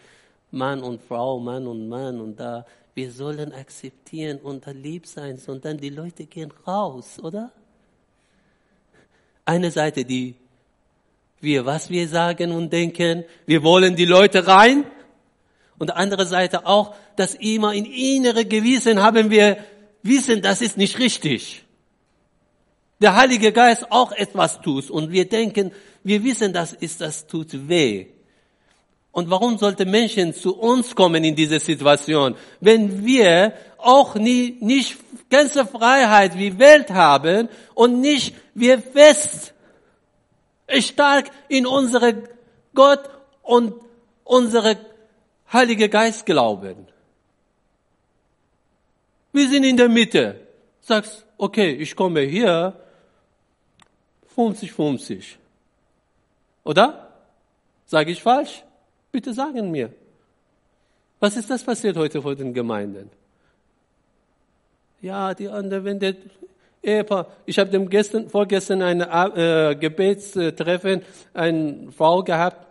Mann 0.51 0.83
und 0.83 1.01
Frau, 1.03 1.41
Mann 1.41 1.67
und 1.67 1.89
Mann 1.89 2.21
und 2.21 2.39
da, 2.39 2.67
wir 2.95 3.11
sollen 3.11 3.53
akzeptieren 3.53 4.39
und 4.39 4.67
lieb 4.67 5.07
sein, 5.07 5.39
sondern 5.39 5.79
die 5.79 5.91
Leute 5.91 6.27
gehen 6.27 6.53
raus, 6.67 7.19
oder? 7.21 7.51
Eine 9.47 9.71
Seite, 9.71 10.05
die 10.05 10.35
wir, 11.41 11.65
was 11.65 11.89
wir 11.89 12.07
sagen 12.07 12.53
und 12.53 12.71
denken, 12.71 13.25
wir 13.47 13.63
wollen 13.63 13.97
die 13.97 14.05
Leute 14.05 14.47
rein. 14.47 14.85
Und 15.81 15.97
andere 15.97 16.27
Seite 16.27 16.67
auch, 16.67 16.95
dass 17.17 17.35
immer 17.35 17.73
in 17.73 17.87
innere 17.87 18.45
Gewissen 18.45 19.03
haben 19.03 19.31
wir 19.31 19.57
wissen, 20.03 20.43
das 20.43 20.61
ist 20.61 20.77
nicht 20.77 20.99
richtig. 20.99 21.65
Der 23.01 23.17
Heilige 23.17 23.51
Geist 23.51 23.91
auch 23.91 24.13
etwas 24.13 24.61
tut 24.61 24.91
und 24.91 25.11
wir 25.11 25.27
denken, 25.27 25.73
wir 26.05 26.23
wissen, 26.23 26.53
das 26.53 26.75
ist, 26.75 27.01
das 27.01 27.27
tut 27.27 27.67
weh. 27.67 28.09
Und 29.11 29.31
warum 29.31 29.57
sollte 29.57 29.87
Menschen 29.87 30.35
zu 30.35 30.55
uns 30.55 30.95
kommen 30.95 31.25
in 31.25 31.35
diese 31.35 31.59
Situation, 31.59 32.37
wenn 32.61 33.03
wir 33.07 33.55
auch 33.79 34.17
nie, 34.17 34.59
nicht 34.61 34.99
ganze 35.31 35.65
Freiheit 35.65 36.37
wie 36.37 36.59
Welt 36.59 36.91
haben 36.91 37.49
und 37.73 38.03
nicht 38.03 38.35
wir 38.53 38.81
fest 38.81 39.55
stark 40.81 41.31
in 41.49 41.67
unsere 41.67 42.23
Gott 42.75 43.09
und 43.43 43.73
unsere 44.25 44.90
Heilige 45.53 45.89
Geist 45.89 46.25
glauben. 46.27 46.87
Wir 49.33 49.49
sind 49.49 49.65
in 49.65 49.77
der 49.77 49.89
Mitte. 49.89 50.47
Sagst, 50.81 51.27
okay, 51.39 51.73
ich 51.73 51.95
komme 51.95 52.21
hier 52.21 52.75
50, 54.35 54.73
50. 54.73 55.39
Oder? 56.65 57.09
Sage 57.87 58.13
ich 58.13 58.23
falsch? 58.23 58.65
Bitte 59.13 59.35
sagen 59.35 59.71
mir. 59.71 59.93
Was 61.19 61.37
ist 61.37 61.51
das 61.51 61.65
passiert 61.65 61.97
heute 61.97 62.23
vor 62.23 62.35
den 62.35 62.55
Gemeinden? 62.55 63.11
Ja, 65.03 65.35
die 65.35 65.49
andere, 65.49 65.85
wenn 65.85 65.99
der 65.99 66.15
Ehepaar, 66.83 67.27
ich 67.45 67.59
habe 67.59 67.71
dem 67.71 67.91
gestern, 67.91 68.29
vorgestern 68.31 68.83
ein 68.83 69.01
äh, 69.01 69.77
Gebetstreffen, 69.79 71.03
eine 71.35 71.93
Frau 71.93 72.23
gehabt, 72.23 72.67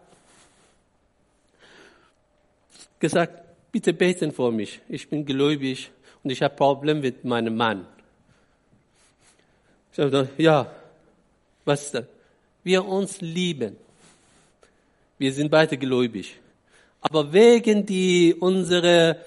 gesagt, 3.00 3.42
bitte 3.72 3.94
beten 3.94 4.32
vor 4.32 4.52
mich, 4.52 4.82
ich 4.90 5.10
bin 5.10 5.26
gläubig 5.26 5.92
und 6.24 6.30
ich 6.32 6.42
habe 6.42 6.56
Problem 6.56 7.02
mit 7.02 7.24
meinem 7.24 7.56
Mann. 7.56 7.86
Ich 9.92 9.98
sage, 9.98 10.30
ja, 10.38 10.72
was 11.66 11.86
ist 11.86 11.94
das? 11.94 12.06
Wir 12.64 12.86
uns 12.86 13.22
lieben. 13.22 13.78
Wir 15.18 15.34
sind 15.34 15.50
beide 15.50 15.78
gläubig. 15.78 16.40
Aber 17.02 17.32
wegen 17.32 17.86
die, 17.86 18.34
unserer 18.34 19.18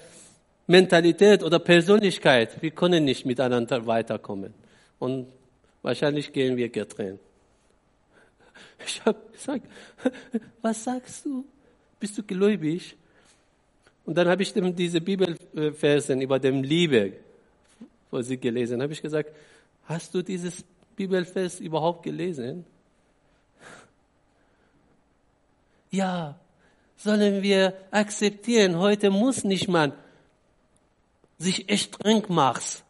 Mentalität 0.67 1.43
oder 1.43 1.59
Persönlichkeit, 1.59 2.61
wir 2.61 2.71
können 2.71 3.05
nicht 3.05 3.25
miteinander 3.25 3.85
weiterkommen. 3.85 4.53
Und 4.99 5.27
wahrscheinlich 5.81 6.31
gehen 6.31 6.55
wir 6.55 6.69
getrennt. 6.69 7.19
Ich 8.85 9.03
habe 9.05 9.19
gesagt, 9.31 9.65
was 10.61 10.83
sagst 10.83 11.25
du? 11.25 11.45
Bist 11.99 12.17
du 12.17 12.23
gläubig? 12.23 12.95
Und 14.05 14.15
dann 14.15 14.27
habe 14.27 14.43
ich 14.43 14.53
dem 14.53 14.75
diese 14.75 14.99
Bibelversen 14.99 16.21
über 16.21 16.39
dem 16.39 16.63
Liebe 16.63 17.13
vor 18.09 18.23
sie 18.23 18.37
gelesen. 18.37 18.81
Habe 18.81 18.93
ich 18.93 19.01
gesagt, 19.01 19.31
hast 19.85 20.13
du 20.13 20.21
dieses 20.21 20.63
Bibelvers 20.95 21.59
überhaupt 21.59 22.03
gelesen? 22.03 22.65
Ja, 25.91 26.39
sollen 26.97 27.43
wir 27.43 27.73
akzeptieren. 27.91 28.79
Heute 28.79 29.11
muss 29.11 29.43
nicht 29.43 29.67
man 29.67 29.93
sich 31.37 31.69
echt 31.69 31.95
streng 31.95 32.23
machen. 32.29 32.81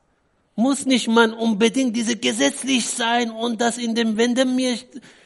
Muss 0.56 0.86
nicht 0.86 1.08
man 1.10 1.34
unbedingt 1.34 1.96
diese 1.96 2.16
gesetzlich 2.16 2.88
sein 2.88 3.32
und 3.32 3.60
das 3.60 3.78
in 3.78 3.94
dem, 3.96 4.18
wenn 4.18 4.36
der 4.36 4.46
mir 4.46 4.78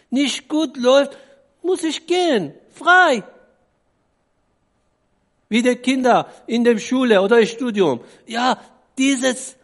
nicht 0.09 0.47
gut 0.47 0.77
läuft, 0.77 1.17
muss 1.61 1.83
ich 1.83 2.07
gehen. 2.07 2.53
Frei. 2.71 3.23
Wie 5.49 5.61
die 5.61 5.75
Kinder 5.75 6.31
in 6.45 6.63
der 6.63 6.77
Schule 6.77 7.21
oder 7.21 7.39
im 7.39 7.47
Studium. 7.47 8.01
Ja, 8.25 8.59
dieses 8.97 9.55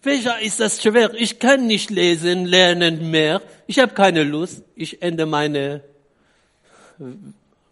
Fächer 0.00 0.40
ist 0.40 0.60
das 0.60 0.80
schwer. 0.80 1.14
Ich 1.14 1.38
kann 1.38 1.66
nicht 1.66 1.90
lesen, 1.90 2.44
lernen 2.44 3.10
mehr. 3.10 3.42
Ich 3.66 3.78
habe 3.78 3.92
keine 3.92 4.22
Lust. 4.22 4.62
Ich 4.76 5.02
ende 5.02 5.26
meine 5.26 5.82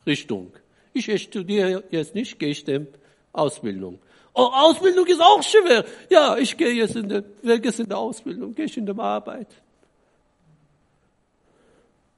Richtung. 0.07 0.53
Ich 0.93 1.23
studiere 1.23 1.85
jetzt 1.91 2.15
nicht, 2.15 2.39
gehe 2.39 2.51
ich 2.51 2.67
in 2.67 2.89
Ausbildung. 3.33 3.99
Oh, 4.33 4.51
Ausbildung 4.53 5.07
ist 5.07 5.21
auch 5.21 5.43
schwer. 5.43 5.85
Ja, 6.11 6.37
ich 6.37 6.57
gehe 6.57 6.73
jetzt 6.73 6.97
in 6.97 7.09
der, 7.09 7.25
welches 7.43 7.79
in 7.79 7.89
der 7.89 7.99
Ausbildung, 7.99 8.55
gehe 8.55 8.65
ich 8.65 8.77
in 8.77 8.87
der 8.87 8.99
Arbeit. 8.99 9.49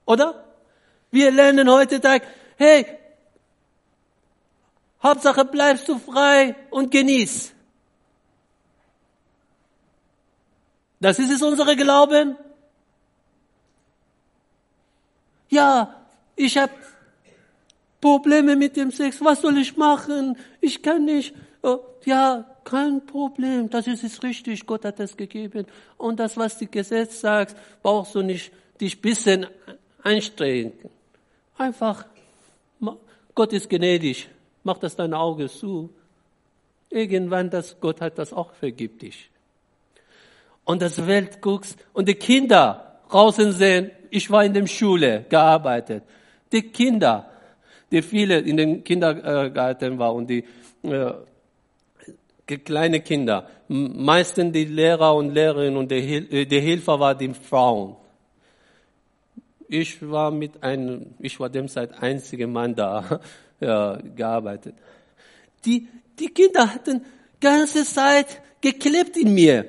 Oder? 0.06 0.44
Wir 1.10 1.30
lernen 1.30 1.70
heute 1.70 2.00
Tag, 2.00 2.22
hey, 2.56 2.86
Hauptsache 5.02 5.44
bleibst 5.44 5.88
du 5.88 5.98
frei 5.98 6.54
und 6.70 6.90
genieß. 6.90 7.52
Das 11.00 11.18
ist 11.18 11.30
es 11.30 11.42
unsere 11.42 11.76
Glauben. 11.76 12.36
Ja, 15.48 15.94
ich 16.34 16.56
habe 16.56 16.72
Probleme 18.00 18.56
mit 18.56 18.76
dem 18.76 18.90
Sex. 18.90 19.22
Was 19.22 19.40
soll 19.42 19.58
ich 19.58 19.76
machen? 19.76 20.36
Ich 20.60 20.82
kann 20.82 21.04
nicht. 21.04 21.34
Oh, 21.62 21.78
ja, 22.04 22.44
kein 22.64 23.04
Problem. 23.04 23.70
Das 23.70 23.86
ist 23.86 24.04
es 24.04 24.22
richtig. 24.22 24.66
Gott 24.66 24.84
hat 24.84 24.98
das 24.98 25.16
gegeben. 25.16 25.66
Und 25.96 26.18
das, 26.18 26.36
was 26.36 26.58
die 26.58 26.70
Gesetz 26.70 27.20
sagt, 27.20 27.56
brauchst 27.82 28.14
du 28.14 28.22
nicht 28.22 28.52
dich 28.80 29.00
bisschen 29.00 29.46
einstrengen. 30.02 30.72
Einfach, 31.58 32.04
Gott 33.34 33.52
ist 33.52 33.68
gnädig. 33.68 34.28
Mach 34.66 34.78
das 34.78 34.96
dein 34.96 35.14
Auge 35.14 35.48
zu. 35.48 35.90
Irgendwann, 36.90 37.50
das, 37.50 37.78
Gott 37.80 38.00
hat 38.00 38.18
das 38.18 38.32
auch 38.32 38.52
vergibt 38.52 39.00
dich. 39.00 39.30
Und 40.64 40.82
das 40.82 41.06
Welt 41.06 41.40
guckst 41.40 41.78
und 41.92 42.08
die 42.08 42.16
Kinder 42.16 42.98
draußen 43.08 43.52
sehen. 43.52 43.92
Ich 44.10 44.28
war 44.28 44.44
in 44.44 44.52
der 44.54 44.66
Schule 44.66 45.24
gearbeitet. 45.28 46.02
Die 46.50 46.62
Kinder, 46.62 47.30
die 47.92 48.02
viele 48.02 48.40
in 48.40 48.56
den 48.56 48.82
Kindergarten 48.82 50.00
waren 50.00 50.16
und 50.16 50.26
die 50.28 50.44
äh, 50.82 51.12
kleine 52.64 53.02
Kinder, 53.02 53.48
meistens 53.68 54.52
die 54.52 54.64
Lehrer 54.64 55.14
und 55.14 55.32
Lehrerinnen 55.32 55.76
und 55.76 55.92
die, 55.92 56.16
äh, 56.16 56.44
die 56.44 56.60
Helfer 56.60 56.98
waren 56.98 57.18
die 57.18 57.32
Frauen. 57.34 57.94
Ich 59.68 60.02
war 60.10 60.32
mit 60.32 60.60
einem, 60.64 61.14
ich 61.20 61.38
war 61.38 61.50
dem 61.50 61.68
Zeit 61.68 62.02
einzige 62.02 62.48
Mann 62.48 62.74
da 62.74 63.20
ja, 63.60 63.98
gearbeitet. 64.14 64.74
Die, 65.64 65.88
die 66.18 66.28
Kinder 66.28 66.72
hatten 66.72 67.04
ganze 67.40 67.84
Zeit 67.84 68.40
geklebt 68.60 69.16
in 69.16 69.34
mir. 69.34 69.66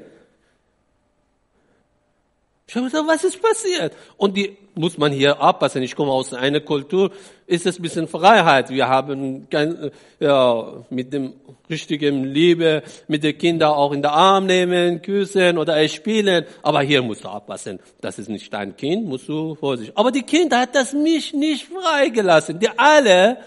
Ich 2.69 2.75
habe 2.75 2.85
gesagt, 2.85 3.07
was 3.07 3.23
ist 3.23 3.41
passiert? 3.41 3.93
Und 4.17 4.35
die 4.35 4.57
muss 4.75 4.97
man 4.97 5.13
hier 5.13 5.39
abpassen. 5.39 5.81
Ich 5.83 5.95
komme 5.95 6.11
aus 6.11 6.33
einer 6.33 6.59
Kultur, 6.59 7.11
ist 7.45 7.65
es 7.65 7.79
ein 7.79 7.81
bisschen 7.81 8.09
Freiheit. 8.09 8.69
Wir 8.69 8.89
haben 8.89 9.47
kein, 9.49 9.89
ja, 10.19 10.83
mit 10.89 11.13
dem 11.13 11.33
richtigen 11.69 12.25
Liebe, 12.25 12.83
mit 13.07 13.23
den 13.23 13.37
Kindern 13.37 13.71
auch 13.71 13.93
in 13.93 14.01
der 14.01 14.11
Arm 14.11 14.47
nehmen, 14.47 15.01
küssen 15.01 15.57
oder 15.57 15.87
spielen. 15.87 16.45
Aber 16.61 16.81
hier 16.81 17.01
musst 17.01 17.23
du 17.23 17.29
abpassen. 17.29 17.79
Das 18.01 18.19
ist 18.19 18.27
nicht 18.27 18.53
dein 18.53 18.75
Kind, 18.75 19.07
musst 19.07 19.29
du 19.29 19.55
vorsichtig. 19.55 19.97
Aber 19.97 20.11
die 20.11 20.23
Kinder 20.23 20.59
hat 20.59 20.75
das 20.75 20.91
mich 20.91 21.33
nicht 21.33 21.67
freigelassen. 21.67 22.59
Die 22.59 22.69
alle 22.77 23.37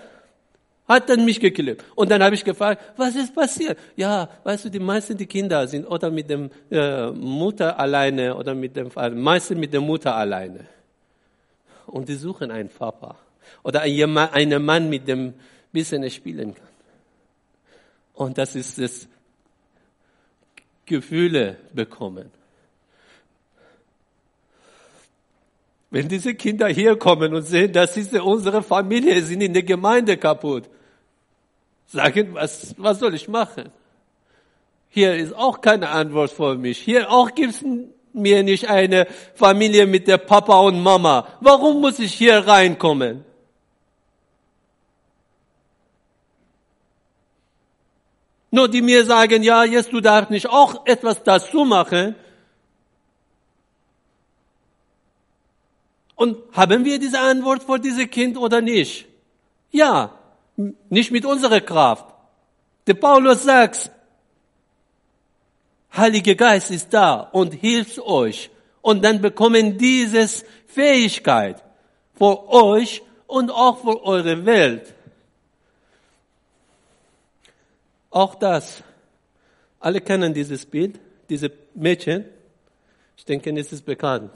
hat 0.91 1.09
dann 1.09 1.25
mich 1.25 1.39
geklebt. 1.39 1.85
Und 1.95 2.11
dann 2.11 2.21
habe 2.21 2.35
ich 2.35 2.45
gefragt, 2.45 2.83
was 2.97 3.15
ist 3.15 3.33
passiert? 3.33 3.79
Ja, 3.95 4.29
weißt 4.43 4.65
du, 4.65 4.71
die 4.71 4.81
meisten 4.81 5.17
die 5.17 5.27
Kinder 5.27 5.67
sind 5.69 5.87
oder 5.87 6.11
mit 6.11 6.29
dem 6.29 6.51
äh, 6.69 7.11
Mutter 7.12 7.79
alleine 7.79 8.35
oder 8.37 8.57
mit 8.57 8.75
dem 8.75 8.91
Vater, 8.91 9.15
meistens 9.15 9.57
mit 9.57 9.73
der 9.73 9.81
Mutter 9.81 10.17
alleine. 10.17 10.67
Und 11.87 12.09
die 12.09 12.17
suchen 12.17 12.51
einen 12.51 12.69
Papa 12.69 13.15
oder 13.62 13.83
einen 13.83 14.65
Mann, 14.65 14.91
mit 14.91 15.07
dem 15.07 15.35
bisschen 15.73 16.11
spielen 16.11 16.55
kann. 16.57 16.67
Und 18.15 18.37
das 18.37 18.57
ist 18.57 18.77
das 18.79 19.07
Gefühle 20.87 21.57
bekommen. 21.73 22.33
Wenn 25.93 26.09
diese 26.09 26.35
Kinder 26.35 26.67
hier 26.69 26.97
kommen 26.97 27.33
und 27.33 27.43
sehen, 27.43 27.73
dass 27.73 27.95
diese 27.95 28.25
unsere 28.25 28.62
Familie 28.62 29.23
sind 29.23 29.41
in 29.41 29.53
der 29.53 29.62
Gemeinde 29.62 30.17
kaputt, 30.17 30.69
sagen, 31.91 32.35
was, 32.35 32.75
was 32.79 32.99
soll 32.99 33.15
ich 33.15 33.29
machen? 33.29 33.71
Hier 34.89 35.15
ist 35.15 35.35
auch 35.35 35.61
keine 35.61 35.89
Antwort 35.91 36.31
für 36.31 36.57
mich. 36.57 36.79
Hier 36.79 37.11
auch 37.11 37.35
gibt's 37.35 37.65
mir 38.12 38.43
nicht 38.43 38.69
eine 38.69 39.07
Familie 39.35 39.87
mit 39.87 40.09
der 40.09 40.19
Papa 40.19 40.59
und 40.61 40.83
Mama. 40.83 41.29
Warum 41.41 41.81
muss 41.81 41.99
ich 41.99 42.15
hier 42.15 42.39
reinkommen? 42.47 43.25
Nur 48.53 48.69
die 48.69 48.83
mir 48.83 49.05
sagen, 49.05 49.45
ja, 49.45 49.62
jetzt 49.65 49.93
du 49.93 50.01
darfst 50.01 50.31
nicht 50.31 50.49
auch 50.49 50.87
etwas 50.87 51.23
dazu 51.23 51.65
machen. 51.65 52.17
Und 56.17 56.37
haben 56.53 56.85
wir 56.85 56.99
diese 56.99 57.21
Antwort 57.21 57.62
für 57.62 57.79
dieses 57.79 58.11
Kind 58.11 58.37
oder 58.37 58.61
nicht? 58.61 59.07
Ja, 59.71 60.20
nicht 60.57 61.11
mit 61.11 61.25
unserer 61.25 61.61
Kraft. 61.61 62.07
Der 62.87 62.95
Paulus 62.95 63.45
sagt, 63.45 63.91
Heiliger 65.97 66.35
Geist 66.35 66.71
ist 66.71 66.93
da 66.95 67.21
und 67.21 67.53
hilft 67.53 67.99
euch. 68.01 68.51
Und 68.81 69.05
dann 69.05 69.21
bekommen 69.21 69.77
dieses 69.77 70.45
Fähigkeit 70.67 71.63
für 72.15 72.49
euch 72.49 73.03
und 73.27 73.51
auch 73.51 73.81
für 73.81 74.03
eure 74.05 74.47
Welt. 74.47 74.95
Auch 78.11 78.35
das. 78.35 78.83
Alle 79.81 80.01
kennen 80.01 80.33
dieses 80.33 80.65
Bild, 80.67 80.99
diese 81.29 81.51
Mädchen. 81.75 82.25
Ich 83.17 83.25
denke, 83.25 83.51
es 83.59 83.73
ist 83.73 83.85
bekannt. 83.85 84.33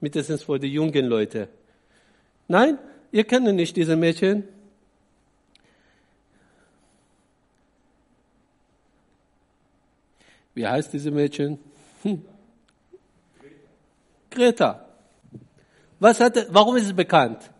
Mindestens 0.00 0.44
für 0.44 0.58
die 0.58 0.72
jungen 0.72 1.06
Leute. 1.06 1.48
Nein, 2.48 2.78
ihr 3.12 3.24
kennt 3.24 3.52
nicht 3.54 3.76
diese 3.76 3.96
Mädchen. 3.96 4.44
Wie 10.54 10.66
heißt 10.66 10.92
diese 10.92 11.10
Mädchen? 11.10 11.58
Hm. 12.02 12.24
Greta. 14.30 14.86
Was 15.98 16.20
hat, 16.20 16.46
warum 16.50 16.76
ist 16.76 16.86
es 16.86 16.92
bekannt? 16.94 17.50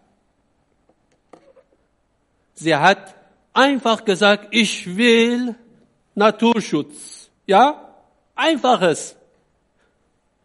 Sie 2.55 2.75
hat 2.75 3.15
einfach 3.53 4.05
gesagt, 4.05 4.49
ich 4.51 4.97
will 4.97 5.55
Naturschutz. 6.15 7.31
Ja? 7.47 7.95
Einfaches. 8.35 9.17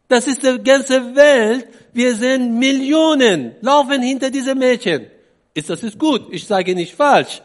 Das 0.08 0.28
ist 0.28 0.44
die 0.44 0.62
ganze 0.64 1.16
Welt. 1.16 1.68
Wir 1.94 2.16
sind 2.16 2.58
Millionen, 2.60 3.56
laufen 3.62 4.02
hinter 4.02 4.30
diese 4.30 4.56
Mädchen. 4.56 5.08
Ist 5.54 5.70
das 5.70 5.84
ist 5.84 5.98
gut? 5.98 6.28
Ich 6.32 6.46
sage 6.46 6.76
nicht 6.76 6.96
falsch. 6.96 7.42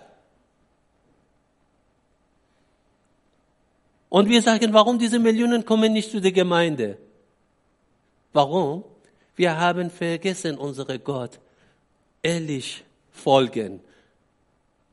Und 4.11 4.29
wir 4.29 4.43
sagen, 4.43 4.75
warum 4.75 4.99
diese 4.99 5.19
Millionen 5.19 5.65
kommen 5.65 5.95
nicht 5.95 6.11
zu 6.11 6.21
der 6.21 6.33
Gemeinde? 6.33 6.99
Warum? 8.35 8.85
Wir 9.37 9.57
haben 9.57 9.89
vergessen, 9.89 10.59
unsere 10.59 10.99
Gott 10.99 11.39
ehrlich 12.23 12.85
folgen. 13.13 13.81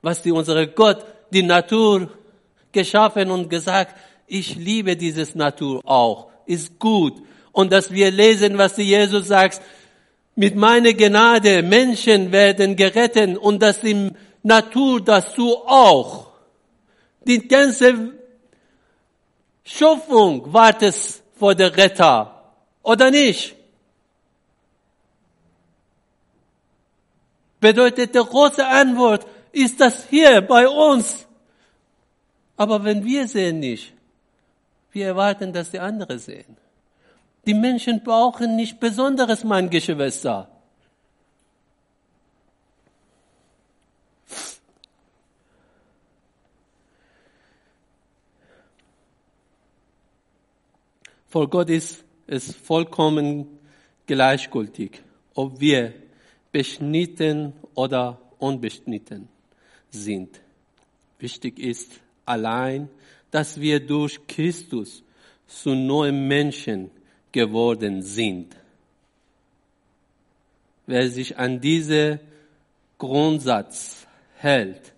Was 0.01 0.21
die 0.21 0.31
unsere 0.31 0.67
Gott, 0.67 1.03
die 1.31 1.43
Natur 1.43 2.09
geschaffen 2.71 3.31
und 3.31 3.49
gesagt, 3.49 3.95
ich 4.27 4.55
liebe 4.55 4.95
dieses 4.95 5.35
Natur 5.35 5.81
auch, 5.83 6.29
ist 6.45 6.77
gut. 6.79 7.15
Und 7.51 7.71
dass 7.71 7.91
wir 7.91 8.11
lesen, 8.11 8.57
was 8.57 8.75
die 8.75 8.83
Jesus 8.83 9.27
sagt, 9.27 9.61
mit 10.35 10.55
meiner 10.55 10.93
Gnade 10.93 11.63
Menschen 11.63 12.31
werden 12.31 12.75
gerettet 12.75 13.37
und 13.37 13.61
dass 13.61 13.81
die 13.81 14.11
Natur 14.43 15.01
dazu 15.03 15.57
auch. 15.65 16.27
Die 17.25 17.47
ganze 17.47 18.13
Schöpfung 19.67 20.53
wartet 20.53 20.95
vor 21.35 21.53
der 21.53 21.75
Retter. 21.75 22.53
Oder 22.83 23.11
nicht? 23.11 23.53
Bedeutet 27.59 28.15
der 28.15 28.23
große 28.23 28.65
Antwort, 28.65 29.27
ist 29.51 29.81
das 29.81 30.05
hier 30.05 30.39
bei 30.41 30.69
uns. 30.69 31.27
Aber 32.55 32.81
wenn 32.85 33.03
wir 33.03 33.27
sehen 33.27 33.59
nicht, 33.59 33.93
wir 34.93 35.07
erwarten, 35.07 35.51
dass 35.51 35.71
die 35.71 35.79
anderen 35.79 36.17
sehen. 36.17 36.55
Die 37.45 37.53
Menschen 37.53 38.01
brauchen 38.01 38.55
nicht 38.55 38.79
Besonderes, 38.79 39.43
mein 39.43 39.69
Geschwister. 39.69 40.47
Vor 51.29 51.49
Gott 51.49 51.69
ist 51.69 52.03
es 52.25 52.53
vollkommen 52.55 53.47
gleichgültig, 54.05 55.01
ob 55.33 55.59
wir 55.59 55.93
beschnitten 56.51 57.53
oder 57.75 58.21
unbeschnitten 58.39 59.27
sind. 59.89 60.39
Wichtig 61.19 61.59
ist 61.59 61.99
allein, 62.25 62.89
dass 63.31 63.59
wir 63.59 63.79
durch 63.79 64.25
Christus 64.27 65.03
zu 65.47 65.75
neuen 65.75 66.27
Menschen 66.27 66.91
geworden 67.31 68.01
sind. 68.01 68.55
Wer 70.85 71.09
sich 71.09 71.37
an 71.37 71.59
diese 71.59 72.19
Grundsatz 72.97 74.07
hält, 74.35 74.93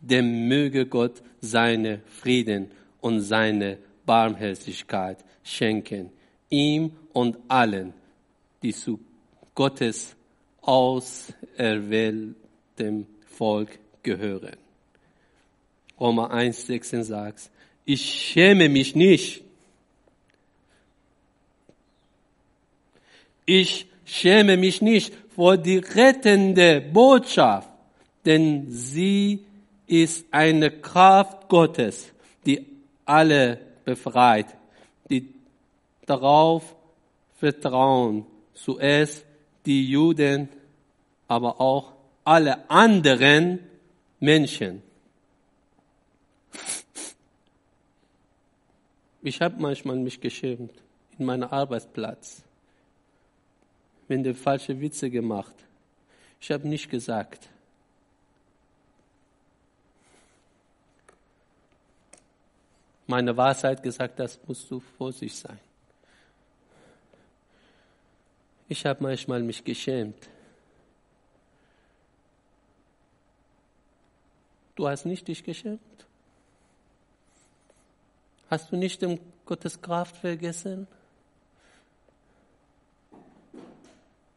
dem 0.00 0.48
möge 0.48 0.86
Gott 0.86 1.22
seine 1.40 2.00
Frieden 2.06 2.70
und 3.00 3.20
seine 3.20 3.78
Barmherzigkeit 4.06 5.18
schenken, 5.42 6.10
ihm 6.50 6.92
und 7.12 7.36
allen, 7.48 7.92
die 8.62 8.72
zu 8.72 9.00
Gottes 9.54 10.14
auserwähltem 10.60 13.06
Volk 13.26 13.78
gehören. 14.02 14.56
Roma 15.98 16.26
1, 16.28 16.66
16 16.66 17.04
sagt, 17.04 17.50
ich 17.84 18.02
schäme 18.02 18.68
mich 18.68 18.94
nicht. 18.94 19.42
Ich 23.44 23.86
schäme 24.04 24.56
mich 24.56 24.80
nicht 24.82 25.12
vor 25.34 25.56
die 25.56 25.78
rettende 25.78 26.80
Botschaft, 26.80 27.68
denn 28.24 28.70
sie 28.70 29.44
ist 29.86 30.26
eine 30.30 30.70
Kraft 30.70 31.48
Gottes, 31.48 32.12
die 32.46 32.66
alle 33.04 33.58
befreit, 33.84 34.46
darauf 36.12 36.76
vertrauen, 37.38 38.26
zuerst 38.54 39.24
die 39.64 39.88
Juden, 39.88 40.48
aber 41.26 41.60
auch 41.60 41.92
alle 42.24 42.68
anderen 42.70 43.58
Menschen. 44.20 44.82
Ich 49.22 49.40
habe 49.40 49.60
manchmal 49.60 49.96
mich 49.96 50.20
geschämt 50.20 50.82
in 51.18 51.24
meinem 51.24 51.48
Arbeitsplatz, 51.48 52.42
wenn 54.08 54.22
der 54.22 54.34
falsche 54.34 54.78
Witze 54.80 55.08
gemacht. 55.08 55.54
Ich 56.40 56.50
habe 56.50 56.68
nicht 56.68 56.90
gesagt. 56.90 57.48
Meine 63.06 63.36
Wahrheit 63.36 63.82
gesagt, 63.82 64.18
das 64.18 64.38
musst 64.46 64.70
du 64.70 64.80
vorsichtig 64.80 65.38
sein. 65.38 65.71
Ich 68.72 68.86
habe 68.86 69.02
manchmal 69.02 69.42
mich 69.42 69.62
geschämt. 69.62 70.30
Du 74.74 74.88
hast 74.88 75.04
nicht 75.04 75.28
dich 75.28 75.44
geschämt? 75.44 76.06
Hast 78.48 78.72
du 78.72 78.76
nicht 78.76 79.02
dem 79.02 79.20
Gottes 79.44 79.82
Kraft 79.82 80.16
vergessen? 80.16 80.86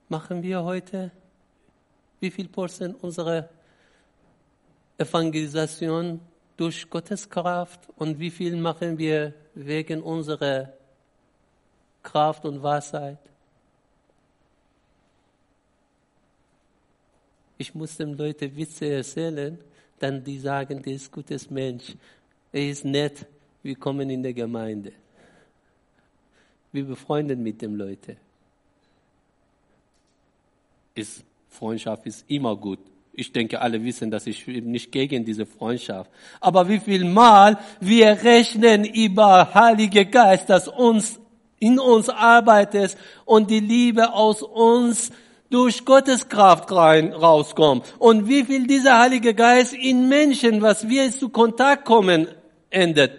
Machen 0.09 0.43
wir 0.43 0.65
heute 0.65 1.11
wie 2.19 2.29
viel 2.29 2.49
Prozent 2.49 3.01
unserer 3.01 3.47
Evangelisation 4.97 6.19
durch 6.57 6.89
Gottes 6.89 7.29
Kraft 7.29 7.87
und 7.95 8.19
wie 8.19 8.31
viel 8.31 8.57
machen 8.57 8.97
wir 8.97 9.33
wegen 9.53 10.03
unserer 10.03 10.73
Kraft 12.03 12.43
und 12.43 12.61
Wahrheit? 12.61 13.19
Ich 17.57 17.73
muss 17.73 17.97
den 17.97 18.17
Leuten 18.17 18.55
Witze 18.55 18.85
erzählen, 18.87 19.57
dann 19.99 20.23
die 20.23 20.39
sagen, 20.39 20.81
der 20.81 20.93
ist 20.93 21.07
ein 21.07 21.11
gutes 21.11 21.49
Mensch. 21.49 21.95
Er 22.51 22.69
ist 22.69 22.85
nett. 22.85 23.25
Wir 23.63 23.75
kommen 23.75 24.09
in 24.09 24.21
der 24.21 24.33
Gemeinde. 24.33 24.91
Wir 26.71 26.83
befreunden 26.83 27.41
mit 27.41 27.61
den 27.61 27.75
Leuten. 27.75 28.17
Ist, 30.93 31.23
Freundschaft 31.49 32.05
ist 32.05 32.25
immer 32.29 32.55
gut. 32.55 32.79
Ich 33.13 33.31
denke, 33.31 33.61
alle 33.61 33.81
wissen, 33.81 34.11
dass 34.11 34.27
ich 34.27 34.45
nicht 34.45 34.91
gegen 34.91 35.23
diese 35.23 35.45
Freundschaft. 35.45 36.11
Aber 36.41 36.67
wie 36.67 36.79
viel 36.79 37.05
Mal 37.05 37.57
wir 37.79 38.07
rechnen 38.23 38.83
über 38.83 39.53
Heilige 39.53 40.05
Geist, 40.05 40.49
dass 40.49 40.67
uns 40.67 41.19
in 41.59 41.79
uns 41.79 42.09
arbeitet 42.09 42.97
und 43.23 43.49
die 43.49 43.61
Liebe 43.61 44.13
aus 44.13 44.41
uns 44.41 45.11
durch 45.49 45.85
Gottes 45.85 46.27
Kraft 46.27 46.71
rein, 46.71 47.13
rauskommt. 47.13 47.93
Und 47.99 48.27
wie 48.27 48.43
viel 48.43 48.67
dieser 48.67 48.99
Heilige 48.99 49.33
Geist 49.33 49.73
in 49.73 50.09
Menschen, 50.09 50.61
was 50.61 50.87
wir 50.89 51.11
zu 51.11 51.29
Kontakt 51.29 51.85
kommen, 51.85 52.27
endet 52.69 53.11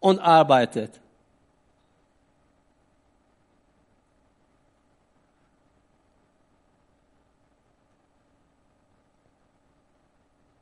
und 0.00 0.18
arbeitet. 0.18 1.00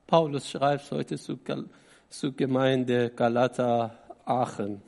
Paulus 0.07 0.49
schreibt 0.49 0.91
heute 0.91 1.19
zu, 1.19 1.39
zur 2.09 2.33
Gemeinde 2.35 3.11
Galata 3.11 3.95
Aachen 4.25 4.81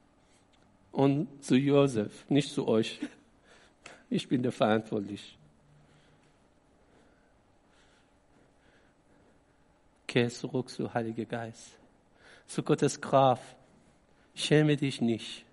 und 0.92 1.28
zu 1.40 1.54
Josef, 1.54 2.28
nicht 2.28 2.52
zu 2.52 2.66
euch. 2.66 2.98
Ich 4.08 4.28
bin 4.28 4.42
der 4.42 4.52
verantwortlich. 4.52 5.36
Kehr 10.06 10.28
zurück 10.30 10.68
zu 10.68 10.92
Heiliger 10.92 11.24
Geist, 11.24 11.72
zu 12.46 12.62
Gottes 12.62 13.00
Kraft. 13.00 13.56
Schäme 14.34 14.76
dich 14.76 15.00
nicht. 15.00 15.44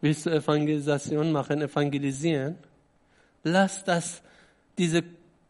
Willst 0.00 0.26
du 0.26 0.30
Evangelisation 0.30 1.32
machen, 1.32 1.62
evangelisieren? 1.62 2.58
Lass 3.42 3.84
das, 3.84 4.22
diese 4.76 5.02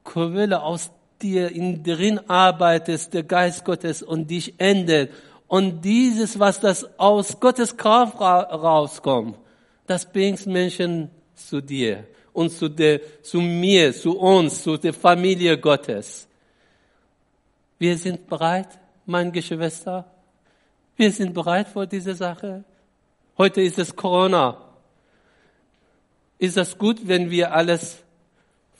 Quelle 0.04 0.62
aus 0.62 0.92
dir 1.20 1.50
in 1.50 1.82
drin 1.82 2.20
arbeitet, 2.30 3.12
der 3.12 3.24
Geist 3.24 3.64
Gottes 3.64 4.02
und 4.02 4.30
dich 4.30 4.54
ändert 4.58 5.10
und 5.54 5.82
dieses, 5.82 6.36
was 6.40 6.58
das 6.58 6.84
aus 6.98 7.38
Gottes 7.38 7.76
Kraft 7.76 8.20
rauskommt, 8.20 9.38
das 9.86 10.04
bringt 10.04 10.44
Menschen 10.46 11.12
zu 11.36 11.60
dir 11.60 12.08
und 12.32 12.50
zu, 12.50 12.68
der, 12.68 13.00
zu 13.22 13.40
mir, 13.40 13.92
zu 13.92 14.18
uns, 14.18 14.64
zu 14.64 14.76
der 14.76 14.92
Familie 14.92 15.56
Gottes. 15.56 16.26
Wir 17.78 17.96
sind 17.96 18.26
bereit, 18.26 18.66
mein 19.06 19.30
Geschwister. 19.30 20.04
Wir 20.96 21.12
sind 21.12 21.32
bereit 21.32 21.68
vor 21.68 21.86
dieser 21.86 22.16
Sache. 22.16 22.64
Heute 23.38 23.60
ist 23.62 23.78
es 23.78 23.94
Corona. 23.94 24.58
Ist 26.36 26.56
das 26.56 26.76
gut, 26.76 26.98
wenn 27.06 27.30
wir 27.30 27.54
alles 27.54 28.02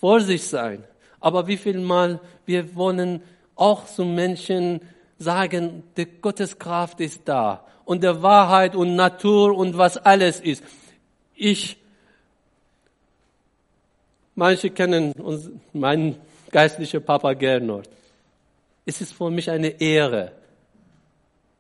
vor 0.01 0.21
sich 0.21 0.43
sein? 0.45 0.83
Aber 1.21 1.47
wie 1.47 1.57
viel 1.57 1.79
Mal 1.79 2.19
wir 2.47 2.75
wollen 2.75 3.23
auch 3.55 3.87
zu 3.87 4.05
Menschen 4.05 4.81
sagen, 5.19 5.83
die 5.97 6.07
Gotteskraft 6.07 7.01
ist 7.01 7.23
da 7.25 7.65
und 7.85 8.03
der 8.03 8.23
Wahrheit 8.23 8.75
und 8.75 8.97
Natur 8.97 9.57
und 9.57 9.77
was 9.77 9.97
alles 9.97 10.41
ist. 10.41 10.65
Ich, 11.35 11.77
manche 14.35 14.71
kennen 14.71 15.13
uns, 15.13 15.51
meinen 15.73 16.17
geistlichen 16.51 17.05
Papa 17.05 17.33
Gernot. 17.35 17.89
Es 18.87 19.01
ist 19.01 19.13
für 19.15 19.31
mich 19.31 19.51
eine 19.51 19.81
Ehre. 19.81 20.33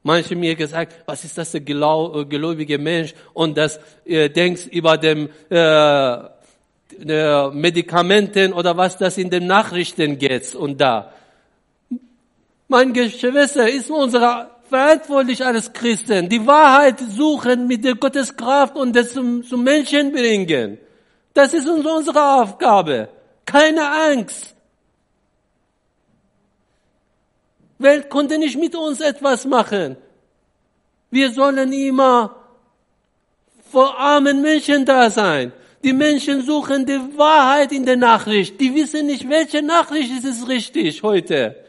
Manche 0.02 0.36
mir 0.36 0.54
gesagt, 0.54 0.94
was 1.06 1.24
ist 1.24 1.38
das 1.38 1.52
der 1.52 1.62
gläubige 1.62 2.78
Mensch 2.78 3.14
und 3.32 3.56
das 3.56 3.80
äh, 4.04 4.28
denkst 4.28 4.66
über 4.66 4.98
dem 4.98 5.30
äh, 5.48 6.18
Medikamenten 7.50 8.52
oder 8.52 8.76
was 8.76 8.98
das 8.98 9.16
in 9.16 9.30
den 9.30 9.46
Nachrichten 9.46 10.18
geht 10.18 10.54
und 10.54 10.78
da. 10.80 11.10
Mein 12.74 12.92
Geschwister 12.92 13.68
ist 13.68 13.88
unsere 13.88 14.50
verantwortlich 14.68 15.46
als 15.46 15.72
Christen, 15.72 16.28
die 16.28 16.44
Wahrheit 16.44 16.98
suchen 16.98 17.68
mit 17.68 17.84
der 17.84 17.94
Gotteskraft 17.94 18.74
und 18.74 18.96
das 18.96 19.12
zum, 19.12 19.44
zum 19.44 19.62
Menschen 19.62 20.10
bringen. 20.10 20.78
Das 21.34 21.54
ist 21.54 21.68
unsere 21.68 22.40
Aufgabe. 22.40 23.10
Keine 23.46 23.88
Angst. 24.10 24.56
Welt 27.78 28.10
konnte 28.10 28.38
nicht 28.38 28.58
mit 28.58 28.74
uns 28.74 29.00
etwas 29.00 29.44
machen. 29.44 29.96
Wir 31.12 31.30
sollen 31.30 31.72
immer 31.72 32.34
vor 33.70 33.96
armen 33.96 34.42
Menschen 34.42 34.84
da 34.84 35.10
sein. 35.10 35.52
Die 35.84 35.92
Menschen 35.92 36.42
suchen 36.42 36.84
die 36.84 37.00
Wahrheit 37.16 37.70
in 37.70 37.86
der 37.86 37.96
Nachricht. 37.96 38.60
Die 38.60 38.74
wissen 38.74 39.06
nicht, 39.06 39.28
welche 39.28 39.62
Nachricht 39.62 40.10
ist 40.10 40.24
es 40.24 40.48
richtig 40.48 41.04
heute. 41.04 41.63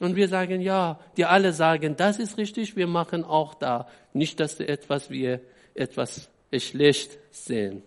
Und 0.00 0.14
wir 0.14 0.28
sagen, 0.28 0.60
ja, 0.60 0.98
die 1.16 1.24
alle 1.24 1.52
sagen, 1.52 1.96
das 1.96 2.18
ist 2.18 2.36
richtig, 2.38 2.76
wir 2.76 2.86
machen 2.86 3.24
auch 3.24 3.54
da. 3.54 3.88
Nicht, 4.12 4.38
dass 4.38 4.60
etwas 4.60 5.10
wir 5.10 5.40
etwas 5.74 6.28
schlecht 6.56 7.18
sehen. 7.30 7.82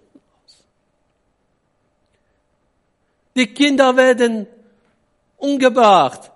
Die 3.35 3.47
Kinder 3.47 3.95
werden 3.95 4.45
umgebracht. 5.37 6.31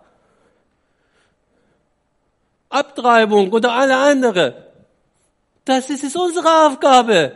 Abtreibung 2.69 3.51
oder 3.51 3.73
alle 3.73 3.97
andere. 3.97 4.65
Das 5.65 5.89
ist 5.89 6.15
unsere 6.15 6.67
Aufgabe. 6.67 7.33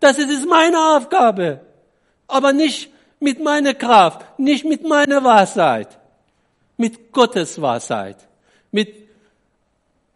Das 0.00 0.18
ist 0.18 0.46
meine 0.46 0.78
Aufgabe. 0.96 1.60
Aber 2.26 2.52
nicht 2.52 2.90
mit 3.20 3.42
meiner 3.42 3.74
Kraft, 3.74 4.38
nicht 4.38 4.64
mit 4.64 4.82
meiner 4.84 5.24
Wahrheit, 5.24 5.98
mit 6.76 7.12
Gottes 7.12 7.60
Wahrheit, 7.60 8.16
mit 8.70 8.94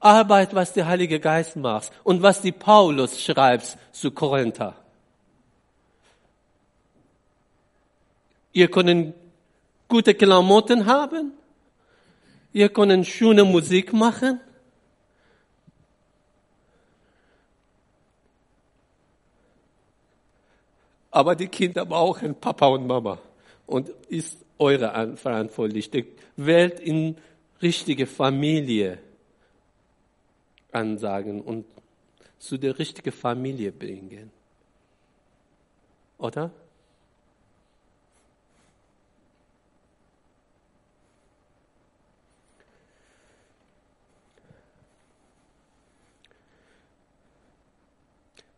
Arbeit, 0.01 0.55
was 0.55 0.73
der 0.73 0.87
Heilige 0.87 1.21
Geist 1.21 1.57
macht 1.57 1.93
und 2.05 2.23
was 2.23 2.41
die 2.41 2.53
Paulus 2.53 3.21
schreibt 3.23 3.77
zu 3.93 4.11
Korinther. 4.11 4.75
Ihr 8.53 8.71
könnt 8.71 9.15
gute 9.89 10.15
Klamotten 10.15 10.87
haben, 10.87 11.33
ihr 12.53 12.69
könnt 12.69 13.07
schöne 13.07 13.45
Musik 13.45 13.93
machen, 13.93 14.41
Aber 21.11 21.35
die 21.35 21.49
Kinder 21.49 21.85
brauchen 21.85 22.35
Papa 22.35 22.67
und 22.69 22.87
Mama. 22.87 23.19
Und 23.67 23.89
ist 24.09 24.45
eure 24.59 25.17
Verantwortlichkeit. 25.17 26.07
Welt 26.37 26.81
in 26.81 27.17
richtige 27.63 28.07
Familie 28.07 28.99
ansagen 30.73 31.41
und 31.41 31.67
zu 32.39 32.57
der 32.57 32.79
richtigen 32.79 33.13
Familie 33.13 33.73
bringen. 33.73 34.31
Oder? 36.19 36.51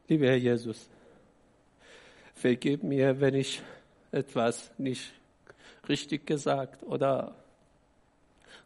Lieber 0.09 0.27
Herr 0.27 0.37
Jesus, 0.37 0.89
vergib 2.43 2.83
mir, 2.83 3.21
wenn 3.21 3.35
ich 3.35 3.63
etwas 4.11 4.73
nicht 4.77 5.13
richtig 5.89 6.27
gesagt 6.27 6.83
oder 6.83 7.37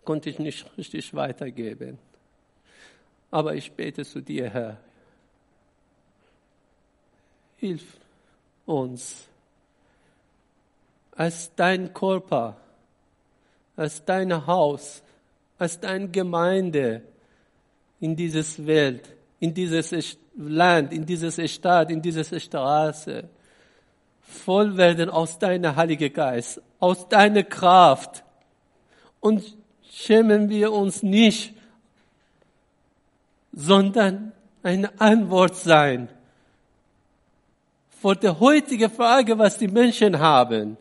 konnte 0.03 0.31
ich 0.31 0.39
nicht 0.39 0.67
richtig 0.79 1.13
weitergeben. 1.13 1.99
Aber 3.31 3.55
ich 3.55 3.71
bete 3.73 4.03
zu 4.07 4.23
dir, 4.23 4.49
Herr. 4.49 4.79
Hilf 7.59 7.85
uns 8.65 9.29
als 11.13 11.55
dein 11.55 11.93
Körper, 11.93 12.57
als 13.77 14.03
dein 14.07 14.47
Haus, 14.47 15.03
als 15.59 15.79
deine 15.79 16.09
Gemeinde 16.09 17.03
in 18.01 18.17
dieses 18.17 18.67
Welt, 18.67 19.15
in 19.39 19.53
dieses 19.53 20.17
Land, 20.35 20.95
in 20.95 21.05
dieses 21.05 21.39
Stadt, 21.51 21.91
in 21.91 22.01
diese 22.01 22.41
Straße 22.41 23.29
voll 24.27 24.77
werden 24.77 25.09
aus 25.09 25.39
deiner 25.39 25.77
Heilige 25.77 26.11
Geist, 26.11 26.61
aus 26.79 27.09
deiner 27.09 27.45
Kraft. 27.45 28.25
Und 29.21 29.57
schämen 29.91 30.49
wir 30.49 30.73
uns 30.73 31.03
nicht, 31.03 31.55
sondern 33.53 34.33
eine 34.63 35.01
Antwort 35.01 35.57
sein 35.57 36.09
vor 38.01 38.15
der 38.15 38.39
heutigen 38.39 38.91
Frage, 38.91 39.39
was 39.39 39.59
die 39.59 39.69
Menschen 39.69 40.19
haben. 40.19 40.77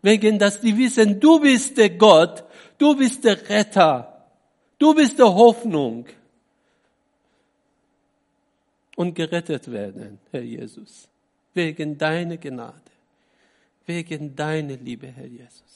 Wegen, 0.00 0.38
dass 0.38 0.60
die 0.60 0.76
wissen, 0.76 1.20
du 1.20 1.40
bist 1.40 1.76
der 1.76 1.90
Gott, 1.90 2.44
du 2.78 2.96
bist 2.96 3.24
der 3.24 3.48
Retter, 3.48 4.26
du 4.78 4.94
bist 4.94 5.18
der 5.18 5.32
Hoffnung. 5.34 6.06
Und 8.96 9.14
gerettet 9.14 9.70
werden, 9.70 10.20
Herr 10.30 10.42
Jesus 10.42 11.08
wegen 11.54 11.96
deiner 11.96 12.36
Gnade, 12.36 12.74
wegen 13.86 14.34
deiner 14.34 14.76
Liebe, 14.76 15.06
Herr 15.06 15.26
Jesus. 15.26 15.73